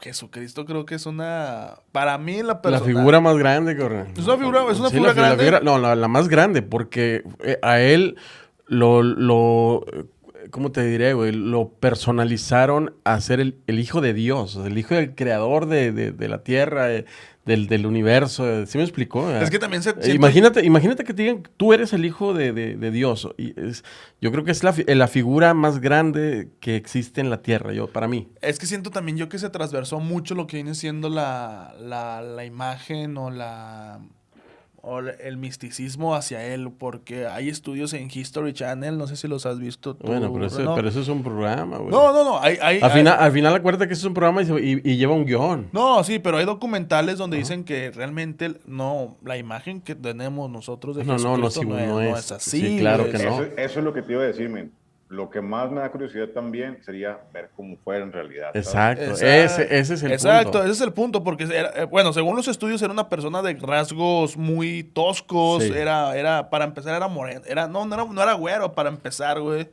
Jesucristo 0.00 0.64
creo 0.66 0.84
que 0.86 0.94
es 0.96 1.06
una, 1.06 1.80
para 1.92 2.16
mí 2.18 2.38
la 2.38 2.54
La 2.54 2.62
persona... 2.62 2.84
figura 2.86 3.20
más 3.20 3.36
grande, 3.36 3.76
cabrón. 3.76 4.08
Es 4.16 4.24
una 4.26 4.36
figura, 4.36 4.64
es 4.70 4.78
una 4.78 4.88
Sí, 4.90 4.94
figura 4.94 5.10
la, 5.10 5.14
fi- 5.14 5.20
la 5.20 5.26
grande. 5.28 5.44
figura- 5.44 5.60
no, 5.60 5.78
la, 5.78 5.94
la 5.96 6.08
más 6.08 6.28
grande, 6.28 6.62
porque 6.62 7.22
eh, 7.42 7.58
a 7.62 7.80
él 7.80 8.16
lo, 8.66 9.02
lo, 9.02 9.84
¿cómo 10.50 10.70
te 10.72 10.84
diré, 10.84 11.12
güey? 11.14 11.32
Lo 11.32 11.70
personalizaron 11.70 12.94
a 13.04 13.20
ser 13.20 13.40
el, 13.40 13.58
el 13.66 13.78
hijo 13.78 14.00
de 14.00 14.12
Dios, 14.14 14.56
el 14.56 14.76
hijo 14.78 14.94
del 14.94 15.14
creador 15.14 15.66
de, 15.66 15.92
de- 15.92 16.12
de 16.12 16.28
la 16.28 16.42
tierra, 16.42 16.92
eh, 16.92 17.04
del, 17.46 17.66
del 17.68 17.86
universo. 17.86 18.66
¿Sí 18.66 18.76
me 18.76 18.84
explicó? 18.84 19.30
Es 19.30 19.48
que 19.50 19.58
también 19.58 19.82
se... 19.82 19.90
Eh, 19.90 19.94
siento- 20.00 20.14
imagínate, 20.16 20.66
imagínate 20.66 21.04
que 21.04 21.14
te 21.14 21.22
digan, 21.22 21.42
tú 21.56 21.72
eres 21.72 21.92
el 21.94 22.04
hijo 22.04 22.34
de, 22.34 22.52
de- 22.52 22.76
de 22.76 22.90
Dios. 22.90 23.28
Y 23.38 23.58
es, 23.58 23.84
yo 24.20 24.30
creo 24.32 24.44
que 24.44 24.50
es 24.50 24.62
la, 24.62 24.74
la 24.86 25.08
figura 25.08 25.54
más 25.54 25.80
grande 25.80 26.50
que 26.60 26.76
existe 26.76 27.20
en 27.22 27.30
la 27.30 27.40
tierra, 27.40 27.72
yo, 27.72 27.86
para 27.86 28.08
mí. 28.08 28.28
Es 28.42 28.58
que 28.58 28.66
siento 28.66 28.90
también 28.90 29.16
yo 29.16 29.28
que 29.30 29.38
se 29.38 29.48
transversó 29.48 30.00
mucho 30.00 30.34
lo 30.34 30.46
que 30.46 30.58
viene 30.58 30.74
siendo 30.74 31.08
la, 31.08 31.74
la, 31.80 32.20
la 32.20 32.44
imagen 32.44 33.16
o 33.16 33.30
la 33.30 34.00
o 34.88 35.00
el 35.00 35.36
misticismo 35.36 36.14
hacia 36.14 36.44
él, 36.46 36.70
porque 36.70 37.26
hay 37.26 37.48
estudios 37.48 37.92
en 37.92 38.08
History 38.08 38.52
Channel, 38.52 38.96
no 38.96 39.08
sé 39.08 39.16
si 39.16 39.26
los 39.26 39.44
has 39.44 39.58
visto 39.58 39.96
tú. 39.96 40.06
Bueno, 40.06 40.32
pero, 40.32 40.88
eso 40.88 41.00
es 41.00 41.08
un 41.08 41.24
programa, 41.24 41.78
güey. 41.78 41.90
No, 41.90 42.12
no, 42.12 42.22
no. 42.22 42.40
Hay, 42.40 42.56
hay, 42.62 42.78
al, 42.80 42.92
Final, 42.92 43.16
al 43.18 43.32
final 43.32 43.54
acuérdate 43.56 43.88
que 43.88 43.94
eso 43.94 44.02
es 44.02 44.06
un 44.06 44.14
programa 44.14 44.42
y, 44.42 44.96
lleva 44.96 45.12
un 45.12 45.24
guion. 45.24 45.70
No, 45.72 46.04
sí, 46.04 46.20
pero 46.20 46.38
hay 46.38 46.44
documentales 46.44 47.18
donde 47.18 47.36
dicen 47.36 47.64
que 47.64 47.90
realmente 47.90 48.54
no, 48.64 49.16
la 49.24 49.36
imagen 49.36 49.80
que 49.80 49.96
tenemos 49.96 50.48
nosotros 50.48 50.94
de 50.94 51.04
no, 51.04 51.18
no, 51.18 51.36
no, 51.36 51.48
no, 51.48 52.00
es, 52.00 52.30
así. 52.30 52.60
Sí, 52.60 52.78
claro 52.78 53.10
que 53.10 53.18
no. 53.18 53.42
Eso, 53.42 53.42
eso, 53.56 53.78
es 53.80 53.84
lo 53.84 53.92
que 53.92 54.02
te 54.02 54.12
iba 54.12 54.22
a 54.22 54.26
decir, 54.26 54.48
men 54.48 54.70
lo 55.08 55.30
que 55.30 55.40
más 55.40 55.70
me 55.70 55.80
da 55.80 55.90
curiosidad 55.90 56.28
también 56.28 56.78
sería 56.84 57.18
ver 57.32 57.50
cómo 57.54 57.76
fuera 57.76 58.04
en 58.04 58.12
realidad. 58.12 58.50
Exacto, 58.54 59.02
Ese, 59.02 59.78
es 59.78 59.90
el 59.90 59.98
punto. 59.98 60.14
Exacto, 60.14 60.62
ese 60.62 60.72
es 60.72 60.80
el 60.80 60.92
punto, 60.92 61.22
porque, 61.22 61.44
eh, 61.44 61.84
bueno, 61.84 62.12
según 62.12 62.34
los 62.34 62.48
estudios 62.48 62.82
era 62.82 62.92
una 62.92 63.08
persona 63.08 63.40
de 63.42 63.54
rasgos 63.54 64.36
muy 64.36 64.82
toscos, 64.82 65.62
era, 65.64 66.16
era, 66.16 66.50
para 66.50 66.64
empezar 66.64 66.96
era 66.96 67.06
moreno, 67.06 67.42
era, 67.46 67.68
no, 67.68 67.84
no 67.84 67.94
era, 67.94 68.04
no 68.04 68.22
era 68.22 68.32
güero 68.32 68.74
para 68.74 68.88
empezar, 68.88 69.40
güey. 69.40 69.68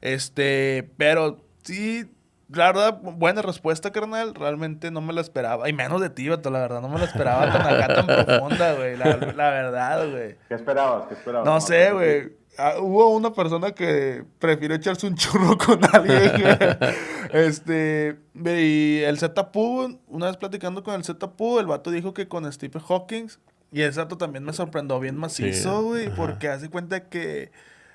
Este, 0.00 0.90
pero 0.96 1.44
sí, 1.62 2.10
la 2.48 2.66
verdad, 2.66 2.98
buena 3.00 3.42
respuesta, 3.42 3.90
carnal. 3.90 4.34
Realmente 4.34 4.90
no 4.90 5.00
me 5.00 5.12
la 5.12 5.20
esperaba. 5.20 5.68
Y 5.68 5.72
menos 5.72 6.00
de 6.00 6.10
ti, 6.10 6.28
Beto, 6.28 6.50
la 6.50 6.60
verdad. 6.60 6.80
No 6.80 6.88
me 6.88 6.98
la 6.98 7.06
esperaba 7.06 7.50
tan 7.50 7.62
acá, 7.62 7.94
tan 7.94 8.06
profunda, 8.06 8.74
güey. 8.74 8.96
La, 8.96 9.16
la 9.34 9.50
verdad, 9.50 10.10
güey. 10.10 10.36
¿Qué 10.48 10.54
esperabas? 10.54 11.06
¿Qué 11.06 11.14
esperabas? 11.14 11.46
No 11.46 11.60
sé, 11.60 11.92
güey. 11.92 12.43
Ah, 12.56 12.74
hubo 12.80 13.08
una 13.08 13.32
persona 13.32 13.72
que 13.72 14.24
prefirió 14.38 14.76
echarse 14.76 15.06
un 15.06 15.14
churro 15.16 15.58
con 15.58 15.80
alguien. 15.92 16.32
este, 17.32 18.18
y 18.34 19.00
el 19.00 19.18
Z-Poo, 19.18 19.98
una 20.08 20.26
vez 20.26 20.36
platicando 20.36 20.82
con 20.82 20.94
el 20.94 21.04
Z-Poo, 21.04 21.60
el 21.60 21.66
vato 21.66 21.90
dijo 21.90 22.14
que 22.14 22.28
con 22.28 22.50
Stephen 22.52 22.82
Hawking. 22.82 23.28
Y 23.72 23.82
el 23.82 23.92
Z 23.92 24.16
también 24.16 24.44
me 24.44 24.52
sorprendió 24.52 25.00
bien 25.00 25.16
macizo, 25.16 25.82
güey, 25.82 26.08
porque 26.14 26.46
hace 26.46 26.70
cuenta 26.70 27.08
que 27.08 27.50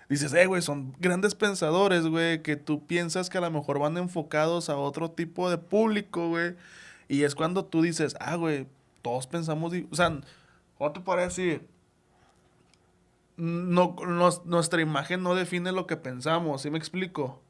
dices, 0.10 0.34
eh, 0.34 0.46
güey, 0.46 0.62
son 0.62 0.94
grandes 1.00 1.36
pensadores, 1.36 2.06
güey, 2.06 2.42
que 2.42 2.58
tú 2.58 2.86
piensas 2.86 3.30
que 3.30 3.38
a 3.38 3.42
lo 3.42 3.50
mejor 3.50 3.80
van 3.80 3.96
enfocados 3.96 4.70
a 4.70 4.76
otro 4.76 5.10
tipo 5.10 5.50
de 5.50 5.58
público, 5.58 6.28
güey. 6.28 6.56
Y 7.08 7.24
es 7.24 7.34
cuando 7.34 7.64
tú 7.64 7.82
dices, 7.82 8.18
ah, 8.20 8.36
güey, 8.36 8.68
todos 9.02 9.26
pensamos, 9.26 9.72
o 9.90 9.96
sea, 9.96 10.20
¿cómo 10.78 10.92
te 10.92 11.00
parece? 11.00 11.62
No, 13.40 13.96
nuestra 14.46 14.82
imagen 14.82 15.24
no 15.24 15.36
define 15.36 15.72
lo 15.72 15.88
que 15.88 15.98
pensamos, 15.98 16.62
¿sí 16.62 16.70
me 16.70 16.78
explico? 16.78 17.42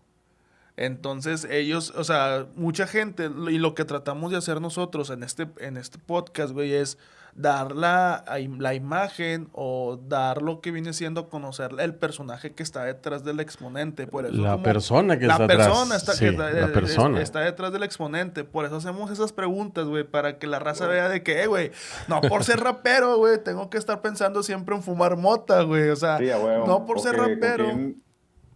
Entonces 0.79 1.45
ellos, 1.51 1.93
o 1.97 2.05
sea, 2.05 2.45
mucha 2.55 2.87
gente, 2.87 3.29
y 3.49 3.57
lo 3.57 3.75
que 3.75 3.83
tratamos 3.83 4.31
de 4.31 4.37
hacer 4.37 4.61
nosotros 4.61 5.09
en 5.09 5.23
este, 5.23 5.49
en 5.57 5.75
este 5.75 5.99
podcast, 5.99 6.53
güey, 6.53 6.73
es 6.73 6.97
dar 7.35 7.75
la, 7.75 8.23
la, 8.57 8.73
imagen 8.73 9.49
o 9.51 9.99
dar 10.07 10.41
lo 10.41 10.61
que 10.61 10.71
viene 10.71 10.93
siendo 10.93 11.27
conocer 11.27 11.71
el 11.79 11.95
personaje 11.95 12.53
que 12.53 12.63
está 12.63 12.85
detrás 12.85 13.25
del 13.25 13.41
exponente. 13.41 14.07
Por 14.07 14.25
eso 14.25 14.35
la 14.35 14.63
persona 14.63 15.19
que 15.19 15.25
está 15.25 15.47
persona 15.47 15.97
Está, 15.97 16.13
la 16.53 16.71
persona 16.71 17.21
está 17.21 17.41
detrás 17.41 17.73
del 17.73 17.83
exponente. 17.83 18.45
Por 18.45 18.63
eso 18.63 18.77
hacemos 18.77 19.11
esas 19.11 19.33
preguntas, 19.33 19.83
güey, 19.83 20.05
para 20.05 20.37
que 20.37 20.47
la 20.47 20.59
raza 20.59 20.87
vea 20.87 21.09
de 21.09 21.23
que, 21.23 21.43
eh, 21.43 21.47
güey, 21.47 21.71
no 22.07 22.21
por 22.21 22.45
ser 22.45 22.59
rapero, 22.63 23.17
güey, 23.17 23.43
tengo 23.43 23.69
que 23.69 23.77
estar 23.77 24.01
pensando 24.01 24.43
siempre 24.43 24.77
en 24.77 24.81
fumar 24.81 25.17
mota, 25.17 25.61
güey. 25.63 25.89
O 25.89 25.95
sea, 25.97 26.19
no 26.65 26.85
por 26.85 27.01
ser 27.01 27.17
rapero 27.17 27.67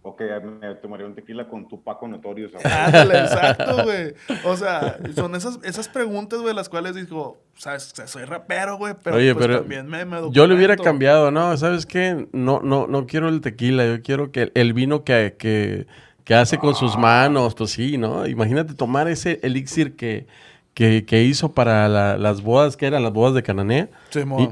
o 0.05 0.17
que 0.17 0.25
me 0.25 0.75
tomaría 0.75 1.05
un 1.05 1.15
tequila 1.15 1.47
con 1.47 1.67
tu 1.67 1.81
Paco 1.81 2.07
Notorious. 2.07 2.53
exacto, 2.55 3.83
güey. 3.83 4.13
O 4.43 4.57
sea, 4.57 4.99
son 5.15 5.33
esas, 5.33 5.59
esas 5.63 5.87
preguntas, 5.87 6.41
güey, 6.41 6.53
las 6.53 6.67
cuales 6.67 6.95
digo, 6.95 7.41
sabes, 7.55 7.93
soy 8.05 8.25
rapero, 8.25 8.77
güey, 8.77 8.95
pero, 9.01 9.15
Oye, 9.15 9.33
pues, 9.33 9.47
pero 9.47 9.59
también 9.61 9.87
me, 9.87 10.03
me 10.03 10.29
Yo 10.31 10.45
le 10.45 10.55
hubiera 10.55 10.75
cambiado, 10.75 11.31
¿no? 11.31 11.55
¿Sabes 11.55 11.85
qué? 11.85 12.27
No, 12.33 12.59
no, 12.61 12.85
no 12.85 13.07
quiero 13.07 13.29
el 13.29 13.39
tequila, 13.39 13.85
yo 13.85 14.01
quiero 14.01 14.31
que 14.33 14.51
el 14.55 14.73
vino 14.73 15.05
que, 15.05 15.35
que, 15.39 15.87
que 16.25 16.35
hace 16.35 16.57
con 16.57 16.75
sus 16.75 16.95
ah. 16.95 16.99
manos, 16.99 17.55
pues 17.55 17.71
sí, 17.71 17.97
¿no? 17.97 18.27
Imagínate 18.27 18.73
tomar 18.73 19.07
ese 19.07 19.39
elixir 19.41 19.95
que 19.95 20.27
que, 20.73 21.23
hizo 21.23 21.53
para 21.53 21.87
las 22.17 22.41
bodas, 22.41 22.77
que 22.77 22.87
eran 22.87 23.03
las 23.03 23.13
bodas 23.13 23.35
de 23.35 23.43
Cananea. 23.43 23.89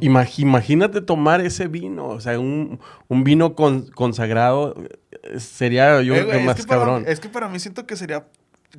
imagínate 0.01 1.01
tomar 1.01 1.41
ese 1.41 1.67
vino, 1.67 2.07
o 2.07 2.19
sea, 2.19 2.39
un, 2.39 2.79
vino 3.09 3.55
consagrado, 3.55 4.75
eh, 5.23 5.39
sería 5.39 6.01
yo 6.01 6.15
eh, 6.15 6.43
más 6.43 6.65
cabrón. 6.65 7.05
es 7.07 7.19
que 7.19 7.29
para 7.29 7.47
mí 7.47 7.59
siento 7.59 7.85
que 7.85 7.95
sería 7.95 8.25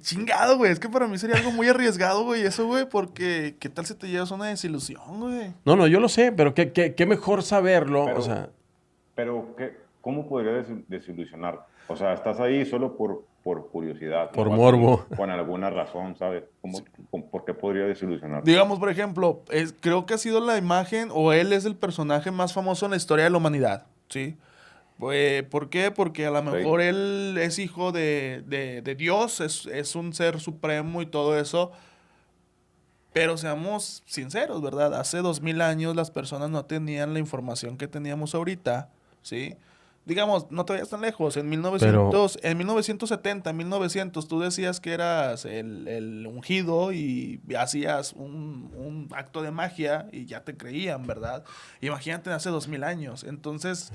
chingado, 0.00 0.56
güey. 0.56 0.72
Es 0.72 0.80
que 0.80 0.88
para 0.88 1.06
mí 1.06 1.18
sería 1.18 1.36
algo 1.36 1.50
muy 1.50 1.68
arriesgado, 1.68 2.24
güey, 2.24 2.42
eso, 2.42 2.66
güey, 2.66 2.88
porque 2.88 3.56
¿qué 3.58 3.68
tal 3.68 3.86
si 3.86 3.94
te 3.94 4.08
llevas 4.08 4.30
una 4.30 4.46
desilusión, 4.46 5.20
güey? 5.20 5.52
No, 5.64 5.76
no, 5.76 5.86
yo 5.86 6.00
lo 6.00 6.08
sé, 6.08 6.32
pero 6.32 6.54
qué, 6.54 6.72
qué, 6.72 7.06
mejor 7.06 7.42
saberlo, 7.42 8.04
o 8.04 8.22
sea... 8.22 8.50
Pero, 9.14 9.54
¿qué, 9.58 9.76
¿cómo 10.00 10.28
podría 10.28 10.64
desilusionar? 10.88 11.66
O 11.92 11.96
sea, 11.96 12.14
estás 12.14 12.40
ahí 12.40 12.64
solo 12.64 12.96
por 12.96 13.24
por 13.42 13.68
curiosidad. 13.68 14.30
Por 14.30 14.50
morbo. 14.50 15.04
Con, 15.16 15.30
alguna 15.30 15.70
razón, 15.70 16.16
¿sabes? 16.16 16.44
¿Por 17.30 17.44
qué 17.44 17.54
podría 17.54 17.84
desilusionar? 17.84 18.44
Digamos, 18.44 18.78
por 18.78 18.90
ejemplo, 18.90 19.42
es, 19.50 19.74
creo 19.78 20.06
que 20.06 20.14
ha 20.14 20.18
sido 20.18 20.40
la 20.40 20.56
imagen 20.56 21.08
o 21.12 21.32
él 21.32 21.52
es 21.52 21.64
el 21.64 21.76
personaje 21.76 22.30
más 22.30 22.52
famoso 22.52 22.86
en 22.86 22.92
la 22.92 22.96
historia 22.96 23.24
de 23.24 23.30
la 23.30 23.38
humanidad, 23.38 23.86
¿sí? 24.08 24.36
Pues, 24.98 25.42
¿Por 25.44 25.68
qué? 25.68 25.90
Porque 25.90 26.26
a 26.26 26.30
lo 26.30 26.42
mejor 26.42 26.80
él 26.80 27.36
es 27.40 27.58
hijo 27.58 27.90
de, 27.90 28.44
de, 28.46 28.94
Dios, 28.94 29.40
es, 29.40 29.66
es, 29.66 29.96
un 29.96 30.12
ser 30.12 30.38
supremo 30.38 31.02
y 31.02 31.06
todo 31.06 31.36
eso. 31.38 31.72
Pero 33.12 33.36
seamos 33.36 34.02
sinceros, 34.06 34.62
¿verdad? 34.62 34.94
Hace 34.94 35.18
dos 35.18 35.42
mil 35.42 35.60
años 35.60 35.96
las 35.96 36.10
personas 36.10 36.50
no 36.50 36.64
tenían 36.64 37.12
la 37.12 37.18
información 37.18 37.76
que 37.76 37.88
teníamos 37.88 38.34
ahorita, 38.34 38.90
¿sí? 39.22 39.56
Digamos, 40.04 40.50
no 40.50 40.64
te 40.64 40.72
vayas 40.72 40.88
tan 40.88 41.00
lejos, 41.00 41.36
en 41.36 41.48
1900, 41.48 42.40
en 42.42 42.58
1970, 42.58 43.52
1900, 43.52 44.28
tú 44.28 44.40
decías 44.40 44.80
que 44.80 44.92
eras 44.92 45.44
el, 45.44 46.26
ungido 46.26 46.92
y 46.92 47.40
hacías 47.56 48.12
un, 48.14 49.08
acto 49.14 49.42
de 49.42 49.50
magia 49.50 50.08
y 50.12 50.26
ya 50.26 50.44
te 50.44 50.56
creían, 50.56 51.06
¿verdad? 51.06 51.44
Imagínate 51.80 52.30
hace 52.30 52.50
dos 52.50 52.68
mil 52.68 52.84
años. 52.84 53.24
Entonces, 53.24 53.92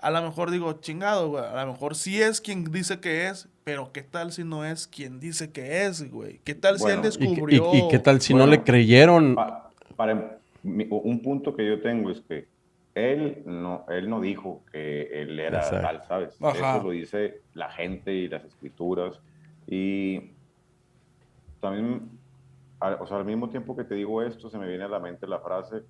a 0.00 0.10
lo 0.10 0.22
mejor 0.22 0.50
digo, 0.50 0.74
chingado, 0.74 1.30
güey, 1.30 1.44
a 1.44 1.64
lo 1.64 1.72
mejor 1.72 1.94
sí 1.94 2.20
es 2.20 2.40
quien 2.40 2.64
dice 2.64 3.00
que 3.00 3.28
es, 3.28 3.48
pero 3.64 3.92
¿qué 3.92 4.02
tal 4.02 4.32
si 4.32 4.44
no 4.44 4.64
es 4.64 4.86
quien 4.86 5.20
dice 5.20 5.50
que 5.50 5.86
es, 5.86 6.10
güey? 6.10 6.40
¿Qué 6.44 6.54
tal 6.54 6.78
si 6.78 6.86
él 6.86 7.02
descubrió? 7.02 7.74
¿Y, 7.74 7.88
qué 7.88 7.98
tal 7.98 8.20
si 8.20 8.34
no 8.34 8.46
le 8.46 8.62
creyeron? 8.62 9.36
para 9.96 10.38
un 10.62 11.20
punto 11.22 11.56
que 11.56 11.66
yo 11.66 11.80
tengo 11.80 12.10
es 12.10 12.20
que 12.20 12.46
él 12.98 13.42
no, 13.46 13.84
él 13.88 14.08
no 14.08 14.20
dijo 14.20 14.62
que 14.72 15.22
él 15.22 15.38
era 15.38 15.68
tal, 15.68 16.02
¿sabes? 16.02 16.34
Eso 16.40 16.82
lo 16.82 16.90
dice 16.90 17.42
la 17.54 17.70
gente 17.70 18.12
y 18.12 18.28
las 18.28 18.44
escrituras. 18.44 19.20
Y 19.66 20.32
también, 21.60 22.08
o 22.80 23.06
sea, 23.06 23.18
al 23.18 23.24
mismo 23.24 23.48
tiempo 23.48 23.76
que 23.76 23.84
te 23.84 23.94
digo 23.94 24.22
esto, 24.22 24.50
se 24.50 24.58
me 24.58 24.68
viene 24.68 24.84
a 24.84 24.88
la 24.88 25.00
mente 25.00 25.26
la 25.26 25.40
frase 25.40 25.82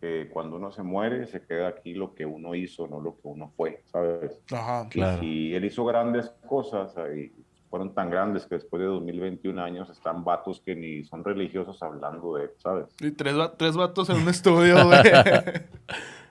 que 0.00 0.28
cuando 0.30 0.56
uno 0.56 0.70
se 0.70 0.82
muere, 0.82 1.26
se 1.26 1.42
queda 1.42 1.68
aquí 1.68 1.94
lo 1.94 2.14
que 2.14 2.26
uno 2.26 2.54
hizo, 2.54 2.86
no 2.86 3.00
lo 3.00 3.12
que 3.14 3.28
uno 3.28 3.52
fue, 3.56 3.82
¿sabes? 3.86 4.40
Ajá, 4.52 4.88
claro. 4.88 5.22
Y 5.22 5.54
él 5.54 5.64
hizo 5.64 5.84
grandes 5.84 6.30
cosas 6.46 6.94
y 7.16 7.32
fueron 7.70 7.94
tan 7.94 8.10
grandes 8.10 8.46
que 8.46 8.56
después 8.56 8.80
de 8.80 8.86
2021 8.86 9.62
años 9.62 9.90
están 9.90 10.24
vatos 10.24 10.60
que 10.60 10.76
ni 10.76 11.04
son 11.04 11.24
religiosos 11.24 11.82
hablando 11.82 12.36
de 12.36 12.50
¿sabes? 12.58 12.86
Y 13.00 13.10
tres, 13.10 13.34
tres 13.56 13.76
vatos 13.76 14.08
en 14.10 14.16
un 14.16 14.28
estudio, 14.28 14.86
güey. 14.86 15.00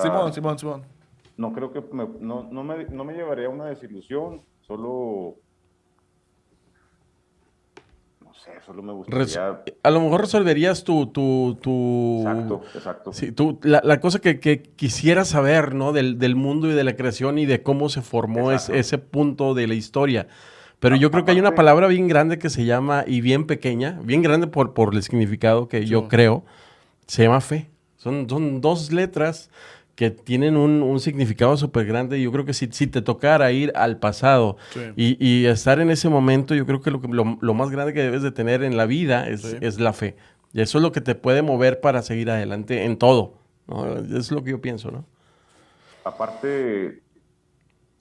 Simón, 0.00 0.32
Simón, 0.32 0.58
Simón. 0.58 0.82
No 1.36 1.52
creo 1.52 1.72
que 1.72 1.80
me, 1.92 2.06
no, 2.20 2.48
no, 2.50 2.64
me, 2.64 2.84
no 2.84 3.04
me 3.04 3.14
llevaría 3.14 3.46
a 3.46 3.50
una 3.50 3.66
desilusión, 3.66 4.42
solo 4.60 5.36
no 8.20 8.34
sé, 8.34 8.52
solo 8.64 8.82
me 8.82 8.92
gustaría... 8.92 9.62
a 9.82 9.90
lo 9.90 10.00
mejor 10.00 10.20
resolverías 10.20 10.84
tu... 10.84 11.06
tu, 11.06 11.58
tu... 11.60 12.18
Exacto, 12.20 12.62
exacto. 12.74 13.12
Sí, 13.12 13.32
tú, 13.32 13.58
la, 13.62 13.80
la, 13.82 14.00
cosa 14.00 14.18
que, 14.20 14.38
que 14.38 14.62
quisieras 14.62 15.28
saber, 15.28 15.74
¿no? 15.74 15.92
Del, 15.92 16.18
del, 16.18 16.36
mundo 16.36 16.68
y 16.68 16.74
de 16.74 16.84
la 16.84 16.94
creación 16.94 17.38
y 17.38 17.46
de 17.46 17.62
cómo 17.62 17.88
se 17.88 18.02
formó 18.02 18.52
ese 18.52 18.98
punto 18.98 19.54
de 19.54 19.66
la 19.66 19.74
historia. 19.74 20.28
Pero 20.78 20.96
yo 20.96 21.10
creo 21.10 21.24
que 21.24 21.30
hay 21.30 21.40
una 21.40 21.54
palabra 21.54 21.86
bien 21.86 22.08
grande 22.08 22.38
que 22.38 22.50
se 22.50 22.64
llama, 22.64 23.04
y 23.06 23.20
bien 23.20 23.46
pequeña, 23.46 23.98
bien 24.02 24.22
grande 24.22 24.46
por, 24.46 24.74
por 24.74 24.94
el 24.94 25.02
significado 25.02 25.68
que 25.68 25.86
yo 25.86 26.08
creo, 26.08 26.44
se 27.06 27.22
llama 27.22 27.40
fe. 27.40 27.69
Son, 28.00 28.60
dos 28.62 28.92
letras 28.92 29.50
que 29.94 30.10
tienen 30.10 30.56
un, 30.56 30.98
significado 31.00 31.54
súper 31.58 31.84
grande. 31.84 32.18
Y 32.18 32.22
yo 32.22 32.32
creo 32.32 32.46
que 32.46 32.54
si, 32.54 32.66
si, 32.72 32.86
te 32.86 33.02
tocara 33.02 33.52
ir 33.52 33.72
al 33.74 33.98
pasado 33.98 34.56
y, 34.96 35.44
estar 35.44 35.80
en 35.80 35.90
ese 35.90 36.08
momento, 36.08 36.54
yo 36.54 36.64
creo 36.64 36.80
que 36.80 36.90
lo, 36.90 37.54
más 37.54 37.70
grande 37.70 37.92
que 37.92 38.00
debes 38.00 38.22
de 38.22 38.32
tener 38.32 38.62
en 38.62 38.78
la 38.78 38.86
vida 38.86 39.28
es, 39.28 39.78
la 39.78 39.92
fe. 39.92 40.16
Y 40.54 40.62
eso 40.62 40.78
es 40.78 40.82
lo 40.82 40.92
que 40.92 41.02
te 41.02 41.14
puede 41.14 41.42
mover 41.42 41.82
para 41.82 42.00
seguir 42.00 42.30
adelante 42.30 42.86
en 42.86 42.96
todo. 42.96 43.34
Es 44.16 44.32
lo 44.32 44.42
que 44.42 44.52
yo 44.52 44.62
pienso, 44.62 44.90
¿no? 44.90 45.04
Aparte, 46.02 47.02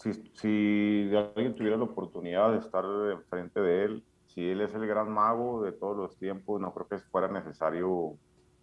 si, 0.01 0.13
si 0.33 1.11
alguien 1.13 1.55
tuviera 1.55 1.75
la 1.75 1.83
oportunidad 1.83 2.53
de 2.53 2.59
estar 2.59 2.85
enfrente 3.11 3.59
de 3.59 3.83
él, 3.83 4.03
si 4.27 4.49
él 4.49 4.61
es 4.61 4.73
el 4.73 4.87
gran 4.87 5.11
mago 5.11 5.61
de 5.61 5.73
todos 5.73 5.97
los 5.97 6.15
tiempos, 6.15 6.61
no 6.61 6.73
creo 6.73 6.87
que 6.87 6.99
fuera 7.09 7.27
necesario 7.27 8.15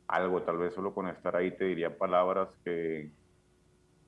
algo, 0.09 0.43
tal 0.43 0.59
vez 0.59 0.75
solo 0.75 0.95
con 0.95 1.09
estar 1.09 1.37
ahí 1.37 1.57
te 1.57 1.65
diría 1.65 1.97
palabras 1.97 2.49
que, 2.65 3.13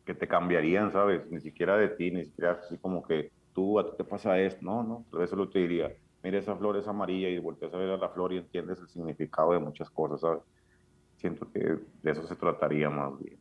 que 0.04 0.14
te 0.14 0.28
cambiarían, 0.28 0.92
¿sabes? 0.92 1.26
Ni 1.30 1.40
siquiera 1.40 1.76
de 1.76 1.88
ti, 1.88 2.10
ni 2.10 2.24
siquiera 2.24 2.52
así 2.52 2.78
como 2.78 3.02
que 3.02 3.32
tú, 3.52 3.78
a 3.78 3.84
ti 3.86 3.92
te 3.96 4.04
pasa 4.04 4.38
esto, 4.38 4.60
no, 4.62 4.82
no, 4.82 5.06
tal 5.10 5.20
vez 5.20 5.30
solo 5.30 5.48
te 5.50 5.58
diría, 5.58 5.92
mira 6.22 6.38
esa 6.38 6.56
flor 6.56 6.76
es 6.76 6.86
amarilla 6.86 7.28
y 7.28 7.38
volteas 7.38 7.74
a 7.74 7.78
ver 7.78 7.90
a 7.90 7.96
la 7.96 8.08
flor 8.10 8.32
y 8.32 8.38
entiendes 8.38 8.78
el 8.80 8.88
significado 8.88 9.52
de 9.52 9.58
muchas 9.58 9.90
cosas, 9.90 10.20
¿sabes? 10.20 10.42
Siento 11.16 11.50
que 11.50 11.58
de 11.58 12.10
eso 12.10 12.22
se 12.26 12.36
trataría 12.36 12.88
más 12.88 13.18
bien. 13.18 13.40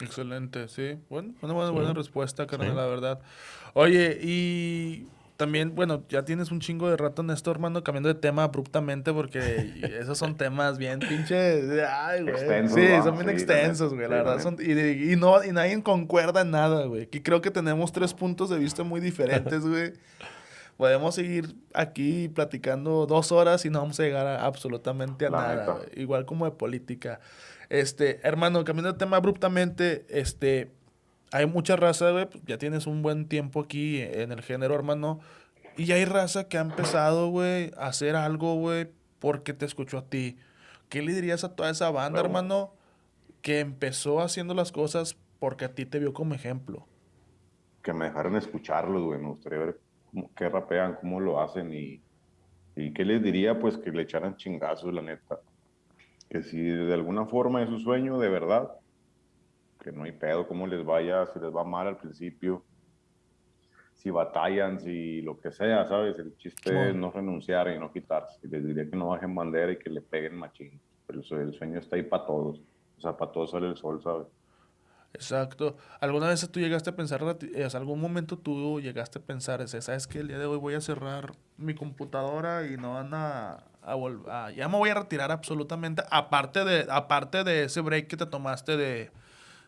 Excelente, 0.00 0.68
sí. 0.68 0.98
Bueno, 1.08 1.34
una 1.40 1.54
buena, 1.54 1.70
buena 1.70 1.92
respuesta, 1.94 2.46
carnal, 2.46 2.76
la 2.76 2.86
verdad. 2.86 3.22
Oye, 3.72 4.18
y 4.20 5.08
también, 5.36 5.74
bueno, 5.74 6.02
ya 6.08 6.24
tienes 6.24 6.50
un 6.50 6.60
chingo 6.60 6.88
de 6.88 6.96
rato 6.96 7.20
en 7.22 7.30
esto, 7.30 7.50
hermano, 7.50 7.84
cambiando 7.84 8.08
de 8.08 8.14
tema 8.14 8.44
abruptamente, 8.44 9.12
porque 9.12 9.38
esos 10.00 10.16
son 10.16 10.36
temas 10.36 10.78
bien 10.78 10.98
pinches. 10.98 11.64
Ay, 11.88 12.22
güey. 12.22 12.68
sí, 12.68 12.86
son 13.02 13.16
bien 13.16 13.28
extensos, 13.28 13.92
güey, 13.94 14.08
la 14.08 14.16
verdad. 14.16 14.40
Son, 14.40 14.56
y, 14.58 15.12
y, 15.12 15.16
no, 15.16 15.44
y 15.44 15.52
nadie 15.52 15.82
concuerda 15.82 16.40
en 16.40 16.50
nada, 16.50 16.86
güey. 16.86 17.08
Y 17.12 17.20
creo 17.20 17.42
que 17.42 17.50
tenemos 17.50 17.92
tres 17.92 18.14
puntos 18.14 18.48
de 18.48 18.58
vista 18.58 18.82
muy 18.82 19.00
diferentes, 19.00 19.60
güey. 19.66 19.92
Podemos 20.78 21.14
seguir 21.14 21.54
aquí 21.72 22.28
platicando 22.28 23.06
dos 23.06 23.32
horas 23.32 23.64
y 23.64 23.70
no 23.70 23.80
vamos 23.80 23.98
a 24.00 24.02
llegar 24.02 24.26
a, 24.26 24.44
absolutamente 24.44 25.26
a 25.26 25.30
nada, 25.30 25.80
Igual 25.94 26.26
como 26.26 26.44
de 26.44 26.50
política. 26.50 27.20
Este, 27.68 28.20
hermano, 28.22 28.64
cambiando 28.64 28.92
de 28.92 28.98
tema 28.98 29.16
abruptamente, 29.16 30.06
este 30.08 30.75
hay 31.36 31.46
mucha 31.46 31.76
raza, 31.76 32.10
güey, 32.12 32.26
pues, 32.26 32.42
ya 32.46 32.56
tienes 32.56 32.86
un 32.86 33.02
buen 33.02 33.28
tiempo 33.28 33.60
aquí 33.60 34.00
en 34.00 34.32
el 34.32 34.40
género, 34.40 34.74
hermano. 34.74 35.20
Y 35.76 35.92
hay 35.92 36.06
raza 36.06 36.48
que 36.48 36.56
ha 36.56 36.62
empezado, 36.62 37.28
güey, 37.28 37.72
a 37.76 37.88
hacer 37.88 38.16
algo, 38.16 38.54
güey, 38.54 38.88
porque 39.18 39.52
te 39.52 39.66
escuchó 39.66 39.98
a 39.98 40.08
ti. 40.08 40.38
¿Qué 40.88 41.02
le 41.02 41.12
dirías 41.12 41.44
a 41.44 41.54
toda 41.54 41.68
esa 41.68 41.90
banda, 41.90 42.20
hermano, 42.20 42.72
que 43.42 43.60
empezó 43.60 44.20
haciendo 44.20 44.54
las 44.54 44.72
cosas 44.72 45.18
porque 45.38 45.66
a 45.66 45.74
ti 45.74 45.84
te 45.84 45.98
vio 45.98 46.14
como 46.14 46.34
ejemplo? 46.34 46.86
Que 47.82 47.92
me 47.92 48.06
dejaron 48.06 48.36
escucharlos, 48.36 49.02
güey. 49.02 49.20
Me 49.20 49.28
gustaría 49.28 49.58
ver 49.58 49.80
cómo, 50.10 50.30
qué 50.34 50.48
rapean, 50.48 50.96
cómo 50.98 51.20
lo 51.20 51.38
hacen 51.38 51.70
y, 51.74 52.00
y 52.76 52.94
qué 52.94 53.04
les 53.04 53.22
diría, 53.22 53.58
pues, 53.58 53.76
que 53.76 53.90
le 53.90 54.02
echaran 54.02 54.36
chingazos, 54.36 54.94
la 54.94 55.02
neta. 55.02 55.40
Que 56.30 56.42
si 56.42 56.62
de 56.62 56.94
alguna 56.94 57.26
forma 57.26 57.62
es 57.62 57.68
su 57.68 57.78
sueño, 57.78 58.18
de 58.18 58.30
verdad, 58.30 58.70
que 59.86 59.92
no 59.92 60.02
hay 60.02 60.12
pedo, 60.12 60.48
cómo 60.48 60.66
les 60.66 60.84
vaya, 60.84 61.26
si 61.26 61.38
les 61.38 61.54
va 61.54 61.62
mal 61.62 61.86
al 61.86 61.96
principio, 61.96 62.64
si 63.94 64.10
batallan, 64.10 64.80
si 64.80 65.22
lo 65.22 65.38
que 65.38 65.52
sea, 65.52 65.86
¿sabes? 65.86 66.18
El 66.18 66.36
chiste 66.36 66.90
es 66.90 66.94
no 66.94 67.12
renunciar 67.12 67.68
y 67.68 67.78
no 67.78 67.92
quitarse. 67.92 68.40
Les 68.48 68.66
diría 68.66 68.90
que 68.90 68.96
no 68.96 69.08
bajen 69.08 69.32
bandera 69.32 69.70
y 69.70 69.78
que 69.78 69.88
le 69.88 70.00
peguen 70.00 70.36
machín. 70.36 70.80
Pero 71.06 71.20
el 71.20 71.54
sueño 71.54 71.78
está 71.78 71.94
ahí 71.94 72.02
para 72.02 72.26
todos. 72.26 72.60
O 72.98 73.00
sea, 73.00 73.16
para 73.16 73.30
todos 73.30 73.52
sale 73.52 73.68
el 73.68 73.76
sol, 73.76 74.02
¿sabes? 74.02 74.26
Exacto. 75.14 75.76
¿Alguna 76.00 76.28
vez 76.28 76.50
tú 76.50 76.58
llegaste 76.58 76.90
a 76.90 76.96
pensar, 76.96 77.22
en 77.40 77.76
algún 77.76 78.00
momento 78.00 78.36
tú 78.36 78.80
llegaste 78.80 79.20
a 79.20 79.22
pensar, 79.22 79.60
ese, 79.60 79.80
sabes 79.80 80.08
que 80.08 80.18
el 80.18 80.28
día 80.28 80.38
de 80.38 80.46
hoy 80.46 80.58
voy 80.58 80.74
a 80.74 80.80
cerrar 80.80 81.32
mi 81.56 81.74
computadora 81.74 82.66
y 82.66 82.76
no 82.76 82.94
van 82.94 83.14
a, 83.14 83.64
a 83.82 83.94
volver, 83.94 84.54
ya 84.54 84.68
me 84.68 84.76
voy 84.76 84.90
a 84.90 84.94
retirar 84.94 85.30
absolutamente, 85.30 86.02
aparte 86.10 86.64
de, 86.64 86.86
aparte 86.90 87.44
de 87.44 87.64
ese 87.64 87.80
break 87.80 88.08
que 88.08 88.16
te 88.18 88.26
tomaste 88.26 88.76
de, 88.76 89.10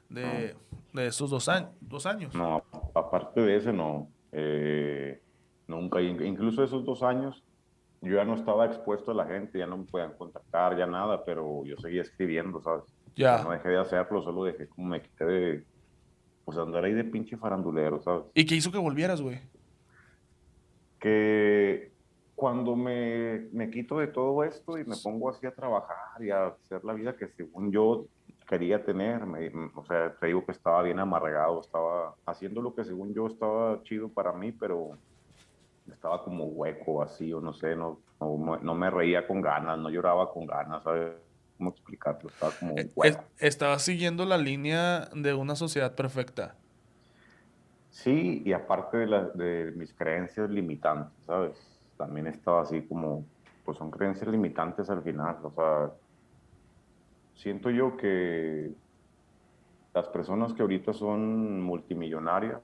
de, 0.08 0.54
esos 0.94 1.30
dos 1.30 1.48
años, 1.48 1.70
dos 1.80 2.06
años. 2.06 2.34
No, 2.34 2.62
aparte 2.94 3.40
de 3.40 3.56
ese 3.56 3.72
no. 3.72 4.08
Eh, 4.32 5.20
nunca, 5.66 6.00
incluso 6.00 6.62
esos 6.62 6.84
dos 6.84 7.02
años, 7.02 7.44
yo 8.00 8.16
ya 8.16 8.24
no 8.24 8.34
estaba 8.34 8.66
expuesto 8.66 9.10
a 9.10 9.14
la 9.14 9.26
gente, 9.26 9.58
ya 9.58 9.66
no 9.66 9.78
me 9.78 9.84
podían 9.84 10.12
contactar, 10.14 10.76
ya 10.76 10.86
nada, 10.86 11.24
pero 11.24 11.64
yo 11.64 11.76
seguía 11.78 12.02
escribiendo, 12.02 12.60
¿sabes? 12.60 12.84
Ya. 13.16 13.42
no 13.42 13.50
dejé 13.50 13.70
de 13.70 13.78
hacerlo, 13.78 14.22
solo 14.22 14.44
dejé 14.44 14.68
como 14.68 14.88
me 14.88 15.02
quité 15.02 15.24
de, 15.24 15.64
pues 16.44 16.56
andar 16.56 16.84
ahí 16.84 16.94
de 16.94 17.04
pinche 17.04 17.36
farandulero, 17.36 18.00
¿sabes? 18.00 18.24
¿Y 18.34 18.46
qué 18.46 18.54
hizo 18.54 18.70
que 18.70 18.78
volvieras, 18.78 19.20
güey? 19.20 19.40
Que 21.00 21.92
cuando 22.34 22.76
me, 22.76 23.48
me, 23.52 23.70
quito 23.70 23.98
de 23.98 24.06
todo 24.06 24.44
esto 24.44 24.78
y 24.78 24.84
me 24.84 24.96
pongo 25.02 25.28
así 25.30 25.46
a 25.46 25.54
trabajar 25.54 26.22
y 26.22 26.30
a 26.30 26.46
hacer 26.46 26.84
la 26.84 26.92
vida 26.92 27.16
que 27.16 27.28
según 27.28 27.72
yo 27.72 28.06
quería 28.48 28.82
tener, 28.82 29.22
o 29.74 29.84
sea, 29.84 30.14
te 30.18 30.26
digo 30.26 30.44
que 30.44 30.52
estaba 30.52 30.82
bien 30.82 30.98
amargado, 30.98 31.60
estaba 31.60 32.14
haciendo 32.24 32.62
lo 32.62 32.74
que 32.74 32.82
según 32.82 33.12
yo 33.12 33.26
estaba 33.26 33.82
chido 33.82 34.08
para 34.08 34.32
mí, 34.32 34.52
pero 34.52 34.96
estaba 35.92 36.24
como 36.24 36.46
hueco, 36.46 37.02
así, 37.02 37.30
o 37.32 37.40
no 37.40 37.52
sé, 37.52 37.76
no, 37.76 38.00
no, 38.20 38.74
me 38.74 38.90
reía 38.90 39.26
con 39.26 39.42
ganas, 39.42 39.78
no 39.78 39.90
lloraba 39.90 40.32
con 40.32 40.46
ganas, 40.46 40.82
¿sabes? 40.82 41.12
¿Cómo 41.58 41.70
explicarlo? 41.70 42.30
Estaba 42.30 42.52
como 42.58 42.78
eh, 42.78 42.90
hueco. 42.96 43.24
Estaba 43.38 43.78
siguiendo 43.78 44.24
la 44.24 44.38
línea 44.38 45.08
de 45.14 45.34
una 45.34 45.54
sociedad 45.54 45.94
perfecta. 45.94 46.56
Sí, 47.90 48.42
y 48.46 48.52
aparte 48.52 48.96
de, 48.96 49.06
la, 49.06 49.24
de 49.24 49.72
mis 49.76 49.92
creencias 49.92 50.48
limitantes, 50.48 51.12
¿sabes? 51.26 51.58
También 51.98 52.28
estaba 52.28 52.62
así 52.62 52.80
como, 52.82 53.26
pues 53.64 53.76
son 53.76 53.90
creencias 53.90 54.30
limitantes 54.30 54.88
al 54.88 55.02
final, 55.02 55.36
o 55.42 55.50
sea, 55.50 55.90
siento 57.38 57.70
yo 57.70 57.96
que 57.96 58.72
las 59.94 60.08
personas 60.08 60.52
que 60.52 60.62
ahorita 60.62 60.92
son 60.92 61.62
multimillonarias 61.62 62.60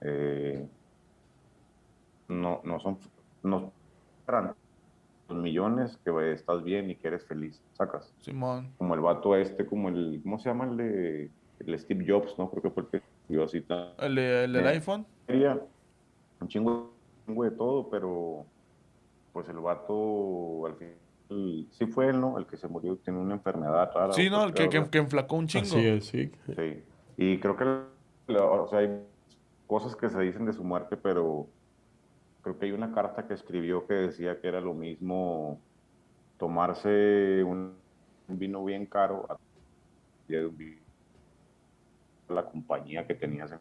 eh, 0.00 0.66
no, 2.28 2.60
no 2.64 2.80
son 2.80 2.98
no 3.42 3.72
los 5.28 5.38
millones 5.38 5.98
que 6.04 6.32
estás 6.32 6.62
bien 6.64 6.90
y 6.90 6.96
que 6.96 7.08
eres 7.08 7.24
feliz, 7.24 7.62
sacas. 7.72 8.12
Simón. 8.18 8.72
Como 8.78 8.94
el 8.94 9.00
vato 9.00 9.36
este, 9.36 9.66
como 9.66 9.88
el, 9.88 10.20
¿cómo 10.22 10.38
se 10.38 10.48
llama 10.48 10.64
el 10.64 10.76
de 10.76 11.30
el 11.60 11.78
Steve 11.78 12.04
Jobs, 12.06 12.36
no? 12.38 12.50
Creo 12.50 12.62
que 12.62 12.70
fue 12.70 12.82
el 12.84 12.88
que 12.88 13.02
dio 13.28 13.44
así 13.44 13.60
tan, 13.60 13.92
¿El, 13.98 14.14
del 14.14 14.56
eh, 14.56 14.68
iPhone? 14.68 15.06
Un 15.28 16.48
chingo, 16.48 16.92
un 17.26 17.26
chingo 17.26 17.44
de 17.44 17.50
todo, 17.52 17.88
pero 17.88 18.44
pues 19.32 19.48
el 19.48 19.58
vato 19.58 20.66
al 20.66 20.76
sí 21.28 21.86
fue 21.86 22.08
él, 22.08 22.20
¿no? 22.20 22.38
El 22.38 22.46
que 22.46 22.56
se 22.56 22.68
murió, 22.68 22.96
tiene 22.96 23.18
una 23.18 23.34
enfermedad 23.34 23.90
rara. 23.94 24.12
Sí, 24.12 24.30
¿no? 24.30 24.44
El 24.44 24.54
que, 24.54 24.68
que, 24.68 24.98
enflacó 24.98 25.36
un 25.36 25.46
chingo. 25.46 25.66
Sí, 25.66 26.00
sí. 26.00 26.32
Sí. 26.54 26.82
Y 27.16 27.38
creo 27.38 27.56
que, 27.56 27.64
o 28.34 28.68
sea, 28.68 28.80
hay 28.80 29.00
cosas 29.66 29.96
que 29.96 30.08
se 30.08 30.20
dicen 30.20 30.46
de 30.46 30.52
su 30.52 30.62
muerte, 30.62 30.96
pero 30.96 31.48
creo 32.42 32.58
que 32.58 32.66
hay 32.66 32.72
una 32.72 32.92
carta 32.92 33.26
que 33.26 33.34
escribió 33.34 33.86
que 33.86 33.94
decía 33.94 34.40
que 34.40 34.48
era 34.48 34.60
lo 34.60 34.74
mismo 34.74 35.60
tomarse 36.38 37.42
un, 37.42 37.74
vino 38.28 38.64
bien 38.64 38.86
caro 38.86 39.26
a 39.28 39.36
la 42.28 42.44
compañía 42.44 43.06
que 43.06 43.14
tenías 43.14 43.52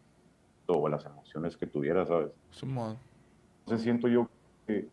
o 0.67 0.89
las 0.89 1.05
emociones 1.05 1.55
que 1.55 1.67
tuvieras, 1.67 2.07
¿sabes? 2.07 2.31
Entonces 2.61 3.83
siento 3.83 4.07
yo 4.07 4.27
que 4.67 4.87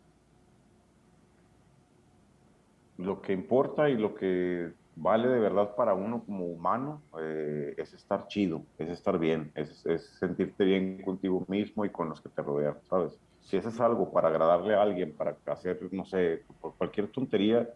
lo 2.97 3.21
que 3.21 3.33
importa 3.33 3.89
y 3.89 3.97
lo 3.97 4.13
que 4.15 4.71
vale 4.95 5.27
de 5.27 5.39
verdad 5.39 5.75
para 5.75 5.93
uno 5.93 6.23
como 6.23 6.45
humano 6.45 7.01
eh, 7.19 7.73
es 7.77 7.93
estar 7.93 8.27
chido, 8.27 8.63
es 8.77 8.89
estar 8.89 9.17
bien, 9.17 9.51
es, 9.55 9.83
sentirte 10.19 10.63
bien 10.63 11.01
contigo 11.01 11.43
mismo 11.47 11.85
y 11.85 11.89
con 11.89 12.09
los 12.09 12.21
que 12.21 12.29
te 12.29 12.41
rodean, 12.41 12.77
¿sabes? 12.89 13.17
Si 13.41 13.57
eso 13.57 13.69
es 13.69 13.79
algo 13.79 14.11
para 14.11 14.29
agradarle 14.29 14.75
a 14.75 14.81
alguien, 14.81 15.13
para 15.13 15.35
hacer, 15.47 15.79
no 15.91 16.05
sé, 16.05 16.43
por 16.61 16.75
cualquier 16.75 17.07
tontería, 17.09 17.67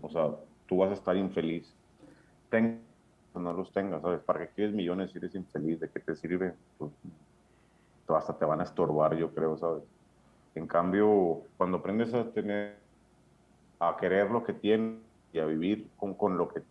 o 0.00 0.08
sea, 0.10 0.30
tú 0.66 0.76
vas 0.76 0.90
a 0.90 0.94
estar 0.94 1.16
infeliz. 1.16 1.74
Ten, 2.50 2.82
no 3.34 3.52
los 3.52 3.72
tengas, 3.72 4.02
¿sabes? 4.02 4.20
¿Para 4.20 4.40
qué 4.40 4.52
quieres 4.54 4.74
millones 4.74 5.10
si 5.10 5.18
eres 5.18 5.34
infeliz? 5.34 5.80
¿De 5.80 5.88
qué 5.88 5.98
te 5.98 6.14
sirve? 6.14 6.54
Pues, 6.78 6.92
hasta 8.08 8.36
te 8.36 8.44
van 8.44 8.60
a 8.60 8.64
estorbar, 8.64 9.16
yo 9.16 9.32
creo, 9.34 9.56
¿sabes? 9.56 9.82
En 10.54 10.66
cambio, 10.66 11.42
cuando 11.56 11.78
aprendes 11.78 12.12
a 12.12 12.30
tener 12.30 12.81
a 13.88 13.96
querer 13.96 14.30
lo 14.30 14.44
que 14.44 14.52
tienes 14.52 15.00
y 15.32 15.38
a 15.38 15.46
vivir 15.46 15.88
con, 15.96 16.14
con 16.14 16.36
lo 16.36 16.48
que 16.48 16.62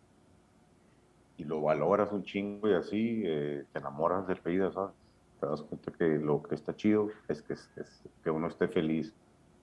y 1.37 1.43
lo 1.43 1.59
valoras 1.61 2.11
un 2.11 2.23
chingo 2.23 2.69
y 2.69 2.73
así 2.73 3.23
eh, 3.25 3.63
te 3.73 3.79
enamoras 3.79 4.27
de 4.27 4.35
la 4.35 4.41
vida, 4.41 4.71
¿sabes? 4.71 4.91
Te 5.39 5.47
das 5.47 5.61
cuenta 5.63 5.91
que 5.91 6.05
lo 6.19 6.43
que 6.43 6.53
está 6.53 6.75
chido 6.75 7.09
es 7.27 7.41
que, 7.41 7.53
es, 7.53 7.69
que 8.23 8.29
uno 8.29 8.47
esté 8.47 8.67
feliz. 8.67 9.11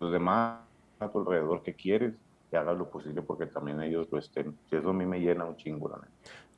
Los 0.01 0.11
demás 0.11 0.59
a 0.99 1.09
tu 1.09 1.21
alrededor 1.21 1.63
que 1.63 1.75
quieres 1.75 2.15
y 2.51 2.57
hagas 2.57 2.77
lo 2.77 2.91
posible 2.91 3.23
porque 3.23 3.47
también 3.47 3.81
ellos 3.81 4.09
lo 4.11 4.19
estén. 4.19 4.57
Y 4.73 4.77
eso 4.77 4.91
a 4.91 4.93
mí 4.93 5.07
me 5.07 5.21
llena 5.21 5.45
un 5.45 5.57
chingo, 5.57 5.89
la 5.89 6.01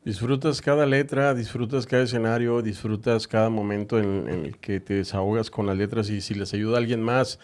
Disfrutas 0.03 0.63
cada 0.63 0.87
letra, 0.87 1.35
disfrutas 1.35 1.87
cada 1.87 2.05
escenario, 2.05 2.63
disfrutas 2.63 3.29
cada 3.29 3.51
momento 3.51 3.99
en, 3.99 4.27
en, 4.27 4.47
el 4.47 4.57
que 4.57 4.81
te 4.81 4.95
desahogas 4.95 5.51
con 5.51 5.67
las 5.67 5.77
letras 5.77 6.09
y 6.09 6.23
si 6.23 6.33
les 6.33 6.55
ayuda 6.55 6.77
a 6.77 6.79
alguien 6.79 7.03
más, 7.03 7.39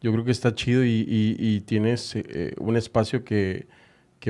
yo 0.00 0.12
creo 0.12 0.24
que 0.24 0.30
está 0.30 0.54
chido 0.54 0.84
y, 0.84 1.62
tienes 1.66 2.14
eh, 2.16 2.54
un 2.58 2.76
espacio 2.76 3.24
que, 3.24 3.66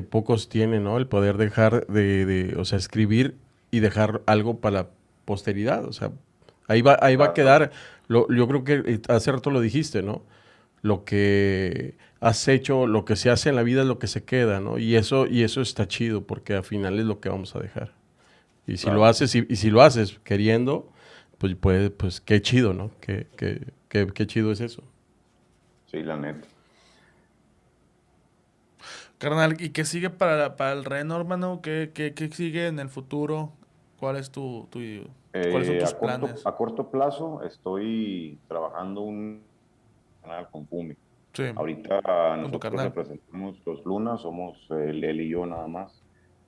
pocos 0.08 0.48
tienen, 0.48 0.84
¿no? 0.84 0.96
El 0.98 1.06
poder 1.06 1.36
dejar 1.36 1.86
de, 1.86 2.54
o 2.58 2.64
sea, 2.64 2.78
escribir 2.78 3.36
y 3.70 3.80
dejar 3.80 4.22
algo 4.26 4.60
para 4.60 4.82
la 4.82 4.90
posteridad, 5.24 5.84
o 5.84 5.92
sea, 5.92 6.10
ahí 6.66 6.82
va, 6.82 6.98
ahí 7.00 7.16
va 7.16 7.26
a 7.26 7.34
quedar, 7.34 7.70
lo, 8.08 8.26
yo 8.32 8.48
creo 8.48 8.64
que 8.64 8.82
eh, 8.84 9.00
hace 9.08 9.30
rato 9.30 9.50
lo 9.50 9.60
dijiste, 9.60 10.02
¿no? 10.02 10.22
lo 10.82 11.04
que 11.04 11.96
has 12.20 12.48
hecho, 12.48 12.86
lo 12.86 13.04
que 13.04 13.16
se 13.16 13.30
hace 13.30 13.48
en 13.48 13.56
la 13.56 13.62
vida 13.62 13.82
es 13.82 13.86
lo 13.86 13.98
que 13.98 14.06
se 14.06 14.24
queda, 14.24 14.60
¿no? 14.60 14.78
Y 14.78 14.96
eso, 14.96 15.26
y 15.26 15.42
eso 15.42 15.60
está 15.60 15.88
chido, 15.88 16.22
porque 16.26 16.54
al 16.54 16.64
final 16.64 16.98
es 16.98 17.04
lo 17.04 17.20
que 17.20 17.28
vamos 17.28 17.54
a 17.56 17.60
dejar. 17.60 17.92
Y 18.66 18.76
si 18.76 18.88
lo 18.90 19.04
haces, 19.04 19.34
y, 19.34 19.56
si 19.56 19.70
lo 19.70 19.82
haces 19.82 20.20
queriendo, 20.22 20.90
pues, 21.38 21.56
pues, 21.58 21.90
pues 21.90 22.20
qué 22.20 22.40
chido, 22.40 22.72
¿no? 22.72 22.90
Qué, 23.00 23.26
qué, 23.36 23.60
qué, 23.88 24.06
qué 24.06 24.26
chido 24.26 24.52
es 24.52 24.60
eso. 24.60 24.82
Sí, 25.90 26.02
la 26.02 26.16
neta. 26.16 26.46
Carnal, 29.18 29.56
¿y 29.60 29.70
qué 29.70 29.84
sigue 29.84 30.08
para, 30.08 30.56
para 30.56 30.72
el 30.72 30.84
Reno, 30.84 31.16
hermano? 31.16 31.60
¿Qué, 31.62 31.90
¿Qué, 31.92 32.14
qué, 32.14 32.28
sigue 32.28 32.68
en 32.68 32.78
el 32.78 32.88
futuro? 32.88 33.52
¿Cuál 33.98 34.16
es 34.16 34.30
tu, 34.30 34.66
tu 34.70 34.78
cuáles 35.32 35.66
son 35.66 35.76
eh, 35.76 35.80
tus 35.80 35.92
a 35.92 36.00
planes? 36.00 36.30
Corto, 36.30 36.48
a 36.48 36.56
corto 36.56 36.90
plazo 36.90 37.42
estoy 37.42 38.38
trabajando 38.48 39.02
un 39.02 39.42
canal 40.22 40.48
con 40.50 40.66
Fumi. 40.66 40.94
Sí. 41.32 41.44
Ahorita 41.54 42.36
nosotros 42.38 42.82
representamos 42.82 43.60
los 43.66 43.84
Lunas, 43.84 44.22
somos 44.22 44.58
él, 44.70 45.04
él, 45.04 45.20
y 45.20 45.28
yo 45.28 45.44
nada 45.44 45.66
más. 45.66 46.02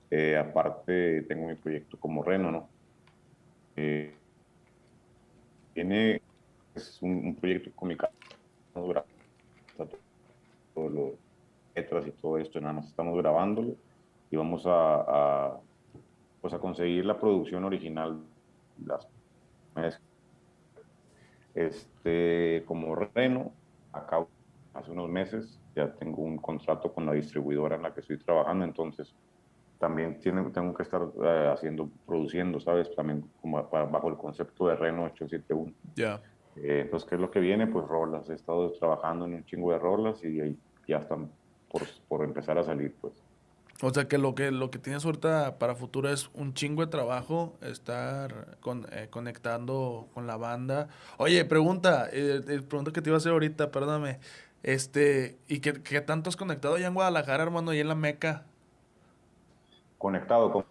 Eh, 0.09 0.37
aparte 0.37 1.21
tengo 1.23 1.47
mi 1.47 1.55
proyecto 1.55 1.99
como 1.99 2.23
Reno, 2.23 2.51
¿no? 2.51 2.69
Eh, 3.75 4.15
tiene 5.73 6.21
es 6.75 7.01
un, 7.01 7.11
un, 7.27 7.35
proyecto 7.35 7.71
con 7.75 7.89
mi 7.89 7.97
canal, 7.97 8.15
todo 10.73 10.89
lo 10.89 11.11
letras 11.75 12.05
y 12.07 12.11
todo 12.11 12.37
esto, 12.37 12.59
nada 12.61 12.73
más 12.73 12.87
estamos 12.87 13.17
grabándolo 13.17 13.75
y 14.29 14.35
vamos 14.35 14.65
a, 14.65 15.49
a 15.49 15.59
pues 16.41 16.53
a 16.53 16.59
conseguir 16.59 17.05
la 17.05 17.17
producción 17.17 17.63
original. 17.63 18.19
Las, 18.85 19.07
este, 21.55 22.63
como 22.65 22.95
Reno, 22.95 23.53
acá 23.91 24.25
hace 24.73 24.91
unos 24.91 25.09
meses 25.09 25.59
ya 25.75 25.93
tengo 25.93 26.21
un 26.21 26.37
contrato 26.37 26.91
con 26.91 27.05
la 27.05 27.13
distribuidora 27.13 27.75
en 27.75 27.83
la 27.83 27.93
que 27.93 28.01
estoy 28.01 28.17
trabajando, 28.17 28.65
entonces 28.65 29.15
también 29.79 30.19
tiene, 30.19 30.43
tengo 30.51 30.73
que 30.73 30.83
estar 30.83 31.01
uh, 31.01 31.51
haciendo, 31.53 31.89
produciendo, 32.05 32.59
¿sabes? 32.59 32.93
También 32.95 33.23
como 33.41 33.61
bajo 33.63 34.09
el 34.09 34.17
concepto 34.17 34.67
de 34.67 34.75
Reno 34.75 35.03
871. 35.05 35.71
Ya. 35.95 36.03
Yeah. 36.03 36.32
Eh, 36.63 36.79
entonces, 36.83 37.07
¿qué 37.09 37.15
es 37.15 37.21
lo 37.21 37.29
que 37.29 37.41
viene? 37.41 37.67
Pues 37.67 37.85
rolas. 37.85 38.29
He 38.29 38.33
estado 38.33 38.71
trabajando 38.71 39.25
en 39.25 39.33
un 39.33 39.45
chingo 39.45 39.71
de 39.71 39.79
rolas 39.79 40.23
y, 40.23 40.41
y 40.41 40.57
ya 40.87 40.97
están 40.97 41.29
por, 41.69 41.81
por, 42.07 42.23
empezar 42.23 42.57
a 42.57 42.63
salir, 42.63 42.95
pues. 43.01 43.13
O 43.81 43.89
sea 43.89 44.07
que 44.07 44.17
lo 44.17 44.33
que 44.33 44.51
lo 44.51 44.71
que 44.71 44.79
tienes 44.79 45.03
ahorita 45.03 45.57
para 45.59 45.75
futuro 45.75 46.07
es 46.07 46.29
un 46.33 46.53
chingo 46.53 46.85
de 46.85 46.89
trabajo, 46.89 47.57
estar 47.61 48.57
con, 48.61 48.87
eh, 48.93 49.07
conectando 49.09 50.07
con 50.13 50.25
la 50.25 50.37
banda. 50.37 50.87
Oye, 51.17 51.43
pregunta, 51.43 52.07
eh, 52.13 52.61
pregunta 52.69 52.93
que 52.93 53.01
te 53.01 53.09
iba 53.09 53.17
a 53.17 53.19
hacer 53.19 53.33
ahorita, 53.33 53.69
perdóname. 53.69 54.19
Este, 54.61 55.37
¿y 55.49 55.59
qué, 55.59 55.73
qué 55.83 55.99
tanto 55.99 56.29
has 56.29 56.37
conectado 56.37 56.75
allá 56.75 56.87
en 56.87 56.93
Guadalajara, 56.93 57.43
hermano, 57.43 57.73
y 57.73 57.79
en 57.81 57.89
la 57.89 57.95
Meca? 57.95 58.45
Conectado 59.97 60.49
con 60.49 60.65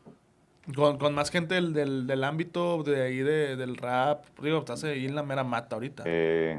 con, 0.74 0.98
con, 0.98 1.14
más 1.14 1.30
gente 1.30 1.54
del, 1.54 1.72
del, 1.72 2.06
del, 2.06 2.24
ámbito 2.24 2.82
de 2.82 3.02
ahí 3.02 3.18
de, 3.18 3.56
del 3.56 3.76
rap. 3.76 4.24
Digo, 4.40 4.58
estás 4.58 4.84
ahí 4.84 5.06
en 5.06 5.14
la 5.14 5.22
mera 5.22 5.44
mata 5.44 5.76
ahorita. 5.76 6.04
Eh, 6.06 6.56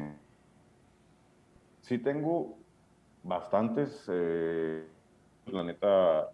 sí 1.80 1.98
tengo 1.98 2.56
bastantes. 3.22 4.04
Eh, 4.08 4.84
la 5.46 5.62
neta, 5.62 6.30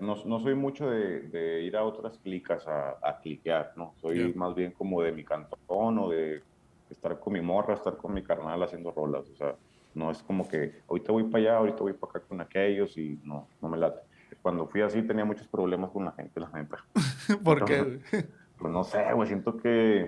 no, 0.00 0.16
no, 0.24 0.40
soy 0.40 0.54
mucho 0.54 0.88
de, 0.88 1.20
de, 1.28 1.62
ir 1.62 1.76
a 1.76 1.84
otras 1.84 2.18
clicas 2.18 2.66
a, 2.66 2.96
a 3.02 3.18
cliquear, 3.20 3.72
¿no? 3.76 3.94
Soy 4.00 4.32
más 4.34 4.54
bien 4.54 4.72
como 4.72 5.02
de 5.02 5.12
mi 5.12 5.24
cantón 5.24 5.98
o 5.98 6.08
de 6.08 6.42
estar 6.90 7.18
con 7.18 7.32
mi 7.32 7.40
morra, 7.40 7.74
estar 7.74 7.96
con 7.96 8.14
mi 8.14 8.22
carnal 8.22 8.62
haciendo 8.62 8.92
rolas. 8.92 9.28
O 9.28 9.36
sea, 9.36 9.56
no 9.94 10.10
es 10.10 10.22
como 10.22 10.48
que 10.48 10.80
ahorita 10.88 11.12
voy 11.12 11.24
para 11.24 11.38
allá, 11.38 11.56
ahorita 11.58 11.78
voy 11.78 11.92
para 11.92 12.10
acá 12.10 12.20
con 12.20 12.40
aquellos 12.40 12.96
y 12.96 13.18
no, 13.24 13.46
no 13.60 13.68
me 13.68 13.78
late. 13.78 14.00
Cuando 14.42 14.66
fui 14.66 14.82
así 14.82 15.02
tenía 15.02 15.24
muchos 15.24 15.46
problemas 15.46 15.90
con 15.90 16.04
la 16.04 16.12
gente, 16.12 16.38
la 16.40 16.50
neta. 16.50 16.84
¿Por 17.44 17.64
qué? 17.64 18.00
Pues 18.56 18.72
no 18.72 18.84
sé, 18.84 19.12
güey, 19.12 19.26
siento 19.26 19.56
que 19.56 20.06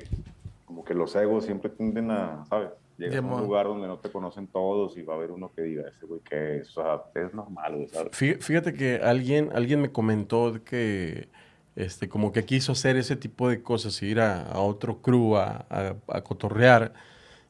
como 0.66 0.84
que 0.84 0.94
los 0.94 1.14
egos 1.16 1.44
siempre 1.44 1.68
tienden 1.70 2.10
a, 2.10 2.44
¿sabes? 2.46 2.70
Llegas 2.98 3.18
a 3.18 3.20
un 3.22 3.42
lugar 3.42 3.66
donde 3.66 3.86
no 3.86 3.98
te 3.98 4.10
conocen 4.10 4.46
todos 4.46 4.96
y 4.96 5.02
va 5.02 5.14
a 5.14 5.16
haber 5.16 5.30
uno 5.30 5.52
que 5.54 5.62
diga, 5.62 5.86
ese 5.88 6.06
güey 6.06 6.20
que 6.20 6.58
es, 6.58 6.78
o 6.78 6.82
sea, 6.82 7.02
es 7.22 7.34
normal, 7.34 7.76
güey, 7.76 7.88
¿sabes? 7.88 8.16
Fíjate 8.16 8.72
que 8.72 8.96
alguien, 9.02 9.50
alguien 9.54 9.82
me 9.82 9.92
comentó 9.92 10.64
que, 10.64 11.28
este, 11.74 12.08
como 12.08 12.32
que 12.32 12.44
quiso 12.44 12.72
hacer 12.72 12.96
ese 12.96 13.16
tipo 13.16 13.48
de 13.48 13.62
cosas, 13.62 14.02
ir 14.02 14.20
a, 14.20 14.42
a 14.42 14.60
otro 14.60 15.02
crew 15.02 15.36
a, 15.36 15.66
a, 15.68 15.94
a, 16.08 16.20
cotorrear 16.22 16.94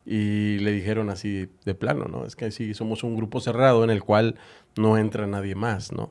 y 0.05 0.59
le 0.59 0.73
dijeron 0.73 1.11
así 1.11 1.49
de 1.65 1.75
plano, 1.75 2.07
¿no? 2.07 2.25
Es 2.25 2.35
que 2.35 2.51
sí, 2.51 2.75
somos 2.75 3.05
un 3.05 3.17
grupo 3.17 3.41
cerrado 3.41 3.85
en 3.85 3.91
el 3.91 4.03
cual 4.03 4.37
no 4.77 4.99
entra 4.99 5.27
nadie 5.27 5.55
más, 5.55 5.93
¿no? 5.93 6.11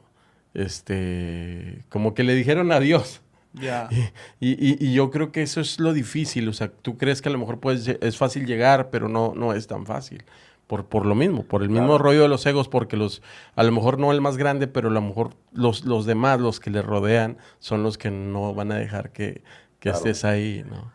Este, 0.56 1.84
como 1.90 2.14
que 2.14 2.24
le 2.24 2.34
dijeron 2.34 2.72
adiós. 2.72 3.22
Yeah. 3.54 3.90
Y, 4.40 4.52
y, 4.52 4.78
y, 4.80 4.94
yo 4.94 5.12
creo 5.12 5.32
que 5.32 5.42
eso 5.42 5.62
es 5.62 5.80
lo 5.80 5.94
difícil. 5.94 6.50
O 6.50 6.54
sea, 6.54 6.70
tú 6.70 6.98
crees 6.98 7.22
que 7.22 7.30
a 7.30 7.32
lo 7.32 7.38
mejor 7.38 7.60
puedes, 7.60 7.88
es 7.88 8.18
fácil 8.18 8.46
llegar, 8.46 8.90
pero 8.90 9.08
no, 9.08 9.34
no 9.36 9.54
es 9.54 9.68
tan 9.68 9.86
fácil. 9.86 10.24
Por, 10.68 10.86
por 10.88 11.06
lo 11.06 11.14
mismo, 11.14 11.44
por 11.44 11.62
el 11.62 11.70
mismo 11.70 11.90
claro. 11.90 12.04
rollo 12.04 12.22
de 12.24 12.28
los 12.28 12.46
egos, 12.48 12.68
porque 12.68 12.98
los, 12.98 13.22
a 13.56 13.64
lo 13.64 13.72
mejor 13.72 14.00
no 14.00 14.12
el 14.12 14.20
más 14.20 14.36
grande, 14.36 14.68
pero 14.68 14.90
a 14.90 14.92
lo 14.92 15.02
mejor 15.02 15.36
los, 15.54 15.86
los 15.86 16.08
demás, 16.08 16.42
los 16.42 16.60
que 16.60 16.72
le 16.72 16.82
rodean, 16.82 17.38
son 17.60 17.84
los 17.84 18.00
que 18.00 18.10
no 18.10 18.54
van 18.56 18.72
a 18.72 18.76
dejar 18.76 19.12
que, 19.12 19.44
que 19.80 19.92
claro. 19.92 19.98
estés 19.98 20.26
ahí, 20.26 20.66
¿no? 20.68 20.92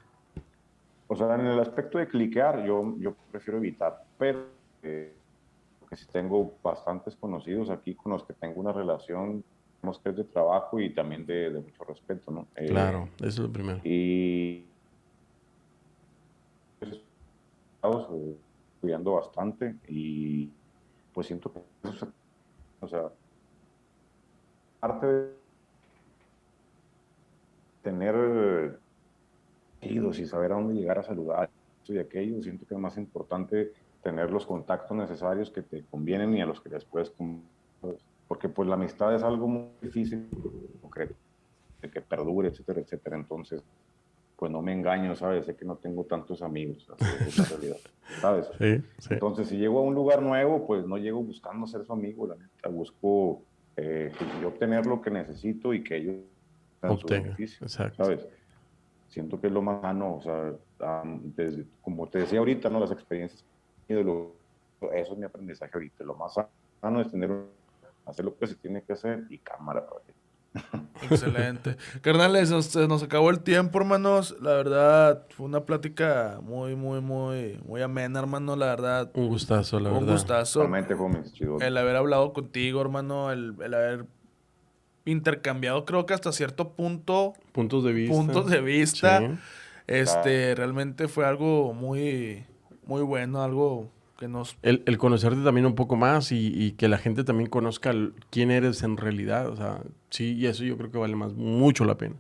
O 1.07 1.15
sea, 1.15 1.35
en 1.37 1.47
el 1.47 1.61
aspecto 1.61 1.99
de 1.99 2.09
cliquear, 2.09 2.65
yo, 2.65 2.97
yo 2.99 3.15
prefiero 3.31 3.59
evitar, 3.59 4.05
pero 4.19 4.47
eh, 4.83 5.13
que 5.91 5.97
si 5.97 6.07
tengo 6.07 6.55
bastantes 6.62 7.16
conocidos 7.16 7.68
aquí 7.68 7.97
con 7.97 8.12
los 8.12 8.22
que 8.24 8.32
tengo 8.32 8.61
una 8.61 8.72
relación 8.72 9.45
que 9.99 10.11
es 10.11 10.16
de 10.16 10.24
trabajo 10.24 10.78
y 10.78 10.91
también 10.91 11.26
de, 11.26 11.51
de 11.51 11.61
mucho 11.61 11.84
respeto, 11.84 12.30
¿no? 12.30 12.47
Claro, 12.55 13.05
eh, 13.05 13.16
eso 13.18 13.26
es 13.26 13.38
lo 13.38 13.53
primero. 13.53 13.80
Y 13.82 14.64
eh, 16.82 17.03
cuidando 18.80 19.14
bastante 19.14 19.74
y 19.88 20.51
pues 21.12 21.26
siento 21.26 21.53
que 21.53 21.61
eso, 21.88 22.12
o 22.80 22.88
sea, 22.88 23.11
parte 24.80 25.07
de 25.07 25.30
tener 27.82 28.78
y 29.82 30.26
saber 30.26 30.53
a 30.53 30.57
dónde 30.57 30.74
llegar 30.74 30.99
a 30.99 31.03
saludar 31.03 31.51
y 31.86 31.99
aquello, 31.99 32.41
siento 32.41 32.64
que 32.66 32.74
es 32.74 32.80
más 32.80 32.97
importante 32.99 33.72
tener 34.03 34.30
los 34.30 34.46
contactos 34.46 34.96
necesarios 34.96 35.51
que 35.51 35.62
te 35.62 35.84
convienen 35.84 36.34
y 36.34 36.40
a 36.40 36.46
los 36.46 36.61
que 36.61 36.68
después 36.68 37.12
porque 38.30 38.48
pues 38.48 38.68
la 38.68 38.74
amistad 38.74 39.12
es 39.12 39.24
algo 39.24 39.48
muy 39.48 39.70
difícil, 39.82 40.28
concreto, 40.80 41.14
de 41.82 41.90
que 41.90 42.01
perdure, 42.01 42.51
etcétera, 42.51 42.80
etcétera. 42.80 43.16
Entonces, 43.16 43.61
pues 44.36 44.53
no 44.53 44.62
me 44.62 44.72
engaño, 44.72 45.16
¿sabes? 45.16 45.46
Sé 45.46 45.57
que 45.57 45.64
no 45.64 45.74
tengo 45.74 46.05
tantos 46.05 46.40
amigos, 46.40 46.86
es 47.26 47.36
la 47.36 47.44
realidad, 47.44 47.76
¿sabes? 48.20 48.48
Sí, 48.59 48.82
sí. 48.98 49.14
Entonces, 49.14 49.48
si 49.48 49.59
llego 49.59 49.80
a 49.80 49.82
un 49.82 49.96
lugar 49.96 50.22
nuevo, 50.22 50.64
pues 50.64 50.86
no 50.86 50.96
llego 50.96 51.20
buscando 51.24 51.66
ser 51.66 51.84
su 51.84 51.92
amigo, 51.92 52.24
la 52.28 52.36
neta, 52.36 52.68
busco 52.68 53.42
eh, 53.76 54.12
yo 54.40 54.46
obtener 54.46 54.86
lo 54.86 55.03
que 55.03 55.11
necesito 55.11 55.74
y 55.74 55.82
que 55.82 55.96
ellos 55.96 56.16
obtengan, 56.82 57.36
¿sabes? 57.66 58.28
Siento 59.09 59.40
que 59.40 59.48
es 59.48 59.53
lo 59.53 59.61
más 59.61 59.80
sano, 59.80 60.14
o 60.14 60.22
sea, 60.22 61.03
um, 61.03 61.20
desde, 61.34 61.66
como 61.82 62.07
te 62.07 62.20
decía 62.20 62.38
ahorita, 62.38 62.70
¿no? 62.70 62.78
Las 62.78 62.92
experiencias, 62.92 63.44
eso 63.99 65.12
es 65.12 65.18
mi 65.18 65.24
aprendizaje 65.24 65.70
ahorita, 65.74 66.05
lo 66.05 66.14
más 66.14 66.34
sano 66.80 67.01
es 67.01 67.11
tener 67.11 67.30
hacer 68.07 68.24
lo 68.24 68.36
que 68.36 68.47
se 68.47 68.55
tiene 68.57 68.82
que 68.82 68.93
hacer 68.93 69.24
y 69.30 69.38
cámara 69.38 69.86
para 69.86 70.01
ti. 70.03 70.12
Excelente. 71.11 71.76
Carnales, 72.03 72.51
nos, 72.51 72.74
nos, 72.74 73.03
acabó 73.03 73.30
el 73.30 73.41
tiempo, 73.41 73.78
hermanos. 73.78 74.36
La 74.41 74.55
verdad, 74.55 75.26
fue 75.30 75.47
una 75.47 75.64
plática 75.64 76.41
muy, 76.43 76.74
muy, 76.74 77.01
muy, 77.01 77.61
muy 77.64 77.82
amena, 77.82 78.18
hermano. 78.18 78.57
La 78.57 78.66
verdad. 78.66 79.11
Un 79.14 79.28
gustazo, 79.28 79.78
la 79.78 79.91
un 79.91 79.95
verdad. 79.95 80.09
Un 80.09 80.14
gustazo. 80.14 80.61
Realmente 80.61 80.97
fue 80.97 81.09
muy 81.09 81.22
chido. 81.30 81.59
El 81.61 81.76
haber 81.76 81.97
hablado 81.97 82.32
contigo, 82.32 82.80
hermano. 82.80 83.30
El, 83.30 83.55
el, 83.62 83.74
haber 83.74 84.07
intercambiado, 85.05 85.84
creo 85.84 86.05
que 86.05 86.14
hasta 86.14 86.32
cierto 86.32 86.72
punto. 86.72 87.34
Puntos 87.53 87.84
de 87.84 87.93
vista. 87.93 88.16
Puntos 88.16 88.51
de 88.51 88.61
vista. 88.61 89.18
Sí. 89.20 89.26
Este, 89.86 90.53
ah. 90.53 90.55
realmente 90.57 91.09
fue 91.09 91.26
algo 91.26 91.72
muy, 91.72 92.45
muy 92.91 93.03
bueno, 93.03 93.41
algo 93.41 93.88
que 94.18 94.26
nos... 94.26 94.57
El, 94.62 94.82
el, 94.84 94.99
conocerte 94.99 95.43
también 95.45 95.64
un 95.64 95.76
poco 95.76 95.95
más 95.95 96.32
y, 96.32 96.53
y, 96.53 96.72
que 96.72 96.88
la 96.88 96.99
gente 96.99 97.22
también 97.22 97.49
conozca 97.49 97.95
quién 98.30 98.51
eres 98.51 98.82
en 98.82 98.97
realidad. 98.97 99.49
O 99.49 99.57
sea, 99.57 99.80
sí, 100.11 100.34
y 100.34 100.47
eso 100.47 100.64
yo 100.64 100.76
creo 100.76 100.91
que 100.91 100.99
vale 100.99 101.14
más, 101.14 101.32
mucho 101.32 101.84
la 101.84 101.97
pena. 101.97 102.16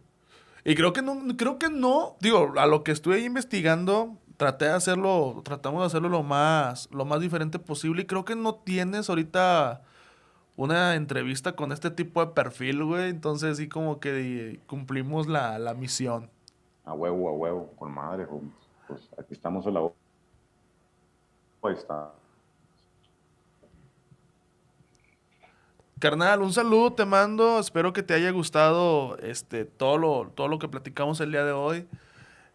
Y 0.64 0.76
creo 0.76 0.92
que 0.92 1.02
no, 1.02 1.18
creo 1.36 1.58
que 1.58 1.68
no, 1.68 2.16
digo, 2.20 2.52
a 2.56 2.66
lo 2.66 2.84
que 2.84 2.92
estuve 2.92 3.18
investigando, 3.20 4.16
traté 4.36 4.66
de 4.66 4.72
hacerlo, 4.72 5.42
tratamos 5.44 5.80
de 5.82 5.86
hacerlo 5.86 6.08
lo 6.08 6.22
más, 6.22 6.88
lo 6.92 7.04
más 7.04 7.20
diferente 7.20 7.58
posible 7.58 8.02
y 8.02 8.06
creo 8.06 8.24
que 8.24 8.36
no 8.36 8.54
tienes 8.54 9.10
ahorita 9.10 9.82
una 10.56 10.94
entrevista 10.94 11.56
con 11.56 11.72
este 11.72 11.90
tipo 11.90 12.24
de 12.24 12.32
perfil, 12.32 12.84
güey. 12.84 13.10
Entonces 13.10 13.56
sí 13.56 13.68
como 13.68 13.98
que 13.98 14.60
cumplimos 14.68 15.26
la, 15.26 15.58
la 15.58 15.74
misión. 15.74 16.30
A 16.84 16.92
huevo, 16.92 17.28
a 17.28 17.32
huevo, 17.32 17.72
con 17.76 17.92
madre, 17.92 18.26
pues 18.86 19.10
aquí 19.18 19.34
estamos 19.34 19.66
a 19.66 19.70
la 19.70 19.80
está. 21.68 22.12
Carnal, 26.00 26.40
un 26.40 26.52
saludo 26.52 26.94
te 26.94 27.04
mando. 27.04 27.60
Espero 27.60 27.92
que 27.92 28.02
te 28.02 28.14
haya 28.14 28.30
gustado 28.30 29.18
este 29.18 29.66
todo 29.66 29.98
lo, 29.98 30.32
todo 30.34 30.48
lo 30.48 30.58
que 30.58 30.66
platicamos 30.66 31.20
el 31.20 31.30
día 31.30 31.44
de 31.44 31.52
hoy. 31.52 31.86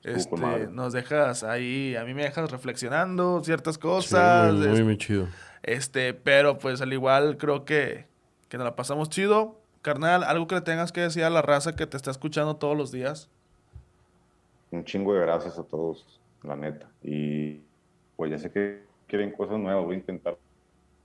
Este, 0.03 0.67
nos 0.67 0.93
dejas 0.93 1.43
ahí, 1.43 1.95
a 1.95 2.03
mí 2.03 2.13
me 2.13 2.23
dejas 2.23 2.51
reflexionando 2.51 3.43
ciertas 3.43 3.77
cosas. 3.77 4.53
muy, 4.53 4.67
muy, 4.67 4.83
muy, 4.83 4.97
chido. 4.97 5.27
Este, 5.63 6.13
pero 6.13 6.59
pues 6.59 6.81
al 6.81 6.93
igual 6.93 7.37
creo 7.37 7.65
que, 7.65 8.05
que 8.49 8.57
nos 8.57 8.65
la 8.65 8.75
pasamos 8.75 9.09
chido. 9.09 9.59
Carnal, 9.81 10.23
algo 10.23 10.47
que 10.47 10.55
le 10.55 10.61
tengas 10.61 10.91
que 10.91 11.01
decir 11.01 11.23
a 11.23 11.29
la 11.29 11.41
raza 11.41 11.75
que 11.75 11.85
te 11.87 11.97
está 11.97 12.11
escuchando 12.11 12.55
todos 12.55 12.75
los 12.75 12.91
días. 12.91 13.29
Un 14.71 14.83
chingo 14.85 15.13
de 15.13 15.21
gracias 15.21 15.59
a 15.59 15.63
todos, 15.63 16.19
la 16.41 16.55
neta. 16.55 16.87
Y 17.03 17.61
pues 18.15 18.31
ya 18.31 18.37
sé 18.37 18.51
que 18.51 18.84
quieren 19.07 19.31
cosas 19.31 19.57
nuevas, 19.59 19.85
voy 19.85 19.95
a 19.95 19.99
intentar 19.99 20.37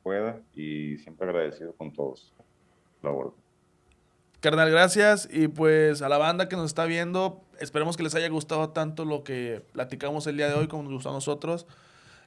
pueda 0.03 0.41
y 0.55 0.99
siempre 0.99 1.29
agradecido 1.29 1.75
con 1.75 1.93
todos. 1.93 2.33
La 3.03 3.11
verdad. 3.11 3.33
Carnal, 4.41 4.71
gracias. 4.71 5.29
Y 5.31 5.49
pues 5.49 6.03
a 6.03 6.09
la 6.09 6.19
banda 6.19 6.49
que 6.49 6.57
nos 6.57 6.67
está 6.67 6.87
viendo, 6.87 7.43
esperemos 7.59 7.97
que 7.97 8.03
les 8.03 8.15
haya 8.15 8.29
gustado 8.29 8.71
tanto 8.71 9.05
lo 9.05 9.23
que 9.23 9.63
platicamos 9.73 10.27
el 10.27 10.37
día 10.37 10.49
de 10.49 10.55
hoy 10.55 10.69
como 10.69 10.85
nos 10.85 10.93
gustó 10.93 11.11
a 11.11 11.13
nosotros. 11.13 11.67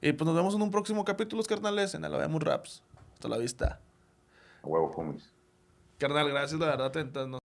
Y 0.02 0.14
pues 0.14 0.26
nos 0.26 0.36
vemos 0.36 0.54
en 0.54 0.62
un 0.62 0.72
próximo 0.72 1.06
capítulo, 1.06 1.44
carnales, 1.44 1.96
en 1.96 2.06
Alabamos 2.06 2.44
Raps. 2.44 2.84
Hasta 3.14 3.28
la 3.28 3.38
vista. 3.38 3.80
A 4.62 4.68
huevo, 4.68 4.92
homies. 4.96 5.32
Carnal, 5.98 6.30
gracias, 6.30 6.60
la 6.60 6.68
verdad. 6.68 7.43